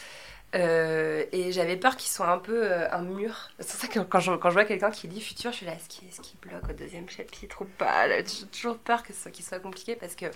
Euh, 0.56 1.26
et 1.34 1.52
j'avais 1.52 1.76
peur 1.76 1.98
qu'ils 1.98 2.12
soient 2.12 2.32
un 2.32 2.38
peu 2.38 2.72
euh, 2.72 2.90
un 2.92 3.02
mur. 3.02 3.50
C'est 3.60 3.78
ça 3.78 3.88
que 3.88 4.00
quand 4.00 4.22
je, 4.22 4.32
quand 4.34 4.50
je 4.50 4.54
vois 4.54 4.64
quelqu'un 4.66 4.90
qui 4.90 5.08
lit 5.08 5.20
Futur, 5.20 5.52
je 5.52 5.58
suis 5.58 5.66
là, 5.66 5.74
est-ce 5.74 5.90
qu'il 5.90 6.40
bloque 6.40 6.70
au 6.70 6.74
deuxième 6.74 7.10
chapitre 7.10 7.64
ou 7.64 7.66
pas? 7.78 8.08
J'ai 8.10 8.48
toujours 8.48 8.78
peur 8.78 9.04
que 9.04 9.12
ce 9.12 9.28
qu'il 9.30 9.44
soit 9.44 9.60
compliqué 9.60 9.96
parce 9.96 10.16
que 10.16 10.28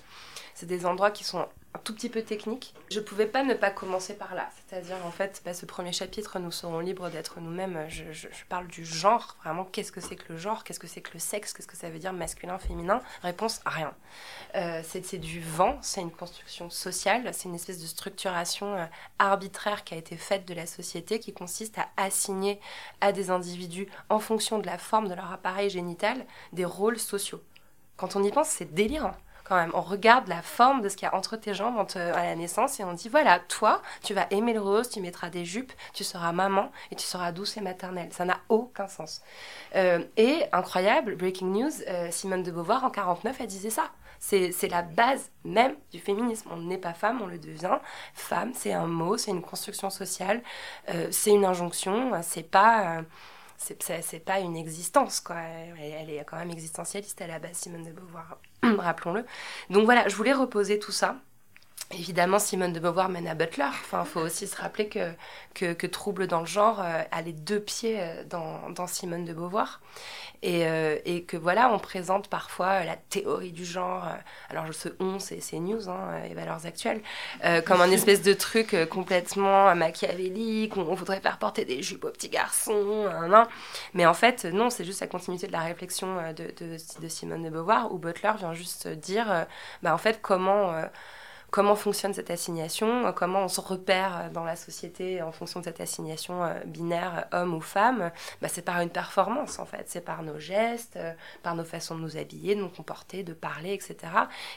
c'est 0.54 0.66
des 0.66 0.86
endroits 0.86 1.12
qui 1.12 1.24
sont 1.24 1.48
un 1.76 1.80
tout 1.80 1.94
petit 1.94 2.10
peu 2.10 2.24
techniques. 2.24 2.74
Je 2.90 3.00
pouvais 3.00 3.28
pas 3.28 3.44
ne 3.44 3.54
pas 3.54 3.70
commencer 3.70 4.16
par 4.16 4.34
là. 4.34 4.50
C'est-à-dire, 4.68 4.96
en 5.06 5.12
fait, 5.12 5.42
bah, 5.46 5.54
ce 5.54 5.68
premier 5.68 5.92
chapitre, 5.92 6.40
nous 6.40 6.52
serons 6.52 6.80
libres 6.80 7.10
d'être 7.10 7.40
nous-mêmes. 7.40 7.86
Je, 7.90 8.12
je, 8.12 8.28
parle 8.50 8.68
du 8.68 8.84
genre, 8.84 9.38
vraiment, 9.44 9.66
qu'est-ce 9.66 9.92
que 9.92 10.02
c'est 10.02 10.16
que 10.16 10.34
le 10.34 10.40
genre? 10.40 10.64
Qu'est-ce 10.64 10.80
que 10.80 10.88
c'est 10.88 11.02
que 11.02 11.14
le 11.14 11.20
sexe? 11.20 11.54
Qu'est-ce 11.54 11.68
que 11.68 11.78
ça 11.78 11.92
veut 11.92 12.00
dire 12.00 12.12
masculin, 12.12 12.58
féminin? 12.58 13.02
Réponse, 13.22 13.62
rien. 13.68 13.94
Euh, 14.56 14.82
c'est 14.84 15.20
du 15.20 15.42
vent, 15.42 15.78
c'est 15.82 16.02
une 16.02 16.12
construction 16.12 16.72
sociale, 16.72 17.30
c'est 17.34 17.50
une 17.50 17.56
espèce 17.56 17.80
de 17.80 17.86
structuration 17.88 18.74
euh, 18.74 18.86
arbitraire 19.20 19.84
qui 19.84 19.94
a 19.94 19.98
été 19.98 20.18
faite 20.18 20.48
de 20.48 20.56
la 20.56 20.66
société 20.66 21.20
qui 21.20 21.34
consiste 21.34 21.78
à 21.78 21.88
assigner 21.98 22.60
à 23.00 23.12
des 23.12 23.30
individus, 23.30 23.88
en 24.10 24.20
fonction 24.20 24.58
de 24.58 24.66
la 24.66 24.80
forme 24.80 25.08
de 25.08 25.14
leur 25.14 25.32
appareil 25.32 25.70
génital, 25.70 26.26
des 26.52 26.66
rôles 26.66 27.00
sociaux. 27.00 27.44
Quand 27.96 28.16
on 28.16 28.24
y 28.24 28.32
pense, 28.32 28.50
c'est 28.50 28.74
délirant 28.74 29.16
même. 29.56 29.72
On 29.74 29.82
regarde 29.82 30.28
la 30.28 30.42
forme 30.42 30.82
de 30.82 30.90
ce 30.90 30.96
qu'il 30.96 31.08
y 31.08 31.10
a 31.10 31.16
entre 31.16 31.38
tes 31.38 31.54
jambes 31.54 31.86
à 31.96 32.24
la 32.24 32.36
naissance 32.36 32.80
et 32.80 32.84
on 32.84 32.94
dit 32.94 33.10
voilà, 33.10 33.40
toi, 33.40 33.82
tu 34.04 34.14
vas 34.14 34.28
aimer 34.32 34.54
le 34.54 34.62
rose, 34.62 34.90
tu 34.90 35.02
mettras 35.02 35.30
des 35.30 35.46
jupes, 35.46 35.72
tu 35.94 36.04
seras 36.04 36.32
maman 36.32 36.72
et 36.92 36.96
tu 36.96 37.06
seras 37.06 37.32
douce 37.32 37.58
et 37.58 37.62
maternelle. 37.62 38.10
Ça 38.12 38.26
n'a 38.26 38.40
aucun 38.50 38.88
sens. 38.88 39.22
Euh, 39.76 40.04
et 40.18 40.44
incroyable, 40.52 41.16
breaking 41.16 41.52
news, 41.52 41.72
euh, 41.88 42.10
Simone 42.12 42.44
de 42.44 42.52
Beauvoir 42.52 42.84
en 42.84 42.90
49, 42.90 43.38
elle 43.40 43.48
disait 43.48 43.70
ça. 43.70 43.90
C'est 44.22 44.68
la 44.70 44.82
base 44.82 45.32
même 45.46 45.76
du 45.94 46.00
féminisme. 46.00 46.50
On 46.52 46.58
n'est 46.58 46.78
pas 46.78 46.94
femme, 46.94 47.22
on 47.22 47.28
le 47.28 47.38
devient. 47.38 47.78
Femme, 48.14 48.52
c'est 48.54 48.74
un 48.74 48.86
mot, 48.86 49.16
c'est 49.16 49.32
une 49.32 49.42
construction 49.42 49.90
sociale, 49.90 50.44
euh, 50.90 51.08
c'est 51.10 51.32
une 51.32 51.46
injonction, 51.46 52.12
c'est 52.22 52.44
pas 52.44 53.02
c'est 53.60 54.24
pas 54.24 54.40
une 54.40 54.56
existence, 54.56 55.20
quoi. 55.20 55.36
Elle, 55.38 56.10
est 56.10 56.24
quand 56.26 56.38
même 56.38 56.50
existentialiste 56.50 57.22
à 57.22 57.28
la 57.28 57.40
base, 57.40 57.58
Simone 57.58 57.84
de 57.84 57.92
Beauvoir, 57.92 58.38
rappelons-le. 58.64 59.26
Donc 59.70 59.86
voilà, 59.86 60.08
je 60.08 60.16
voulais 60.16 60.34
reposer 60.34 60.80
tout 60.80 60.94
ça. 60.94 61.18
Évidemment, 61.92 62.38
Simone 62.38 62.72
de 62.72 62.80
Beauvoir 62.80 63.10
mène 63.10 63.28
à 63.28 63.34
Butler. 63.34 63.64
Enfin, 63.66 64.06
faut 64.06 64.20
aussi 64.20 64.46
se 64.46 64.56
rappeler 64.56 64.90
que, 64.90 65.14
que, 65.56 65.88
Trouble 65.88 66.28
dans 66.28 66.42
le 66.42 66.46
genre 66.46 66.80
euh, 66.82 67.02
a 67.12 67.22
les 67.24 67.34
deux 67.34 67.60
pieds 67.60 68.00
euh, 68.00 68.24
dans, 68.26 68.70
dans 68.70 68.86
Simone 68.86 69.26
de 69.26 69.34
Beauvoir. 69.34 69.82
Et, 70.42 70.66
euh, 70.66 70.98
et, 71.04 71.24
que 71.24 71.36
voilà, 71.36 71.70
on 71.74 71.80
présente 71.80 72.30
parfois 72.30 72.86
la 72.86 72.96
théorie 72.96 73.52
du 73.52 73.66
genre, 73.66 74.06
euh, 74.08 74.16
alors 74.50 74.74
ce 74.74 74.88
on, 75.00 75.20
c'est 75.20 75.42
news, 75.60 75.90
hein, 75.90 76.22
les 76.28 76.34
valeurs 76.34 76.66
actuelles, 76.66 77.02
euh, 77.44 77.62
comme 77.62 77.82
un 77.82 77.92
espèce 77.92 78.22
de 78.22 78.34
truc 78.34 78.76
complètement 78.90 79.76
machiavélique, 79.76 80.78
on, 80.78 80.84
voudrait 80.94 81.20
faire 81.20 81.40
porter 81.40 81.66
des 81.66 81.84
jupes 81.84 82.06
aux 82.06 82.10
petits 82.10 82.30
garçons, 82.30 83.06
hein, 83.10 83.48
mais 83.94 84.06
en 84.06 84.14
fait, 84.14 84.46
non, 84.46 84.70
c'est 84.70 84.86
juste 84.86 85.02
la 85.02 85.08
continuité 85.08 85.48
de 85.48 85.52
la 85.52 85.62
réflexion 85.62 86.16
de, 86.32 86.46
de, 86.58 86.78
de, 87.02 87.08
Simone 87.10 87.44
de 87.44 87.50
Beauvoir, 87.50 87.92
où 87.92 87.98
Butler 87.98 88.32
vient 88.38 88.54
juste 88.54 88.88
dire, 88.88 89.46
bah, 89.84 89.94
en 89.94 89.98
fait, 89.98 90.20
comment 90.22 90.74
comment 91.52 91.76
fonctionne 91.76 92.14
cette 92.14 92.32
assignation, 92.32 93.08
euh, 93.08 93.12
comment 93.12 93.44
on 93.44 93.48
se 93.48 93.62
repère 93.62 94.18
euh, 94.18 94.30
dans 94.30 94.44
la 94.44 94.56
société 94.56 95.22
en 95.22 95.32
fonction 95.32 95.60
de 95.60 95.66
cette 95.66 95.82
assignation 95.82 96.44
euh, 96.44 96.54
binaire 96.66 97.28
homme 97.32 97.54
ou 97.54 97.62
femme, 97.62 98.12
bah, 98.42 98.48
c'est 98.50 98.62
par 98.62 98.82
une 98.82 98.90
performance 98.90 99.60
en 99.60 99.66
fait, 99.66 99.86
c'est 99.88 100.02
par 100.02 100.24
nos 100.24 100.40
gestes, 100.40 101.00
par 101.44 101.56
nos 101.56 101.64
façons 101.64 101.96
de 101.96 102.02
nous 102.02 102.18
habiller, 102.18 102.56
de 102.56 102.62
nous 102.62 102.70
comporter, 102.70 103.24
de 103.24 103.34
parler, 103.34 103.74
etc. 103.74 103.98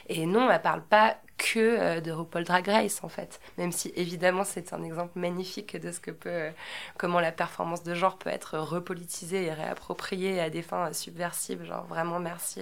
Et 0.07 0.25
non, 0.25 0.49
elle 0.49 0.61
parle 0.61 0.83
pas 0.83 1.17
que 1.37 1.99
de 1.99 2.11
RuPaul 2.11 2.43
Drag 2.43 2.67
Race 2.67 3.03
en 3.03 3.09
fait. 3.09 3.39
Même 3.57 3.71
si 3.71 3.91
évidemment 3.95 4.43
c'est 4.43 4.71
un 4.71 4.83
exemple 4.83 5.17
magnifique 5.17 5.75
de 5.75 5.91
ce 5.91 5.99
que 5.99 6.11
peut, 6.11 6.49
comment 6.97 7.19
la 7.19 7.31
performance 7.31 7.83
de 7.83 7.93
genre 7.95 8.17
peut 8.17 8.29
être 8.29 8.57
repolitisée 8.59 9.45
et 9.45 9.53
réappropriée 9.53 10.39
à 10.39 10.49
des 10.49 10.61
fins 10.61 10.93
subversives. 10.93 11.63
Genre 11.65 11.85
vraiment 11.85 12.19
merci 12.19 12.61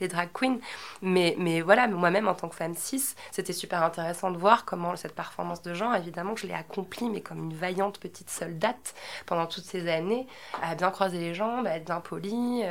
les 0.00 0.08
drag 0.08 0.30
queens. 0.32 0.58
Mais, 1.02 1.34
mais 1.38 1.60
voilà, 1.60 1.88
moi-même 1.88 2.28
en 2.28 2.34
tant 2.34 2.48
que 2.48 2.56
femme 2.56 2.74
cis, 2.74 3.14
c'était 3.32 3.52
intéressant 3.72 4.30
de 4.30 4.38
voir 4.38 4.64
comment 4.64 4.96
cette 4.96 5.14
performance 5.14 5.62
de 5.62 5.74
genre, 5.74 5.94
évidemment, 5.94 6.36
je 6.36 6.46
l'ai 6.46 6.54
accomplie, 6.54 7.08
mais 7.08 7.20
comme 7.20 7.38
une 7.38 7.54
vaillante 7.54 7.98
petite 7.98 8.30
soldate 8.30 8.94
pendant 9.26 9.46
toutes 9.46 9.64
ces 9.64 9.88
années, 9.88 10.26
à 10.62 10.74
bien 10.74 10.90
croiser 10.90 11.18
les 11.18 11.34
jambes, 11.34 11.66
à 11.66 11.76
être 11.76 11.86
bien 11.86 12.00
polie, 12.00 12.62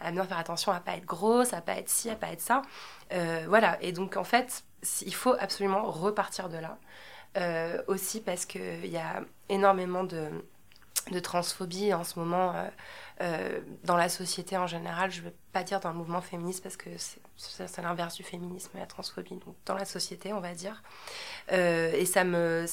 à 0.00 0.10
bien 0.10 0.24
faire 0.24 0.38
attention 0.38 0.72
à 0.72 0.80
pas 0.80 0.96
être 0.96 1.04
grosse, 1.04 1.52
à 1.52 1.60
pas 1.60 1.74
être 1.74 1.90
ci, 1.90 2.08
à 2.10 2.16
pas 2.16 2.28
être 2.28 2.40
ça. 2.40 2.62
voilà, 3.46 3.76
et 3.82 3.92
donc 3.92 4.16
en 4.16 4.24
fait, 4.24 4.64
il 5.02 5.14
faut 5.14 5.34
absolument 5.38 5.82
repartir 5.90 6.48
de 6.48 6.58
là. 6.58 6.78
Euh, 7.36 7.82
aussi 7.88 8.20
parce 8.20 8.46
qu'il 8.46 8.86
y 8.86 8.96
a 8.96 9.22
énormément 9.50 10.02
de, 10.02 10.28
de 11.10 11.20
transphobie 11.20 11.92
en 11.92 12.02
ce 12.02 12.18
moment 12.18 12.52
euh, 12.54 12.68
euh, 13.20 13.60
dans 13.82 13.96
la 13.96 14.08
société 14.08 14.56
en 14.56 14.68
général. 14.68 15.10
Je 15.10 15.18
ne 15.18 15.24
vais 15.24 15.34
pas 15.52 15.64
dire 15.64 15.80
dans 15.80 15.88
le 15.88 15.96
mouvement 15.96 16.20
féministe 16.20 16.62
parce 16.62 16.76
que 16.76 16.90
c'est 17.36 17.82
l'inverse 17.82 18.14
du 18.14 18.22
féminisme, 18.22 18.70
la 18.78 18.86
transphobie. 18.86 19.40
Donc 19.44 19.56
dans 19.66 19.74
la 19.74 19.84
société, 19.84 20.32
on 20.32 20.40
va 20.40 20.54
dire. 20.54 20.84
Euh, 21.50 21.90
et 21.94 22.04
ça 22.04 22.22
me, 22.22 22.66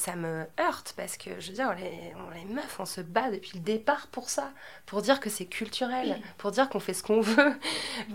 heurte 0.60 0.94
parce 0.96 1.16
que, 1.16 1.40
je 1.40 1.48
veux 1.48 1.54
dire, 1.54 1.74
on, 2.16 2.30
les 2.30 2.44
meufs, 2.44 2.78
on 2.78 2.84
se 2.84 3.00
bat 3.00 3.30
depuis 3.30 3.52
le 3.54 3.60
départ 3.60 4.06
pour 4.06 4.30
ça. 4.30 4.52
Pour 4.84 5.02
dire 5.02 5.18
que 5.18 5.30
c'est 5.30 5.46
culturel, 5.46 6.20
pour 6.38 6.52
dire 6.52 6.68
qu'on 6.68 6.80
fait 6.80 6.94
ce 6.94 7.02
qu'on 7.02 7.20
veut, 7.22 7.58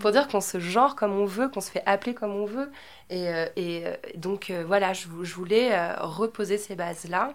pour 0.00 0.10
dire 0.10 0.26
qu'on 0.26 0.40
se 0.40 0.58
genre 0.58 0.96
comme 0.96 1.12
on 1.12 1.26
veut, 1.26 1.50
qu'on 1.50 1.60
se 1.60 1.70
fait 1.70 1.82
appeler 1.84 2.14
comme 2.14 2.32
on 2.32 2.46
veut. 2.46 2.72
Et, 3.10 3.28
et 3.56 3.84
donc 4.14 4.50
voilà, 4.50 4.94
je, 4.94 5.06
je 5.20 5.34
voulais 5.34 5.92
reposer 5.96 6.56
ces 6.56 6.76
bases-là 6.76 7.34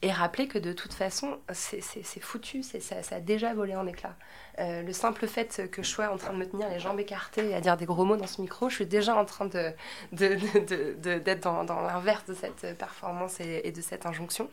et 0.00 0.10
rappeler 0.10 0.48
que 0.48 0.58
de 0.58 0.72
toute 0.72 0.94
façon, 0.94 1.38
c'est 1.52 2.20
foutu, 2.20 2.62
ça, 2.62 3.02
ça 3.02 3.16
a 3.16 3.20
déjà 3.20 3.52
volé 3.52 3.76
en 3.76 3.86
éclats. 3.86 4.16
Euh, 4.60 4.82
le 4.82 4.92
simple 4.92 5.26
fait 5.26 5.70
que 5.70 5.82
je 5.82 5.88
sois 5.88 6.10
en 6.10 6.16
train 6.16 6.32
de 6.32 6.38
me 6.38 6.46
tenir 6.46 6.68
les 6.68 6.80
jambes 6.80 6.98
écartées 6.98 7.50
et 7.50 7.54
à 7.54 7.60
dire 7.60 7.76
des 7.76 7.84
gros 7.84 8.04
mots 8.04 8.16
dans 8.16 8.26
ce 8.26 8.40
micro, 8.40 8.68
je 8.68 8.74
suis 8.74 8.86
déjà 8.86 9.14
en 9.14 9.24
train 9.24 9.46
d'être 9.46 9.76
de, 10.12 11.34
dans, 11.34 11.64
dans 11.64 11.80
l'inverse 11.80 12.24
de 12.26 12.34
cette 12.34 12.76
performance 12.76 13.40
et, 13.40 13.70
de 13.70 13.80
cette 13.80 14.06
injonction. 14.06 14.50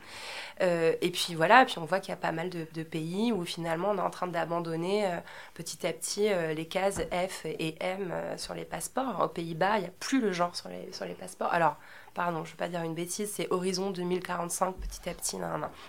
Euh, 0.62 0.94
et 1.02 1.10
puis 1.10 1.34
voilà, 1.36 1.66
puis 1.66 1.80
on 1.80 1.86
voit 1.86 2.00
qu'il 2.00 2.10
y 2.10 2.14
a 2.14 2.18
pas 2.18 2.32
mal 2.32 2.50
de, 2.50 2.84
pays 2.84 3.32
où 3.32 3.46
finalement 3.46 3.90
on 3.92 3.98
est 3.98 4.02
en 4.02 4.12
train 4.12 4.28
d'abandonner 4.28 5.08
euh, 5.08 5.18
petit 5.56 5.88
à 5.88 5.94
petit 5.94 6.30
les 6.56 6.66
cases 6.68 7.02
F 7.12 7.46
et 7.46 7.76
M 7.80 8.14
sur 8.38 8.54
les 8.54 8.66
passeports. 8.66 9.22
Aux 9.22 9.28
Pays-Bas, 9.28 9.78
il 9.78 9.82
n'y 9.82 9.88
a 9.88 9.94
plus 10.00 10.22
le 10.22 10.32
genre 10.32 10.56
sur 10.56 10.70
les, 10.70 10.92
sur 10.92 11.06
les 11.06 11.16
passeports. 11.16 11.52
Alors, 11.52 11.78
pardon, 12.16 12.44
je 12.44 12.50
ne 12.50 12.52
veux 12.54 12.58
pas 12.58 12.70
dire 12.70 12.82
une 12.82 12.96
bêtise, 12.96 13.32
c'est 13.32 13.52
Horizon 13.52 13.92
2045 13.92 14.76
petit 14.76 15.10
à 15.10 15.14
petit. 15.14 15.38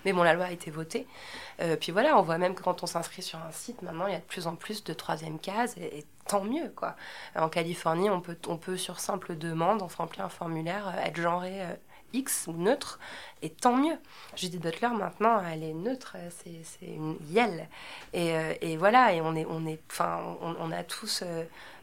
Mais 0.04 0.12
bon, 0.12 0.22
la 0.22 0.34
loi 0.34 0.46
a 0.46 0.50
été 0.50 0.70
votée. 0.70 1.06
Euh, 1.62 1.76
puis 1.76 1.92
voilà, 1.92 2.18
on 2.18 2.22
voit 2.22 2.36
même 2.36 2.54
que 2.54 2.62
quand 2.62 2.82
on 2.82 2.86
s'inscrit 2.86 3.22
sur 3.22 3.38
un 3.38 3.52
site, 3.52 3.80
maintenant, 3.80 4.06
il 4.06 4.12
y 4.12 4.16
a 4.16 4.18
de 4.18 4.24
plus 4.24 4.46
en 4.46 4.56
plus 4.56 4.84
de 4.84 4.92
troisième 4.92 5.38
case, 5.38 5.74
et, 5.78 6.04
tant 6.26 6.42
mieux, 6.42 6.72
quoi. 6.74 6.96
En 7.36 7.48
Californie, 7.48 8.10
on 8.10 8.20
peut, 8.20 8.36
on 8.48 8.56
peut 8.56 8.76
sur 8.76 8.98
simple 8.98 9.36
demande, 9.36 9.80
on 9.80 9.86
remplit 9.86 10.20
un 10.20 10.28
formulaire, 10.28 10.88
euh, 10.88 11.04
être 11.04 11.20
genré 11.20 11.62
euh, 11.62 11.74
X 12.12 12.46
ou 12.48 12.52
neutre, 12.52 12.98
et 13.42 13.50
tant 13.50 13.76
mieux. 13.76 13.96
Judith 14.34 14.60
Butler, 14.60 14.88
maintenant, 14.88 15.42
elle 15.46 15.62
est 15.62 15.74
neutre, 15.74 16.16
c'est 16.30 16.86
une 16.86 17.16
yelle. 17.30 17.68
Et, 18.12 18.34
et, 18.60 18.76
voilà, 18.76 19.12
et 19.12 19.20
on, 19.20 19.34
est, 19.34 19.46
on, 19.48 19.66
est, 19.66 19.80
on, 20.00 20.56
on 20.58 20.72
a 20.72 20.82
tous 20.82 21.22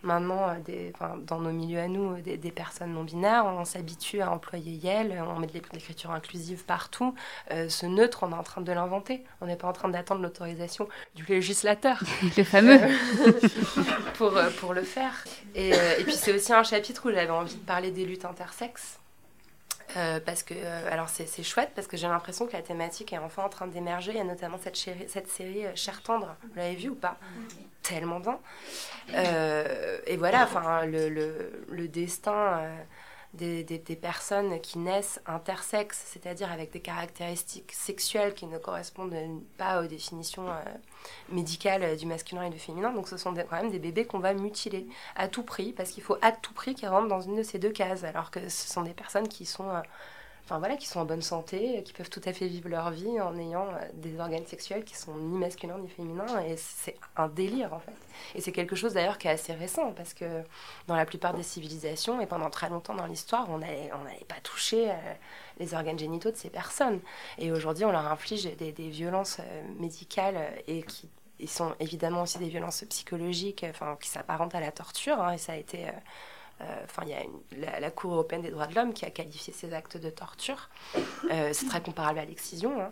maintenant, 0.03 0.49
euh, 0.49 0.59
des, 0.59 0.93
dans 1.25 1.39
nos 1.39 1.51
milieux 1.51 1.79
à 1.79 1.87
nous, 1.87 2.21
des, 2.21 2.37
personnes 2.51 2.93
non 2.93 3.03
binaires, 3.03 3.45
on 3.45 3.65
s'habitue 3.65 4.21
à 4.21 4.31
employer 4.31 4.73
Yel, 4.73 5.23
on 5.27 5.39
met 5.39 5.47
de 5.47 5.53
l'écriture 5.53 6.11
inclusive 6.11 6.63
partout. 6.65 7.15
Euh, 7.51 7.69
ce 7.69 7.85
neutre, 7.85 8.19
on 8.23 8.31
est 8.31 8.35
en 8.35 8.43
train 8.43 8.61
de 8.61 8.71
l'inventer. 8.71 9.23
On 9.41 9.47
n'est 9.47 9.55
pas 9.55 9.67
en 9.67 9.73
train 9.73 9.89
d'attendre 9.89 10.21
l'autorisation 10.21 10.87
du 11.15 11.25
législateur. 11.25 12.01
le 12.37 12.43
fameux. 12.43 12.79
pour, 14.17 14.37
euh, 14.37 14.49
pour 14.59 14.73
le 14.73 14.83
faire. 14.83 15.23
Et, 15.55 15.69
et 15.69 16.03
puis 16.03 16.13
c'est 16.13 16.33
aussi 16.33 16.53
un 16.53 16.63
chapitre 16.63 17.09
où 17.09 17.13
j'avais 17.13 17.29
envie 17.29 17.55
de 17.55 17.65
parler 17.65 17.91
des 17.91 18.05
luttes 18.05 18.25
intersexes. 18.25 18.99
Parce 20.25 20.43
que, 20.43 20.53
alors 20.91 21.09
c'est 21.09 21.43
chouette 21.43 21.71
parce 21.75 21.87
que 21.87 21.97
j'ai 21.97 22.07
l'impression 22.07 22.47
que 22.47 22.53
la 22.53 22.61
thématique 22.61 23.13
est 23.13 23.17
enfin 23.17 23.43
en 23.43 23.49
train 23.49 23.67
d'émerger. 23.67 24.11
Il 24.11 24.17
y 24.17 24.21
a 24.21 24.23
notamment 24.23 24.57
cette, 24.61 24.77
cette 24.77 25.27
série 25.27 25.65
Cher 25.75 26.01
Tendre, 26.01 26.35
vous 26.41 26.55
l'avez 26.55 26.75
vu 26.75 26.89
ou 26.89 26.95
pas? 26.95 27.17
Tellement 27.81 28.19
bien. 28.19 28.39
Euh, 29.13 29.99
et 30.07 30.15
voilà, 30.17 30.43
enfin, 30.43 30.85
le, 30.85 31.09
le, 31.09 31.65
le 31.69 31.87
destin 31.87 32.59
euh, 32.59 32.83
des, 33.33 33.63
des, 33.63 33.95
personnes 33.95 34.59
qui 34.61 34.77
naissent 34.77 35.19
intersexes, 35.25 36.03
c'est-à-dire 36.05 36.51
avec 36.51 36.71
des 36.71 36.81
caractéristiques 36.81 37.71
sexuelles 37.71 38.33
qui 38.33 38.45
ne 38.45 38.57
correspondent 38.57 39.15
pas 39.57 39.81
aux 39.81 39.87
définitions 39.87 40.49
euh, 40.49 40.59
médicales 41.29 41.97
du 41.97 42.05
masculin 42.05 42.43
et 42.43 42.49
du 42.49 42.59
féminin. 42.59 42.91
Donc 42.91 43.07
ce 43.07 43.17
sont 43.17 43.33
quand 43.33 43.57
même 43.57 43.71
des 43.71 43.79
bébés 43.79 44.05
qu'on 44.05 44.19
va 44.19 44.33
mutiler 44.33 44.87
à 45.15 45.27
tout 45.27 45.43
prix, 45.43 45.73
parce 45.73 45.89
qu'il 45.89 46.03
faut 46.03 46.17
à 46.21 46.31
tout 46.31 46.53
prix 46.53 46.75
qu'ils 46.75 46.89
rentrent 46.89 47.07
dans 47.07 47.21
une 47.21 47.35
de 47.35 47.43
ces 47.43 47.57
deux 47.57 47.71
cases, 47.71 48.03
alors 48.03 48.29
que 48.29 48.49
ce 48.49 48.71
sont 48.71 48.83
des 48.83 48.93
personnes 48.93 49.27
qui 49.27 49.45
sont 49.45 49.69
enfin 50.45 50.59
voilà, 50.59 50.75
qui 50.75 50.87
sont 50.87 50.99
en 50.99 51.05
bonne 51.05 51.21
santé, 51.21 51.81
qui 51.83 51.93
peuvent 51.93 52.09
tout 52.09 52.21
à 52.25 52.33
fait 52.33 52.47
vivre 52.47 52.67
leur 52.67 52.91
vie 52.91 53.21
en 53.21 53.37
ayant 53.37 53.67
euh, 53.67 53.79
des 53.93 54.19
organes 54.19 54.45
sexuels 54.45 54.83
qui 54.83 54.95
sont 54.95 55.15
ni 55.15 55.37
masculins 55.37 55.77
ni 55.77 55.87
féminins. 55.87 56.41
Et 56.41 56.57
c'est 56.57 56.97
un 57.15 57.29
délire 57.29 57.73
en 57.73 57.79
fait. 57.79 57.93
Et 58.35 58.41
c'est 58.41 58.51
quelque 58.51 58.75
chose 58.75 58.93
d'ailleurs 58.93 59.17
qui 59.17 59.27
est 59.27 59.31
assez 59.31 59.53
récent 59.53 59.93
parce 59.93 60.13
que 60.13 60.25
dans 60.87 60.95
la 60.95 61.05
plupart 61.05 61.33
des 61.33 61.43
civilisations 61.43 62.19
et 62.19 62.25
pendant 62.25 62.49
très 62.49 62.69
longtemps 62.69 62.93
dans 62.93 63.05
l'histoire, 63.05 63.49
on 63.49 63.59
n'avait 63.59 63.89
on 63.93 64.25
pas 64.25 64.41
touché 64.43 64.91
euh, 64.91 64.95
les 65.59 65.73
organes 65.73 65.97
génitaux 65.97 66.31
de 66.31 66.37
ces 66.37 66.49
personnes. 66.49 66.99
Et 67.37 67.51
aujourd'hui, 67.51 67.85
on 67.85 67.91
leur 67.91 68.11
inflige 68.11 68.43
des, 68.43 68.71
violences 68.71 69.37
euh, 69.39 69.63
médicales 69.79 70.37
et 70.67 70.83
qui 70.83 71.09
sont 71.47 71.73
évidemment 71.79 72.23
aussi 72.23 72.37
des 72.37 72.49
violences 72.49 72.83
psychologiques, 72.89 73.65
enfin 73.69 73.97
qui 73.99 74.09
s'apparentent 74.09 74.55
à 74.55 74.59
la 74.59 74.71
torture. 74.71 75.21
Hein, 75.21 75.33
et 75.33 75.37
ça 75.37 75.53
a 75.53 75.55
été 75.55 75.87
enfin, 76.83 77.03
il 77.05 77.09
y 77.09 77.65
a 77.65 77.79
la, 77.79 77.91
Cour 77.91 78.13
européenne 78.13 78.41
des 78.41 78.51
droits 78.51 78.67
de 78.67 78.75
l'homme 78.75 78.93
qui 78.93 79.05
a 79.05 79.09
qualifié 79.09 79.53
ces 79.53 79.73
actes 79.73 79.97
de 79.97 80.09
torture. 80.09 80.69
Euh, 81.31 81.51
c'est 81.53 81.67
très 81.67 81.81
comparable 81.81 82.19
à 82.19 82.25
l'excision. 82.25 82.81
Hein. 82.81 82.91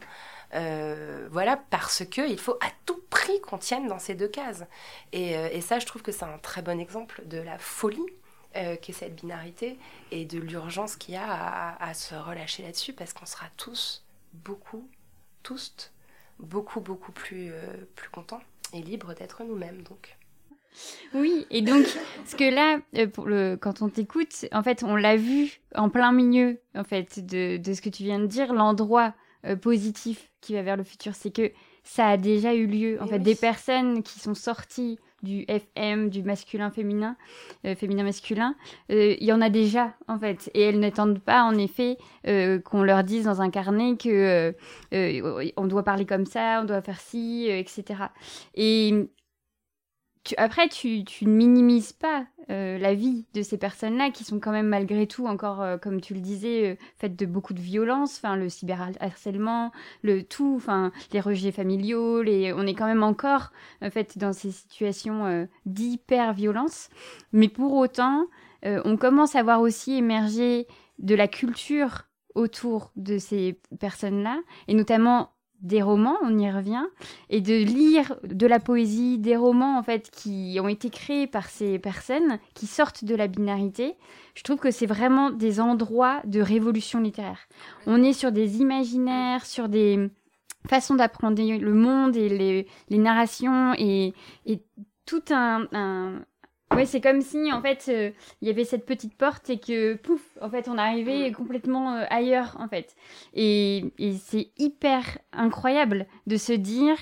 Euh, 0.53 1.27
voilà, 1.31 1.57
parce 1.69 2.05
qu'il 2.05 2.39
faut 2.39 2.57
à 2.61 2.67
tout 2.85 3.01
prix 3.09 3.39
qu'on 3.41 3.57
tienne 3.57 3.87
dans 3.87 3.99
ces 3.99 4.15
deux 4.15 4.27
cases. 4.27 4.63
Et, 5.11 5.61
ça, 5.61 5.79
je 5.79 5.85
trouve 5.85 6.01
que 6.01 6.11
c'est 6.11 6.25
un 6.25 6.37
très 6.37 6.61
bon 6.61 6.79
exemple 6.79 7.21
de 7.25 7.37
la 7.37 7.57
folie 7.57 8.05
qu'est 8.53 8.91
cette 8.91 9.15
binarité 9.15 9.77
et 10.11 10.25
de 10.25 10.37
l'urgence 10.37 10.97
qu'il 10.97 11.13
y 11.13 11.17
a 11.17 11.25
à, 11.25 11.83
à, 11.89 11.93
se 11.93 12.15
relâcher 12.15 12.63
là-dessus 12.63 12.91
parce 12.91 13.13
qu'on 13.13 13.25
sera 13.25 13.45
tous, 13.55 14.03
beaucoup, 14.33 14.89
tous, 15.41 15.93
beaucoup, 16.39 16.81
beaucoup 16.81 17.13
plus, 17.13 17.53
plus 17.95 18.09
contents 18.09 18.41
et 18.73 18.81
libres 18.81 19.13
d'être 19.13 19.43
nous-mêmes. 19.43 19.83
Donc. 19.83 20.17
Oui, 21.13 21.45
et 21.49 21.61
donc, 21.61 21.85
ce 22.25 22.35
que 22.35 22.49
là, 22.49 22.79
euh, 22.97 23.07
pour 23.07 23.25
le, 23.25 23.57
quand 23.59 23.81
on 23.81 23.89
t'écoute, 23.89 24.45
en 24.51 24.63
fait, 24.63 24.83
on 24.83 24.95
l'a 24.95 25.17
vu 25.17 25.59
en 25.75 25.89
plein 25.89 26.11
milieu, 26.11 26.59
en 26.75 26.83
fait, 26.83 27.25
de, 27.25 27.57
de 27.57 27.73
ce 27.73 27.81
que 27.81 27.89
tu 27.89 28.03
viens 28.03 28.19
de 28.19 28.27
dire, 28.27 28.53
l'endroit 28.53 29.13
euh, 29.45 29.55
positif 29.55 30.31
qui 30.39 30.53
va 30.53 30.61
vers 30.61 30.77
le 30.77 30.83
futur, 30.83 31.13
c'est 31.15 31.31
que 31.31 31.51
ça 31.83 32.07
a 32.07 32.17
déjà 32.17 32.53
eu 32.53 32.67
lieu. 32.67 33.01
En 33.01 33.07
fait, 33.07 33.19
des 33.19 33.35
personnes 33.35 34.03
qui 34.03 34.19
sont 34.19 34.35
sorties 34.35 34.99
du 35.23 35.45
FM, 35.47 36.09
du 36.09 36.23
masculin-féminin, 36.23 37.15
euh, 37.65 37.75
féminin-masculin, 37.75 38.55
il 38.89 39.23
y 39.23 39.33
en 39.33 39.41
a 39.41 39.49
déjà, 39.49 39.93
en 40.07 40.19
fait. 40.19 40.49
Et 40.53 40.61
elles 40.61 40.79
n'attendent 40.79 41.19
pas, 41.19 41.43
en 41.43 41.57
effet, 41.57 41.97
qu'on 42.63 42.83
leur 42.83 43.03
dise 43.03 43.25
dans 43.25 43.41
un 43.41 43.49
carnet 43.49 43.97
que 43.97 44.53
on 45.57 45.67
doit 45.67 45.83
parler 45.83 46.05
comme 46.05 46.25
ça, 46.25 46.61
on 46.61 46.65
doit 46.65 46.81
faire 46.81 46.99
ci, 46.99 47.47
etc. 47.49 48.03
Et 48.55 49.09
après, 50.37 50.69
tu, 50.69 51.03
tu, 51.03 51.25
ne 51.25 51.31
minimises 51.31 51.93
pas 51.93 52.25
euh, 52.49 52.77
la 52.77 52.93
vie 52.93 53.25
de 53.33 53.41
ces 53.41 53.57
personnes-là 53.57 54.11
qui 54.11 54.23
sont 54.23 54.39
quand 54.39 54.51
même 54.51 54.67
malgré 54.67 55.07
tout 55.07 55.25
encore, 55.25 55.61
euh, 55.61 55.77
comme 55.77 55.99
tu 55.99 56.13
le 56.13 56.19
disais, 56.19 56.71
euh, 56.71 56.75
faites 56.97 57.15
de 57.15 57.25
beaucoup 57.25 57.53
de 57.53 57.59
violence, 57.59 58.17
enfin 58.17 58.35
le 58.35 58.47
cyberharcèlement, 58.47 59.71
le 60.03 60.23
tout, 60.23 60.53
enfin 60.55 60.91
les 61.11 61.21
rejets 61.21 61.51
familiaux, 61.51 62.21
les... 62.21 62.53
on 62.53 62.67
est 62.67 62.75
quand 62.75 62.85
même 62.85 63.03
encore 63.03 63.51
en 63.81 63.89
fait 63.89 64.17
dans 64.17 64.33
ces 64.33 64.51
situations 64.51 65.47
d'hyper-violence. 65.65 66.89
Mais 67.31 67.47
pour 67.47 67.73
autant, 67.73 68.27
on 68.63 68.97
commence 68.97 69.35
à 69.35 69.43
voir 69.43 69.61
aussi 69.61 69.93
émerger 69.93 70.67
de 70.99 71.15
la 71.15 71.27
culture 71.27 72.03
autour 72.35 72.91
de 72.95 73.17
ces 73.17 73.59
personnes-là, 73.79 74.39
et 74.67 74.73
notamment 74.73 75.31
des 75.61 75.81
romans, 75.81 76.17
on 76.23 76.37
y 76.37 76.49
revient, 76.49 76.85
et 77.29 77.41
de 77.41 77.53
lire 77.53 78.15
de 78.23 78.47
la 78.47 78.59
poésie, 78.59 79.17
des 79.17 79.35
romans 79.35 79.77
en 79.77 79.83
fait 79.83 80.09
qui 80.11 80.57
ont 80.61 80.67
été 80.67 80.89
créés 80.89 81.27
par 81.27 81.47
ces 81.49 81.79
personnes 81.79 82.39
qui 82.53 82.67
sortent 82.67 83.03
de 83.03 83.15
la 83.15 83.27
binarité, 83.27 83.95
je 84.35 84.43
trouve 84.43 84.57
que 84.57 84.71
c'est 84.71 84.85
vraiment 84.85 85.29
des 85.29 85.59
endroits 85.59 86.21
de 86.25 86.41
révolution 86.41 86.99
littéraire. 86.99 87.47
On 87.85 88.01
est 88.01 88.13
sur 88.13 88.31
des 88.31 88.59
imaginaires, 88.61 89.45
sur 89.45 89.69
des 89.69 90.09
façons 90.67 90.95
d'apprendre 90.95 91.41
le 91.41 91.73
monde 91.73 92.15
et 92.15 92.29
les, 92.89 92.97
narrations 92.97 93.73
et, 93.77 94.13
tout 95.05 95.23
un, 95.31 95.67
Ouais, 96.71 96.85
c'est 96.85 97.01
comme 97.01 97.21
si 97.21 97.51
en 97.51 97.61
fait 97.61 97.85
euh, 97.89 98.11
il 98.41 98.47
y 98.47 98.51
avait 98.51 98.63
cette 98.63 98.85
petite 98.85 99.15
porte 99.15 99.49
et 99.49 99.59
que 99.59 99.95
pouf, 99.95 100.21
en 100.41 100.49
fait 100.49 100.69
on 100.69 100.77
arrivait 100.77 101.29
mm. 101.29 101.33
complètement 101.33 101.95
euh, 101.95 102.05
ailleurs 102.09 102.55
en 102.59 102.67
fait. 102.67 102.95
Et, 103.33 103.93
et 103.97 104.13
c'est 104.13 104.51
hyper 104.57 105.17
incroyable 105.33 106.07
de 106.27 106.37
se 106.37 106.53
dire 106.53 106.95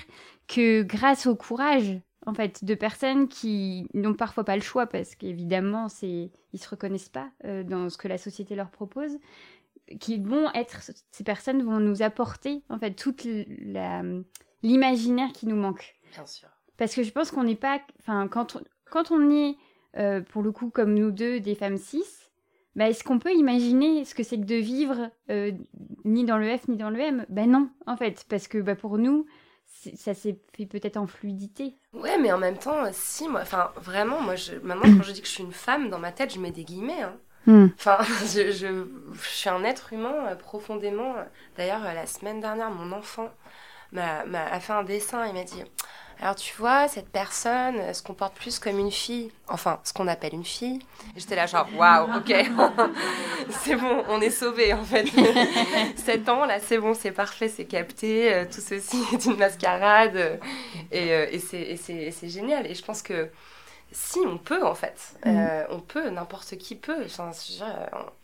que 0.48 0.82
grâce 0.82 1.26
au 1.26 1.36
courage 1.36 2.00
en 2.26 2.34
fait 2.34 2.64
de 2.64 2.74
personnes 2.74 3.28
qui 3.28 3.86
n'ont 3.94 4.14
parfois 4.14 4.44
pas 4.44 4.56
le 4.56 4.62
choix 4.62 4.86
parce 4.86 5.14
qu'évidemment 5.14 5.88
c'est 5.88 6.30
ils 6.52 6.58
se 6.58 6.68
reconnaissent 6.68 7.08
pas 7.08 7.30
euh, 7.44 7.62
dans 7.62 7.88
ce 7.88 7.96
que 7.96 8.08
la 8.08 8.18
société 8.18 8.56
leur 8.56 8.70
propose, 8.70 9.18
qu'ils 10.00 10.26
vont 10.26 10.50
être 10.52 10.80
ces 11.10 11.24
personnes 11.24 11.62
vont 11.62 11.78
nous 11.78 12.02
apporter 12.02 12.62
en 12.68 12.78
fait 12.78 12.92
toute 12.94 13.24
l'imaginaire 14.62 15.32
qui 15.32 15.46
nous 15.46 15.56
manque. 15.56 15.94
Bien 16.12 16.26
sûr. 16.26 16.48
Parce 16.76 16.94
que 16.94 17.02
je 17.02 17.12
pense 17.12 17.30
qu'on 17.30 17.44
n'est 17.44 17.54
pas, 17.54 17.80
enfin 18.00 18.26
quand 18.26 18.56
on, 18.56 18.62
quand 18.90 19.10
on 19.10 19.30
est, 19.30 19.56
euh, 19.96 20.20
pour 20.20 20.42
le 20.42 20.52
coup, 20.52 20.70
comme 20.70 20.94
nous 20.94 21.10
deux, 21.10 21.40
des 21.40 21.54
femmes 21.54 21.78
cis, 21.78 22.04
bah, 22.76 22.88
est-ce 22.88 23.02
qu'on 23.02 23.18
peut 23.18 23.32
imaginer 23.32 24.04
ce 24.04 24.14
que 24.14 24.22
c'est 24.22 24.36
que 24.36 24.44
de 24.44 24.54
vivre 24.54 25.10
euh, 25.30 25.52
ni 26.04 26.24
dans 26.24 26.38
le 26.38 26.56
F 26.56 26.68
ni 26.68 26.76
dans 26.76 26.90
le 26.90 27.00
M? 27.00 27.26
Ben 27.28 27.50
non, 27.50 27.68
en 27.86 27.96
fait, 27.96 28.24
parce 28.28 28.46
que 28.48 28.58
bah, 28.58 28.76
pour 28.76 28.98
nous, 28.98 29.26
ça 29.66 30.14
s'est 30.14 30.38
fait 30.54 30.66
peut-être 30.66 30.96
en 30.96 31.06
fluidité. 31.06 31.74
Ouais, 31.92 32.18
mais 32.18 32.32
en 32.32 32.38
même 32.38 32.58
temps, 32.58 32.84
si, 32.92 33.28
moi, 33.28 33.40
enfin, 33.42 33.72
vraiment, 33.76 34.20
moi, 34.20 34.36
je, 34.36 34.54
maintenant, 34.62 34.96
quand 34.96 35.02
je 35.02 35.12
dis 35.12 35.20
que 35.20 35.26
je 35.26 35.32
suis 35.32 35.42
une 35.42 35.52
femme, 35.52 35.90
dans 35.90 35.98
ma 35.98 36.12
tête, 36.12 36.32
je 36.32 36.40
mets 36.40 36.52
des 36.52 36.64
guillemets. 36.64 37.02
Hein. 37.02 37.16
Hmm. 37.46 37.68
Enfin, 37.74 37.98
je, 38.34 38.50
je, 38.52 38.84
suis 39.20 39.48
un 39.48 39.64
être 39.64 39.92
humain 39.92 40.26
euh, 40.28 40.34
profondément. 40.36 41.14
D'ailleurs, 41.56 41.82
la 41.82 42.06
semaine 42.06 42.40
dernière, 42.40 42.70
mon 42.70 42.92
enfant 42.92 43.30
m'a, 43.92 44.20
a 44.20 44.60
fait 44.60 44.72
un 44.72 44.84
dessin 44.84 45.24
et 45.24 45.32
m'a 45.32 45.44
dit 45.44 45.62
alors 46.22 46.34
tu 46.34 46.54
vois, 46.58 46.86
cette 46.86 47.08
personne 47.08 47.94
se 47.94 48.02
comporte 48.02 48.34
plus 48.34 48.58
comme 48.58 48.78
une 48.78 48.90
fille, 48.90 49.30
enfin 49.48 49.80
ce 49.84 49.94
qu'on 49.94 50.06
appelle 50.06 50.34
une 50.34 50.44
fille. 50.44 50.80
J'étais 51.16 51.34
là 51.34 51.46
genre, 51.46 51.66
waouh, 51.76 52.18
ok, 52.18 52.30
c'est 53.48 53.76
bon, 53.76 54.04
on 54.08 54.20
est 54.20 54.30
sauvé 54.30 54.74
en 54.74 54.84
fait. 54.84 55.06
Sept 55.96 56.28
ans 56.28 56.44
là, 56.44 56.60
c'est 56.60 56.76
bon, 56.76 56.92
c'est 56.92 57.12
parfait, 57.12 57.48
c'est 57.48 57.64
capté, 57.64 58.34
euh, 58.34 58.44
tout 58.44 58.60
ceci 58.60 58.98
est 59.14 59.24
une 59.24 59.36
mascarade 59.36 60.16
euh, 60.16 60.36
et, 60.92 61.12
euh, 61.12 61.26
et 61.32 61.38
c'est 61.38 62.28
génial. 62.28 62.66
Et 62.66 62.74
je 62.74 62.84
pense 62.84 63.00
que 63.00 63.30
si 63.90 64.18
on 64.26 64.36
peut 64.36 64.64
en 64.64 64.74
fait, 64.74 65.14
mm. 65.24 65.46
on 65.70 65.80
peut, 65.80 66.10
n'importe 66.10 66.58
qui 66.58 66.74
peut. 66.74 67.02
Enfin, 67.06 67.30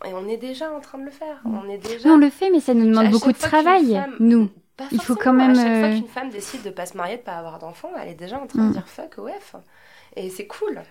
et 0.04 0.12
on 0.12 0.28
est 0.28 0.36
déjà 0.36 0.70
en 0.70 0.80
train 0.80 0.98
de 0.98 1.04
le 1.04 1.10
faire. 1.10 1.40
On 1.46 1.66
est 1.70 1.78
déjà. 1.78 2.10
on 2.10 2.18
le 2.18 2.28
fait, 2.28 2.50
mais 2.50 2.60
ça 2.60 2.74
nous 2.74 2.86
demande 2.86 3.10
beaucoup 3.10 3.32
de 3.32 3.38
travail, 3.38 4.04
nous 4.20 4.50
il 4.92 5.00
faut 5.00 5.16
quand 5.16 5.32
même. 5.32 5.52
À 5.52 5.54
chaque 5.54 5.64
fois 5.64 5.88
euh, 5.88 5.94
qu'une 5.94 6.08
femme 6.08 6.30
décide 6.30 6.62
de 6.62 6.70
pas 6.70 6.86
se 6.86 6.96
marier, 6.96 7.16
de 7.16 7.22
pas 7.22 7.36
avoir 7.36 7.58
d'enfant, 7.58 7.90
elle 8.00 8.08
est 8.08 8.14
déjà 8.14 8.38
en 8.38 8.46
train 8.46 8.64
de 8.64 8.68
mm. 8.68 8.72
dire 8.72 8.88
fuck 8.88 9.18
OF. 9.18 9.56
Et 10.16 10.30
c'est 10.30 10.46
cool. 10.46 10.82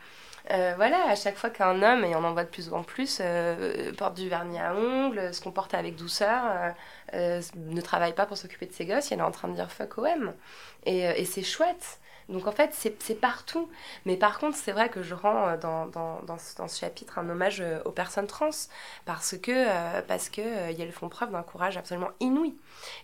Euh, 0.52 0.74
voilà, 0.76 1.10
à 1.10 1.16
chaque 1.16 1.38
fois 1.38 1.50
qu'un 1.50 1.82
homme, 1.82 2.04
et 2.04 2.16
on 2.16 2.24
en 2.24 2.34
voit 2.34 2.44
de 2.44 2.50
plus 2.50 2.72
en 2.72 2.84
plus, 2.84 3.20
euh, 3.20 3.92
porte 3.94 4.16
du 4.16 4.30
vernis 4.30 4.60
à 4.60 4.76
ongles, 4.76 5.34
se 5.34 5.42
comporte 5.42 5.74
avec 5.74 5.96
douceur, 5.96 6.44
ne 7.14 7.82
travaille 7.82 8.14
pas 8.14 8.28
pour 8.28 8.38
s'occuper 8.38 8.68
de 8.68 8.74
ses 8.74 8.86
gosses, 8.86 9.10
il 9.10 9.18
est 9.18 9.24
en 9.24 9.32
train 9.32 9.48
de 9.48 9.56
dire 9.56 9.72
fuck 9.72 9.98
OM. 9.98 10.34
Et, 10.86 11.00
et 11.00 11.26
c'est 11.26 11.44
chouette. 11.44 12.00
Donc 12.30 12.48
en 12.48 12.52
fait, 12.52 12.72
c'est 12.74 13.16
partout. 13.16 13.70
Mais 14.06 14.18
par 14.18 14.40
contre, 14.40 14.58
c'est 14.58 14.72
vrai 14.72 14.90
que 14.90 15.04
je 15.04 15.14
rends 15.14 15.58
dans, 15.58 15.86
dans, 15.88 16.22
dans, 16.24 16.38
ce 16.38 16.80
chapitre 16.80 17.20
un 17.20 17.30
hommage 17.30 17.64
aux 17.86 17.92
personnes 17.92 18.28
trans 18.28 18.50
parce 19.06 19.38
que, 19.38 20.02
parce 20.02 20.30
que 20.30 20.42
elles 20.42 20.92
font 20.92 21.10
preuve 21.10 21.32
d'un 21.32 21.44
courage 21.44 21.78
absolument 21.78 22.12
inouï. 22.20 22.56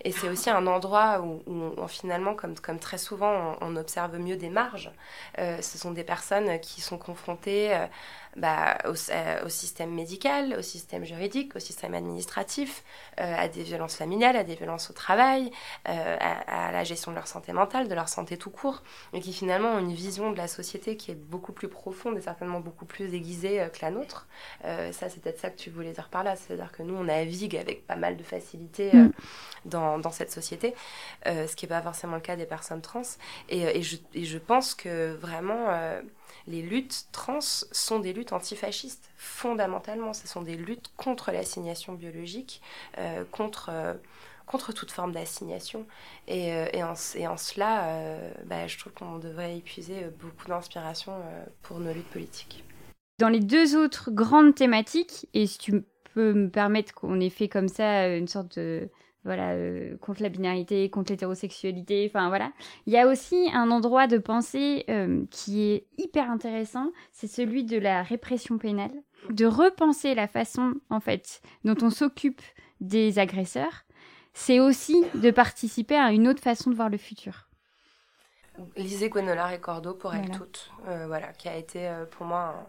Et 0.04 0.12
c'est 0.12 0.30
aussi 0.30 0.50
un 0.50 0.68
endroit 0.68 1.22
où, 1.22 1.88
finalement, 1.88 2.36
comme, 2.36 2.58
comme 2.60 2.80
très 2.80 2.98
souvent, 2.98 3.58
on, 3.62 3.76
observe 3.76 4.18
mieux 4.18 4.36
des 4.36 4.50
marges. 4.50 4.92
Euh, 5.40 5.62
ce 5.62 5.78
sont 5.78 5.92
des 5.92 6.04
personnes 6.04 6.60
qui 6.60 6.82
sont 6.82 6.98
confrontées 6.98 7.74
euh, 7.74 7.88
bah, 8.36 8.78
euh, 8.86 9.46
au, 9.46 9.50
système 9.50 9.92
médical, 9.92 10.56
au 10.58 10.62
système 10.62 11.04
juridique, 11.04 11.56
au 11.56 11.60
système 11.60 11.94
administratif, 11.94 12.84
à 13.18 13.48
des 13.48 13.64
violences 13.64 13.96
familiales, 13.96 14.36
à 14.36 14.44
des 14.44 14.56
violences 14.56 14.90
au 14.90 14.94
travail, 14.94 15.52
à, 15.86 16.72
la 16.72 16.84
gestion 16.84 17.12
de 17.12 17.16
leur 17.16 17.28
santé 17.28 17.54
mentale, 17.54 17.88
de 17.88 17.96
leur 17.96 18.10
santé 18.10 18.38
tout 18.38 18.50
court, 18.50 18.84
et 19.14 19.20
qui 19.20 19.34
finalement 19.34 19.74
ont 19.74 19.80
une 19.80 19.94
vision 19.94 20.32
de 20.32 20.38
la 20.38 20.48
société 20.48 20.96
qui 20.96 21.12
est 21.12 21.16
beaucoup 21.16 21.52
plus 21.52 21.68
profonde 21.68 22.18
et 22.18 22.22
certainement 22.22 22.60
beaucoup 22.60 22.86
plus 22.86 23.14
aiguisée 23.14 23.68
que 23.74 23.80
la 23.82 23.92
nôtre. 23.92 24.28
ça, 24.64 25.10
c'est 25.10 25.22
peut-être 25.22 25.40
ça 25.40 25.50
que 25.50 25.58
tu 25.58 25.70
voulais 25.70 25.92
dire 25.92 26.10
par 26.10 26.24
là, 26.24 26.36
c'est-à-dire 26.36 26.72
que 26.72 26.84
nous, 26.84 26.96
on 26.96 27.04
navigue 27.04 27.58
avec 27.58 27.86
pas 27.86 27.96
mal 27.96 28.18
de 28.18 28.24
facilité. 28.24 28.92
Mm 28.94 29.12
dans, 29.66 30.00
dans 30.00 30.12
cette 30.12 30.32
société, 30.32 30.76
euh, 31.28 31.48
ce 31.48 31.56
qui 31.56 31.66
n'est 31.66 31.70
pas 31.70 31.82
forcément 31.82 32.16
le 32.16 32.22
cas 32.22 32.36
des 32.36 32.46
personnes 32.46 32.82
trans. 32.82 33.02
Et, 33.50 33.66
euh, 33.66 33.72
et, 33.74 33.82
je, 33.82 33.98
et 34.14 34.26
je, 34.26 34.38
pense 34.38 34.76
que 34.76 35.14
vraiment, 35.16 35.70
euh, 35.70 36.02
les 36.48 36.62
luttes 36.62 37.08
trans 37.12 37.42
sont 37.42 38.00
des 38.00 38.14
luttes 38.14 38.34
antifascistes, 38.34 39.10
fondamentalement. 39.16 40.14
Ce 40.14 40.28
sont 40.28 40.42
des 40.42 40.56
luttes 40.56 40.92
contre 40.98 41.32
l'assignation 41.32 41.94
biologique, 41.94 42.62
contre 43.32 43.70
contre 44.46 44.74
toute 44.74 44.92
forme 44.92 45.12
d'assignation. 45.12 45.86
Et, 46.28 46.50
et, 46.74 46.84
en, 46.84 46.96
cela, 46.96 48.18
bah, 48.46 48.68
je 48.68 48.78
trouve 48.78 48.94
qu'on 48.94 49.18
devrait 49.18 49.58
épuiser 49.58 50.06
beaucoup 50.20 50.48
d'inspiration 50.48 51.14
pour 51.62 51.80
nos 51.80 51.94
luttes 51.94 52.10
politiques. 52.10 52.64
Dans 53.20 53.30
les 53.30 53.40
deux 53.40 53.76
autres 53.78 54.12
grandes 54.12 54.56
thématiques, 54.56 55.28
et 55.34 55.48
si 55.48 55.58
tu 55.58 55.84
peux 56.14 56.34
me 56.34 56.50
permettre 56.50 56.94
qu'on 56.94 57.20
ait 57.20 57.30
fait 57.30 57.48
comme 57.48 57.68
ça 57.68 58.16
une 58.16 58.28
sorte 58.28 58.58
de, 58.60 58.90
voilà, 59.24 59.52
euh, 59.52 59.98
contre 59.98 60.24
la 60.24 60.30
binarité, 60.30 60.90
contre 60.90 61.12
l'hétérosexualité, 61.12 62.10
enfin 62.10 62.30
voilà. 62.30 62.52
Il 62.88 62.94
y 62.94 62.98
a 62.98 63.08
aussi 63.08 63.50
un 63.54 63.70
endroit 63.70 64.08
de 64.08 64.18
pensée 64.18 64.86
euh, 64.90 65.24
qui 65.30 65.62
est 65.62 65.88
hyper 65.98 66.30
intéressant, 66.30 66.92
c'est 67.12 67.28
celui 67.28 67.64
de 67.64 67.78
la 67.78 68.02
répression 68.02 68.58
pénale, 68.58 68.92
de 69.30 69.46
repenser 69.46 70.16
la 70.16 70.28
façon 70.28 70.74
en 70.90 71.00
fait 71.00 71.42
dont 71.64 71.78
on 71.82 71.90
s'occupe 71.90 72.42
des 72.80 73.20
agresseurs. 73.20 73.84
C'est 74.34 74.60
aussi 74.60 75.04
de 75.14 75.32
participer 75.32 75.96
à 75.96 76.12
une 76.12 76.28
autre 76.28 76.42
façon 76.42 76.70
de 76.70 76.76
voir 76.76 76.90
le 76.90 76.98
futur. 76.98 77.50
Lisez 78.76 79.10
Gwenola 79.10 79.58
Cordo 79.58 79.94
pour 79.94 80.14
elle 80.14 80.30
toutes, 80.30 80.72
euh, 80.88 81.08
voilà, 81.08 81.34
qui 81.34 81.48
a 81.48 81.56
été 81.56 81.90
pour 82.12 82.26
moi 82.26 82.68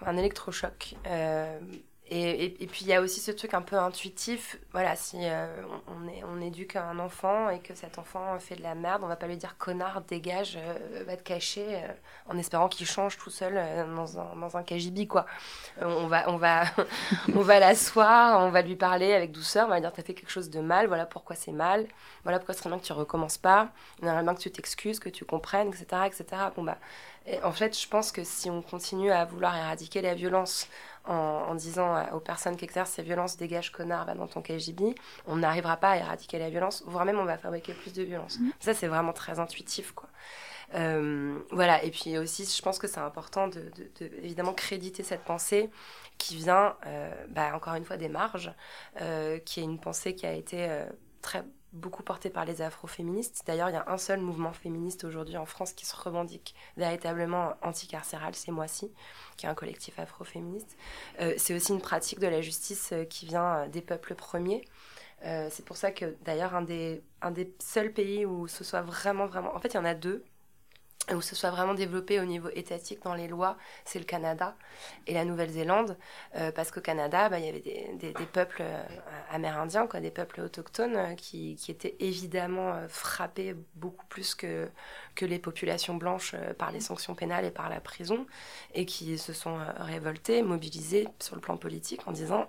un, 0.00 0.06
un 0.06 0.16
électrochoc. 0.16 0.96
Et, 2.14 2.62
et, 2.62 2.66
puis 2.66 2.82
il 2.82 2.88
y 2.88 2.92
a 2.92 3.00
aussi 3.00 3.20
ce 3.20 3.30
truc 3.30 3.54
un 3.54 3.62
peu 3.62 3.78
intuitif, 3.78 4.58
voilà, 4.72 4.96
si 4.96 5.16
euh, 5.22 5.46
on, 6.26 6.42
éduque 6.42 6.76
un 6.76 6.98
enfant 6.98 7.48
et 7.48 7.58
que 7.58 7.74
cet 7.74 7.98
enfant 7.98 8.38
fait 8.38 8.54
de 8.54 8.62
la 8.62 8.74
merde, 8.74 9.02
on 9.02 9.06
va 9.06 9.16
pas 9.16 9.26
lui 9.26 9.38
dire 9.38 9.56
connard, 9.56 10.02
dégage, 10.02 10.58
euh, 10.58 11.04
va 11.06 11.16
te 11.16 11.22
cacher, 11.22 11.64
euh, 11.68 11.88
en 12.28 12.36
espérant 12.36 12.68
qu'il 12.68 12.86
change 12.86 13.16
tout 13.16 13.30
seul 13.30 13.54
dans 13.96 14.20
un, 14.20 14.36
dans 14.36 14.62
KGB, 14.62 15.06
quoi. 15.06 15.24
on 15.80 16.06
va, 16.06 16.28
on 16.28 16.36
va, 16.36 16.64
on 17.34 17.40
va 17.40 17.58
l'asseoir, 17.58 18.44
on 18.44 18.50
va 18.50 18.60
lui 18.60 18.76
parler 18.76 19.14
avec 19.14 19.32
douceur, 19.32 19.64
on 19.64 19.70
va 19.70 19.76
lui 19.76 19.80
dire 19.80 19.92
t'as 19.94 20.02
fait 20.02 20.12
quelque 20.12 20.30
chose 20.30 20.50
de 20.50 20.60
mal, 20.60 20.88
voilà 20.88 21.06
pourquoi 21.06 21.34
c'est 21.34 21.52
mal, 21.52 21.86
voilà 22.24 22.38
pourquoi 22.38 22.52
ce 22.52 22.60
serait 22.60 22.68
bien 22.68 22.78
que 22.78 22.84
tu 22.84 22.92
recommences 22.92 23.38
pas, 23.38 23.70
il 24.02 24.08
aimerait 24.08 24.22
bien 24.22 24.34
que 24.34 24.40
tu 24.40 24.50
t'excuses, 24.50 24.98
que 24.98 25.08
tu 25.08 25.24
comprennes, 25.24 25.68
etc., 25.68 26.02
etc. 26.04 26.26
Bon 26.54 26.62
bah, 26.62 26.76
en 27.44 27.52
fait, 27.52 27.78
je 27.78 27.88
pense 27.88 28.12
que 28.12 28.24
si 28.24 28.50
on 28.50 28.62
continue 28.62 29.12
à 29.12 29.24
vouloir 29.24 29.56
éradiquer 29.56 30.02
la 30.02 30.14
violence 30.14 30.68
en, 31.04 31.54
disant 31.54 32.10
aux 32.12 32.20
personnes 32.20 32.56
qui 32.56 32.64
exercent 32.64 32.92
ces 32.92 33.02
violences 33.02 33.36
dégage 33.36 33.72
connard 33.72 34.06
va 34.06 34.14
dans 34.14 34.26
ton 34.26 34.40
KGB, 34.40 34.94
on 35.26 35.36
n'arrivera 35.36 35.76
pas 35.76 35.90
à 35.90 35.96
éradiquer 35.96 36.38
la 36.38 36.50
violence, 36.50 36.82
voire 36.86 37.04
même 37.04 37.18
on 37.18 37.24
va 37.24 37.38
fabriquer 37.38 37.74
plus 37.74 37.92
de 37.92 38.02
violence. 38.02 38.38
Mm. 38.38 38.50
Ça, 38.60 38.74
c'est 38.74 38.86
vraiment 38.86 39.12
très 39.12 39.38
intuitif, 39.38 39.92
quoi. 39.92 40.08
Euh, 40.74 41.38
voilà, 41.50 41.82
et 41.84 41.90
puis 41.90 42.16
aussi, 42.18 42.44
je 42.44 42.62
pense 42.62 42.78
que 42.78 42.86
c'est 42.86 43.00
important 43.00 43.48
de, 43.48 43.70
évidemment 44.22 44.54
créditer 44.54 45.02
cette 45.02 45.22
pensée 45.22 45.70
qui 46.18 46.36
vient, 46.36 46.76
euh, 46.86 47.12
bah, 47.28 47.54
encore 47.54 47.74
une 47.74 47.84
fois, 47.84 47.96
des 47.96 48.08
marges, 48.08 48.52
euh, 49.00 49.38
qui 49.38 49.60
est 49.60 49.64
une 49.64 49.78
pensée 49.78 50.14
qui 50.14 50.26
a 50.26 50.32
été 50.32 50.68
très 51.20 51.44
beaucoup 51.72 52.02
portée 52.02 52.30
par 52.30 52.44
les 52.44 52.62
afroféministes. 52.62 53.42
D'ailleurs, 53.46 53.70
il 53.70 53.72
y 53.72 53.76
a 53.76 53.84
un 53.88 53.98
seul 53.98 54.20
mouvement 54.20 54.52
féministe 54.52 55.04
aujourd'hui 55.04 55.36
en 55.36 55.46
France 55.46 55.72
qui 55.72 55.86
se 55.86 55.96
revendique 55.96 56.54
véritablement 56.76 57.54
anticarcéral, 57.62 58.34
c'est 58.34 58.52
Moi-ci, 58.52 58.92
qui 59.36 59.46
est 59.46 59.48
un 59.48 59.54
collectif 59.54 59.98
afroféministe. 59.98 60.76
Euh, 61.20 61.34
c'est 61.38 61.54
aussi 61.54 61.72
une 61.72 61.80
pratique 61.80 62.18
de 62.18 62.26
la 62.26 62.42
justice 62.42 62.90
euh, 62.92 63.04
qui 63.04 63.26
vient 63.26 63.56
euh, 63.56 63.68
des 63.68 63.80
peuples 63.80 64.14
premiers. 64.14 64.64
c'est 65.22 65.64
pour 65.64 65.76
ça 65.76 65.92
que 65.92 66.16
d'ailleurs 66.24 66.54
un 66.54 66.62
des, 66.62 67.00
un 67.20 67.30
des 67.30 67.54
seuls 67.60 67.92
pays 67.92 68.26
où 68.26 68.48
ce 68.48 68.64
soit 68.64 68.82
vraiment, 68.82 69.26
vraiment... 69.26 69.54
En 69.54 69.60
fait, 69.60 69.68
il 69.68 69.76
y 69.76 69.80
en 69.80 69.84
a 69.84 69.94
deux 69.94 70.24
où 71.10 71.20
ce 71.20 71.34
soit 71.34 71.50
vraiment 71.50 71.74
développé 71.74 72.20
au 72.20 72.24
niveau 72.24 72.48
étatique 72.54 73.02
dans 73.02 73.14
les 73.14 73.26
lois, 73.26 73.56
c'est 73.84 73.98
le 73.98 74.04
Canada 74.04 74.54
et 75.06 75.14
la 75.14 75.24
Nouvelle-Zélande, 75.24 75.96
euh, 76.36 76.52
parce 76.52 76.70
qu'au 76.70 76.80
Canada, 76.80 77.28
bah, 77.28 77.38
il 77.40 77.46
y 77.46 77.48
avait 77.48 77.60
des, 77.60 78.12
peuples 78.32 78.62
euh, 78.62 78.82
amérindiens, 79.30 79.86
quoi, 79.86 80.00
des 80.00 80.12
peuples 80.12 80.40
autochtones 80.40 80.96
euh, 80.96 81.14
qui, 81.14 81.56
qui, 81.56 81.70
étaient 81.70 81.96
évidemment 81.98 82.86
frappés 82.88 83.56
beaucoup 83.74 84.06
plus 84.06 84.34
que, 84.34 84.70
que 85.14 85.26
les 85.26 85.38
populations 85.38 85.94
blanches 85.94 86.34
par 86.58 86.72
les 86.72 86.80
sanctions 86.80 87.14
pénales 87.14 87.44
et 87.44 87.50
par 87.50 87.68
la 87.68 87.80
prison, 87.80 88.26
et 88.74 88.86
qui 88.86 89.18
se 89.18 89.32
sont 89.32 89.58
révoltés, 89.76 90.42
mobilisés 90.42 91.08
sur 91.20 91.34
le 91.34 91.40
plan 91.40 91.56
politique 91.56 92.00
en 92.06 92.12
disant 92.12 92.46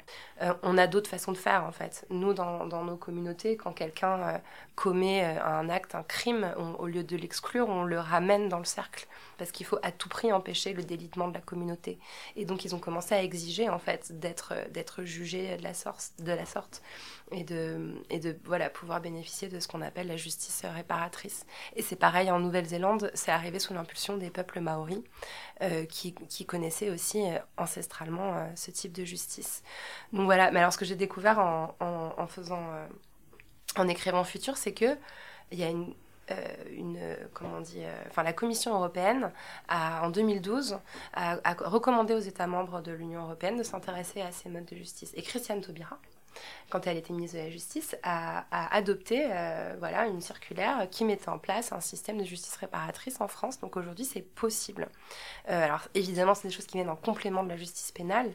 on 0.62 0.78
a 0.78 0.88
d'autres 0.88 1.10
façons 1.10 1.32
de 1.32 1.38
faire 1.38 1.64
en 1.66 1.72
fait. 1.72 2.06
Nous, 2.10 2.34
dans, 2.34 2.66
nos 2.66 2.98
communautés, 2.98 3.58
quand 3.58 3.74
quelqu'un 3.74 4.42
commet 4.76 5.24
un 5.24 5.70
acte, 5.70 5.96
un 5.96 6.04
crime, 6.04 6.54
au 6.80 6.88
lieu 6.88 7.04
de 7.04 7.18
l'exclure, 7.18 7.70
on 7.70 7.84
le 7.84 8.00
ramène 8.00 8.50
dans 8.50 8.60
le 8.60 8.66
cercle 8.66 9.08
parce 9.38 9.52
qu'il 9.52 9.66
faut 9.66 9.80
à 9.84 9.92
tout 9.92 10.10
prix 10.10 10.32
empêcher 10.32 10.74
le 10.74 10.84
délitement 10.84 11.28
de 11.28 11.34
la 11.34 11.42
communauté. 11.42 12.00
Et 12.36 12.46
donc 12.46 12.66
ils 12.66 12.76
ont 12.76 12.80
commencé 12.80 13.14
à 13.16 13.24
exiger 13.24 13.70
en 13.70 13.80
fait 13.80 14.20
d'être 14.20 14.54
d'être 14.72 15.04
jugés 15.04 15.58
de 15.58 15.64
la 15.64 15.74
sorte, 15.74 16.14
de 16.20 16.32
la 16.32 16.46
sorte 16.46 16.82
et 17.32 17.44
de 17.44 18.02
et 18.10 18.20
de 18.20 18.38
voilà 18.46 18.70
pouvoir 18.70 19.02
bénéficier 19.02 19.48
de 19.48 19.60
ce 19.60 19.68
qu'on 19.68 19.82
appelle 19.82 20.08
la 20.08 20.18
justice 20.18 20.64
réparatrice. 20.66 21.46
Et 21.76 21.82
c'est 21.82 21.96
pareil 21.96 22.32
en 22.32 22.44
Nouvelle-Zélande, 22.54 23.10
c'est 23.16 23.32
arrivé 23.32 23.58
sous 23.58 23.74
l'impulsion 23.74 24.16
des 24.16 24.30
peuples 24.30 24.60
maoris 24.60 25.02
euh, 25.64 25.86
qui, 25.86 26.14
connaissaient 26.46 26.92
aussi 26.92 27.26
euh, 27.26 27.40
ancestralement 27.58 28.36
euh, 28.38 28.46
ce 28.54 28.70
type 28.70 28.92
de 28.92 29.04
justice. 29.04 29.64
Donc 30.12 30.26
voilà. 30.26 30.52
Mais 30.52 30.60
alors 30.60 30.72
ce 30.72 30.78
que 30.78 30.86
j'ai 30.86 30.96
découvert 30.96 31.40
en, 31.40 32.28
faisant 32.28 32.64
en 33.76 33.88
écrivant 33.88 34.24
Futur, 34.24 34.58
c'est 34.58 34.74
que 34.74 34.96
il 35.52 35.58
y 35.58 35.64
a 35.64 35.70
une, 35.70 35.96
comment 37.34 37.58
on 37.58 37.62
dit, 37.62 37.82
enfin 38.08 38.22
la 38.22 38.34
Commission 38.34 38.76
européenne 38.76 39.32
a, 39.68 40.06
en 40.06 40.12
2012 40.12 40.78
a, 41.14 41.40
recommandé 41.60 42.14
aux 42.14 42.20
États 42.20 42.48
membres 42.48 42.82
de 42.82 42.92
l'Union 42.92 43.24
européenne 43.24 43.58
de 43.58 43.64
s'intéresser 43.64 44.22
à 44.22 44.32
ces 44.32 44.50
modes 44.50 44.66
de 44.66 44.76
justice. 44.76 45.12
Et 45.16 45.24
Christiane 45.24 45.62
Taubira, 45.62 45.98
quand 46.70 46.88
elle 46.88 46.98
était 46.98 47.14
ministre 47.14 47.38
de 47.38 47.44
la 47.44 47.50
Justice, 47.50 47.96
a, 48.04 48.46
adopté 48.76 49.28
euh, 49.30 49.76
voilà, 49.80 50.08
une 50.08 50.22
circulaire 50.22 50.88
qui 50.90 51.06
mettait 51.06 51.30
en 51.30 51.38
place 51.38 51.72
un 51.72 51.80
système 51.80 52.18
de 52.18 52.24
justice 52.24 52.56
réparatrice 52.56 53.22
en 53.22 53.28
France. 53.28 53.60
Donc 53.60 53.78
aujourd'hui, 53.78 54.06
c'est 54.06 54.22
possible. 54.22 54.88
Euh, 55.50 55.64
alors 55.66 55.82
évidemment, 55.94 56.34
c'est 56.34 56.48
des 56.48 56.54
choses 56.54 56.66
qui 56.66 56.78
viennent 56.78 56.90
en 56.90 56.96
complément 56.96 57.44
de 57.44 57.50
la 57.50 57.58
justice 57.58 57.92
pénale, 57.92 58.32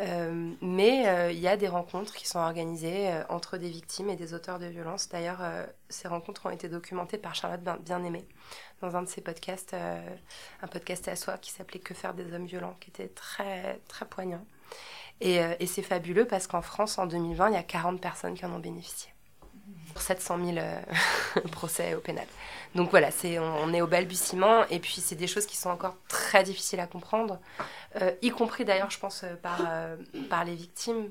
euh, 0.00 0.52
mais 0.60 1.34
il 1.34 1.38
y 1.38 1.48
a 1.48 1.56
des 1.56 1.68
rencontres 1.68 2.14
qui 2.14 2.26
sont 2.26 2.38
organisées 2.38 3.10
entre 3.28 3.58
des 3.58 3.68
victimes 3.68 4.08
et 4.10 4.16
des 4.16 4.34
auteurs 4.34 4.58
de 4.58 4.66
violences. 4.66 5.08
D'ailleurs, 5.08 5.42
ces 5.88 6.08
rencontres 6.08 6.46
ont 6.46 6.50
été 6.50 6.68
documentées 6.68 7.18
par 7.18 7.34
Charlotte 7.34 7.60
Bien-Aimée 7.82 8.26
dans 8.80 8.96
un 8.96 9.02
de 9.02 9.08
ses 9.08 9.20
podcasts, 9.20 9.74
un 9.74 10.66
podcast 10.66 11.08
à 11.08 11.16
soi 11.16 11.38
qui 11.38 11.50
s'appelait 11.50 11.80
Que 11.80 11.94
faire 11.94 12.14
des 12.14 12.32
hommes 12.32 12.46
violents, 12.46 12.76
qui 12.80 12.90
était 12.90 13.08
très, 13.08 13.80
très 13.88 14.06
poignant. 14.06 14.44
Euh, 15.22 15.54
et, 15.58 15.66
c'est 15.66 15.82
fabuleux 15.82 16.26
parce 16.26 16.46
qu'en 16.46 16.62
France, 16.62 16.98
en 16.98 17.06
2020, 17.06 17.50
il 17.50 17.54
y 17.54 17.56
a 17.56 17.62
40 17.62 18.00
personnes 18.00 18.34
qui 18.34 18.44
en 18.44 18.52
ont 18.52 18.58
bénéficié. 18.58 19.10
Pour 19.92 20.02
700 20.02 20.38
000 20.44 20.58
euh, 20.58 20.80
procès 21.52 21.94
au 21.94 22.00
pénal. 22.00 22.26
Donc 22.74 22.90
voilà, 22.90 23.10
c'est, 23.10 23.38
on, 23.38 23.72
est 23.72 23.80
au 23.80 23.86
balbutiement 23.86 24.66
et 24.68 24.80
puis 24.80 25.00
c'est 25.00 25.14
des 25.14 25.28
choses 25.28 25.46
qui 25.46 25.56
sont 25.56 25.70
encore 25.70 25.96
très 26.08 26.42
difficiles 26.42 26.80
à 26.80 26.88
comprendre, 26.88 27.38
euh, 28.00 28.10
y 28.20 28.30
compris 28.30 28.64
d'ailleurs, 28.64 28.90
je 28.90 28.98
pense, 28.98 29.24
par, 29.42 29.60
par 30.28 30.44
les 30.44 30.56
victimes. 30.56 31.08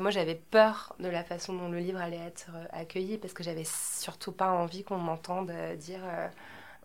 moi, 0.00 0.12
j'avais 0.12 0.36
peur 0.36 0.94
de 1.00 1.08
la 1.08 1.24
façon 1.24 1.52
dont 1.54 1.68
le 1.68 1.80
livre 1.80 2.00
allait 2.00 2.24
être 2.24 2.50
accueilli 2.70 3.18
parce 3.18 3.32
que 3.32 3.42
j'avais 3.42 3.64
surtout 3.64 4.30
pas 4.30 4.50
envie 4.50 4.84
qu'on 4.84 4.98
m'entende 4.98 5.50
dire 5.78 6.00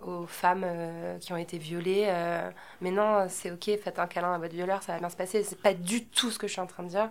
aux 0.05 0.25
femmes 0.25 0.63
euh, 0.65 1.17
qui 1.19 1.33
ont 1.33 1.37
été 1.37 1.57
violées. 1.57 2.05
Euh, 2.07 2.49
mais 2.81 2.91
non, 2.91 3.27
c'est 3.29 3.51
ok, 3.51 3.65
faites 3.83 3.99
un 3.99 4.07
câlin 4.07 4.33
à 4.33 4.37
votre 4.37 4.53
violeur, 4.53 4.83
ça 4.83 4.93
va 4.93 4.99
bien 4.99 5.09
se 5.09 5.15
passer. 5.15 5.43
C'est 5.43 5.61
pas 5.61 5.73
du 5.73 6.05
tout 6.05 6.31
ce 6.31 6.39
que 6.39 6.47
je 6.47 6.53
suis 6.53 6.61
en 6.61 6.67
train 6.67 6.83
de 6.83 6.89
dire. 6.89 7.09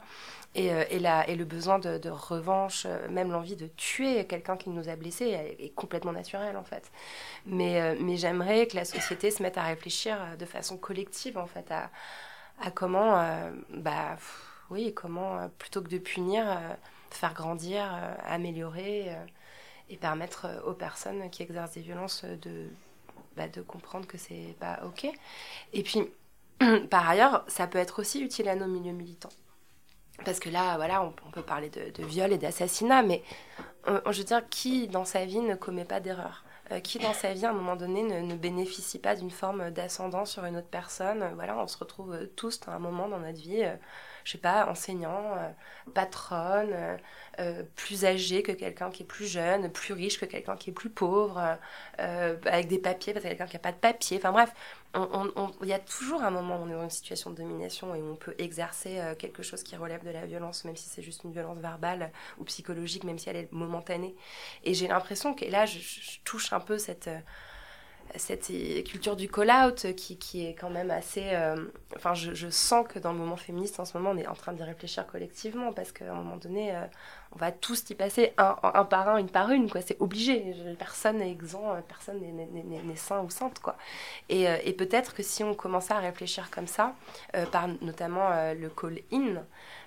Et, 0.55 0.73
euh, 0.73 0.85
et, 0.91 1.35
le 1.35 1.45
besoin 1.45 1.79
de, 1.79 2.11
revanche, 2.11 2.87
même 3.09 3.31
l'envie 3.31 3.57
de 3.57 3.69
tuer 3.69 4.27
quelqu'un 4.27 4.57
qui 4.57 4.69
nous 4.69 4.89
a 4.89 4.97
blessés 4.97 5.57
est, 5.59 5.75
complètement 5.75 6.13
naturel 6.13 6.57
en 6.59 6.65
fait. 6.65 6.91
Mais, 7.47 7.97
mais 7.97 8.19
j'aimerais 8.19 8.67
que 8.67 8.77
la 8.77 8.85
société 8.85 9.31
se 9.31 9.43
mette 9.43 9.57
à 9.57 9.63
réfléchir 9.63 10.19
de 10.39 10.45
façon 10.45 10.77
collective 10.77 11.39
en 11.39 11.47
fait 11.47 11.73
à 11.73 12.71
comment, 12.71 13.25
bah 13.71 14.17
oui, 14.69 14.93
comment 14.93 15.49
plutôt 15.59 15.81
que 15.81 15.89
de 15.89 15.97
punir, 15.97 16.45
faire 17.11 17.33
grandir, 17.33 17.91
améliorer 18.27 19.17
et 19.93 19.97
permettre 19.97 20.47
euh, 20.47 20.63
aux 20.63 20.75
personnes 20.75 21.31
qui 21.31 21.43
exercent 21.43 21.73
des 21.73 21.81
violences 21.81 22.25
de, 22.25 22.69
bah, 23.37 23.49
de 23.49 23.61
comprendre 23.61 24.07
que 24.07 24.19
c'est 24.19 24.57
pas 24.59 24.81
OK. 24.85 25.07
Et 25.73 25.83
puis, 25.83 26.03
par 26.91 27.09
ailleurs, 27.09 27.45
ça 27.47 27.67
peut 27.67 27.79
être 27.79 28.01
aussi 28.01 28.21
utile 28.21 28.49
à 28.49 28.57
nos 28.57 28.67
milieux 28.67 28.93
militants. 28.93 29.33
Parce 30.25 30.41
que 30.41 30.51
là, 30.51 30.77
voilà, 30.77 31.03
on, 31.03 31.31
peut 31.31 31.43
parler 31.43 31.71
de, 31.71 32.05
viol 32.05 32.33
et 32.33 32.39
d'assassinat, 32.39 33.03
mais 33.03 33.23
je 33.87 34.19
veux 34.19 34.25
dire, 34.25 34.49
qui 34.51 34.87
dans 34.87 35.05
sa 35.05 35.25
vie 35.25 35.41
ne 35.41 35.57
commet 35.57 35.87
pas 35.87 36.01
d'erreur? 36.01 36.45
Euh, 36.73 36.81
qui 36.81 36.99
dans 36.99 37.13
sa 37.13 37.35
vie 37.35 37.45
à 37.45 37.51
un 37.51 37.55
moment 37.55 37.77
donné 37.77 38.03
ne, 38.03 38.35
bénéficie 38.35 38.99
pas 38.99 39.17
d'une 39.17 39.31
forme 39.31 39.71
d'ascendant 39.71 40.25
sur 40.25 40.45
une 40.45 40.57
autre 40.57 40.69
personne? 40.69 41.33
Voilà, 41.35 41.57
on 41.59 41.67
se 41.67 41.77
retrouve 41.77 42.29
tous 42.37 42.61
à 42.67 42.73
un 42.73 42.79
moment 42.79 43.09
dans 43.09 43.19
notre 43.19 43.41
vie 43.41 43.63
euh, 43.65 43.75
je 44.25 44.33
sais 44.33 44.39
pas, 44.39 44.67
enseignant, 44.69 45.37
euh, 45.37 45.49
patronne, 45.95 46.71
euh, 46.73 46.97
euh, 47.39 47.63
plus 47.77 48.05
âgé 48.05 48.43
que 48.43 48.53
quelqu'un 48.53 48.91
qui 48.91 49.03
est 49.03 49.07
plus 49.07 49.27
jeune, 49.27 49.71
plus 49.71 49.95
riche 49.95 50.21
que 50.21 50.27
quelqu'un 50.27 50.57
qui 50.57 50.71
est 50.71 50.73
plus 50.73 50.91
pauvre, 50.91 51.59
avec 51.99 52.69
des 52.69 52.79
papiers 52.79 53.13
parce 53.13 53.25
que 53.25 53.29
quelqu'un 53.31 53.47
qui 53.47 53.57
n'a 53.57 53.61
pas 53.61 53.73
de 53.73 53.77
papier. 53.77 54.19
Enfin 54.19 54.33
bref, 54.33 54.53
il 54.95 55.69
y 55.69 55.73
a 55.73 55.79
toujours 55.79 56.23
un 56.23 56.31
moment 56.31 56.59
où 56.59 56.65
on 56.65 56.69
est 56.69 56.75
dans 56.75 56.83
une 56.83 56.91
situation 56.91 57.31
de 57.31 57.37
domination 57.37 57.95
et 57.95 58.03
où 58.03 58.13
on 58.13 58.17
peut 58.17 58.35
exercer 58.39 59.01
quelque 59.19 59.43
chose 59.43 59.63
qui 59.63 59.77
relève 59.77 60.05
de 60.05 60.11
la 60.11 60.27
violence, 60.27 60.65
même 60.65 60.77
si 60.77 60.89
c'est 60.89 61.03
juste 61.03 61.25
une 61.25 61.33
violence 61.33 61.59
verbale 61.59 62.13
ou 62.39 62.45
psychologique, 62.45 63.05
même 63.05 63.19
si 63.19 63.31
elle 63.31 63.37
est 63.37 63.53
momentanée. 63.53 64.15
Et 64.65 64.75
j'ai 64.75 64.89
l'impression 64.89 65.35
que 65.35 65.47
là, 65.47 65.65
je, 65.65 65.79
touche 66.25 66.53
un 66.53 66.61
peu 66.61 66.79
cette 66.79 67.09
cette 68.17 68.47
culture 68.85 69.17
du 69.17 69.29
call-out 69.29 69.95
qui, 69.95 70.19
qui, 70.19 70.47
est 70.47 70.55
quand 70.55 70.71
même 70.71 70.91
assez... 70.91 71.31
Euh, 71.33 71.57
enfin, 71.97 72.15
je, 72.15 72.51
sens 72.51 72.87
que 72.89 72.99
dans 72.99 73.13
le 73.13 73.19
moment 73.19 73.37
féministe, 73.37 73.81
en 73.81 73.85
ce 73.85 73.97
moment, 73.97 74.11
on 74.11 74.17
est 74.17 74.27
en 74.27 74.35
train 74.35 74.53
d'y 74.53 74.63
réfléchir 74.63 75.07
collectivement 75.07 75.73
parce 75.73 75.93
qu'à 75.93 76.13
un 76.13 76.15
moment 76.15 76.37
donné, 76.37 76.75
euh, 76.75 76.85
on 77.35 77.39
va 77.39 77.53
tous 77.53 77.91
y 77.91 77.95
passer 77.95 78.35
un, 78.39 78.85
par 78.85 79.09
un, 79.09 79.17
une 79.17 79.29
par 79.29 79.51
une, 79.51 79.71
quoi. 79.71 79.81
C'est 79.81 80.01
obligé. 80.01 80.55
Personne 80.79 81.19
n'est 81.19 81.31
exempt, 81.31 81.81
personne 81.89 82.21
n'est 82.21 82.97
sain 82.97 83.23
ou 83.23 83.31
sainte, 83.31 83.59
quoi. 83.61 83.77
Et, 84.29 84.49
euh, 84.49 84.59
peut-être 84.77 85.15
que 85.15 85.23
si 85.23 85.45
on 85.45 85.55
commençait 85.55 85.95
à 85.95 85.99
réfléchir 85.99 86.51
comme 86.51 86.67
ça, 86.67 86.95
par 87.53 87.69
notamment 87.81 88.31
le 88.55 88.69
call-in, 88.69 89.43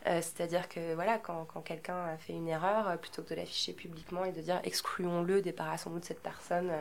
euh, 0.07 0.21
c'est-à-dire 0.21 0.69
que 0.69 0.93
voilà, 0.93 1.17
quand, 1.17 1.45
quelqu'un 1.63 2.05
a 2.05 2.17
fait 2.17 2.33
une 2.33 2.47
erreur, 2.47 2.87
euh, 2.87 2.97
plutôt 2.97 3.23
que 3.23 3.29
de 3.29 3.35
l'afficher 3.35 3.73
publiquement 3.73 4.23
et 4.23 4.31
de 4.31 4.41
dire 4.41 4.59
excluons-le, 4.63 5.41
débarrassons-nous 5.41 5.99
de 5.99 6.05
cette 6.05 6.21
personne, 6.21 6.71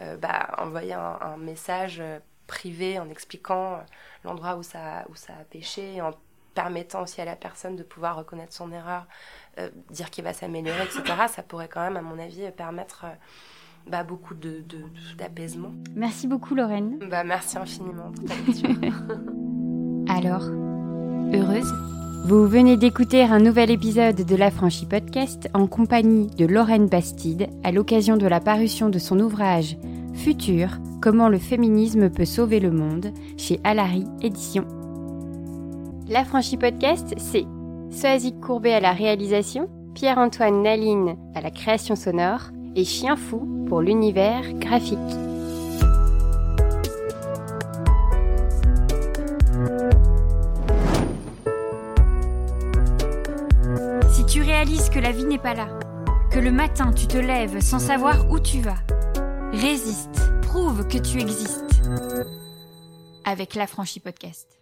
euh, 0.00 0.16
bah, 0.16 0.54
envoyer 0.58 0.94
un, 0.94 1.36
message 1.36 2.02
privé 2.46 2.98
en 2.98 3.08
expliquant 3.08 3.80
l'endroit 4.24 4.56
où 4.56 4.62
ça, 4.62 5.04
où 5.08 5.14
ça 5.14 5.34
a 5.34 5.44
péché, 5.44 6.00
permettant 6.54 7.02
aussi 7.02 7.20
à 7.20 7.24
la 7.24 7.36
personne 7.36 7.76
de 7.76 7.82
pouvoir 7.82 8.16
reconnaître 8.16 8.52
son 8.52 8.72
erreur, 8.72 9.06
dire 9.90 10.10
qu'il 10.10 10.24
va 10.24 10.32
s'améliorer, 10.32 10.82
etc., 10.84 11.02
ça 11.28 11.42
pourrait 11.42 11.68
quand 11.68 11.82
même, 11.82 11.96
à 11.96 12.02
mon 12.02 12.18
avis, 12.18 12.50
permettre 12.52 13.06
bah, 13.86 14.04
beaucoup 14.04 14.34
d'apaisement. 14.34 15.70
De, 15.70 15.90
merci 15.96 16.26
beaucoup, 16.26 16.54
Lorraine. 16.54 16.98
Bah, 17.10 17.24
merci 17.24 17.58
infiniment 17.58 18.12
pour 18.12 18.24
ta. 18.24 18.34
Alors, 20.14 20.44
heureuse 21.32 21.72
vous 22.22 22.46
venez 22.46 22.76
d'écouter 22.76 23.22
un 23.22 23.40
nouvel 23.40 23.70
épisode 23.70 24.26
de 24.26 24.36
l'Affranchi 24.36 24.84
Podcast 24.84 25.48
en 25.54 25.66
compagnie 25.66 26.26
de 26.26 26.44
Lorraine 26.44 26.86
Bastide 26.86 27.48
à 27.64 27.72
l'occasion 27.72 28.18
de 28.18 28.26
la 28.26 28.40
parution 28.40 28.90
de 28.90 28.98
son 28.98 29.18
ouvrage 29.20 29.78
Futur, 30.14 30.78
comment 31.00 31.30
le 31.30 31.38
féminisme 31.38 32.10
peut 32.10 32.26
sauver 32.26 32.60
le 32.60 32.70
monde 32.70 33.12
chez 33.38 33.58
Alary 33.64 34.04
Éditions. 34.20 34.79
L'Affranchi 36.10 36.58
Podcast, 36.58 37.14
c'est 37.16 37.46
Soazic 37.90 38.38
Courbet 38.40 38.74
à 38.74 38.80
la 38.80 38.92
réalisation, 38.92 39.70
Pierre-Antoine 39.94 40.62
Naline 40.62 41.16
à 41.34 41.40
la 41.40 41.50
création 41.50 41.96
sonore 41.96 42.50
et 42.76 42.84
Chien 42.84 43.16
Fou 43.16 43.64
pour 43.66 43.80
l'univers 43.80 44.52
graphique. 44.54 44.98
réalise 54.60 54.90
que 54.90 54.98
la 54.98 55.10
vie 55.10 55.24
n'est 55.24 55.38
pas 55.38 55.54
là, 55.54 55.68
que 56.30 56.38
le 56.38 56.50
matin 56.50 56.92
tu 56.92 57.06
te 57.06 57.16
lèves 57.16 57.60
sans 57.60 57.78
savoir 57.78 58.30
où 58.30 58.38
tu 58.38 58.60
vas. 58.60 58.76
Résiste, 59.52 60.20
prouve 60.42 60.86
que 60.86 60.98
tu 60.98 61.18
existes. 61.18 61.80
Avec 63.24 63.54
l'affranchi 63.54 64.00
podcast. 64.00 64.59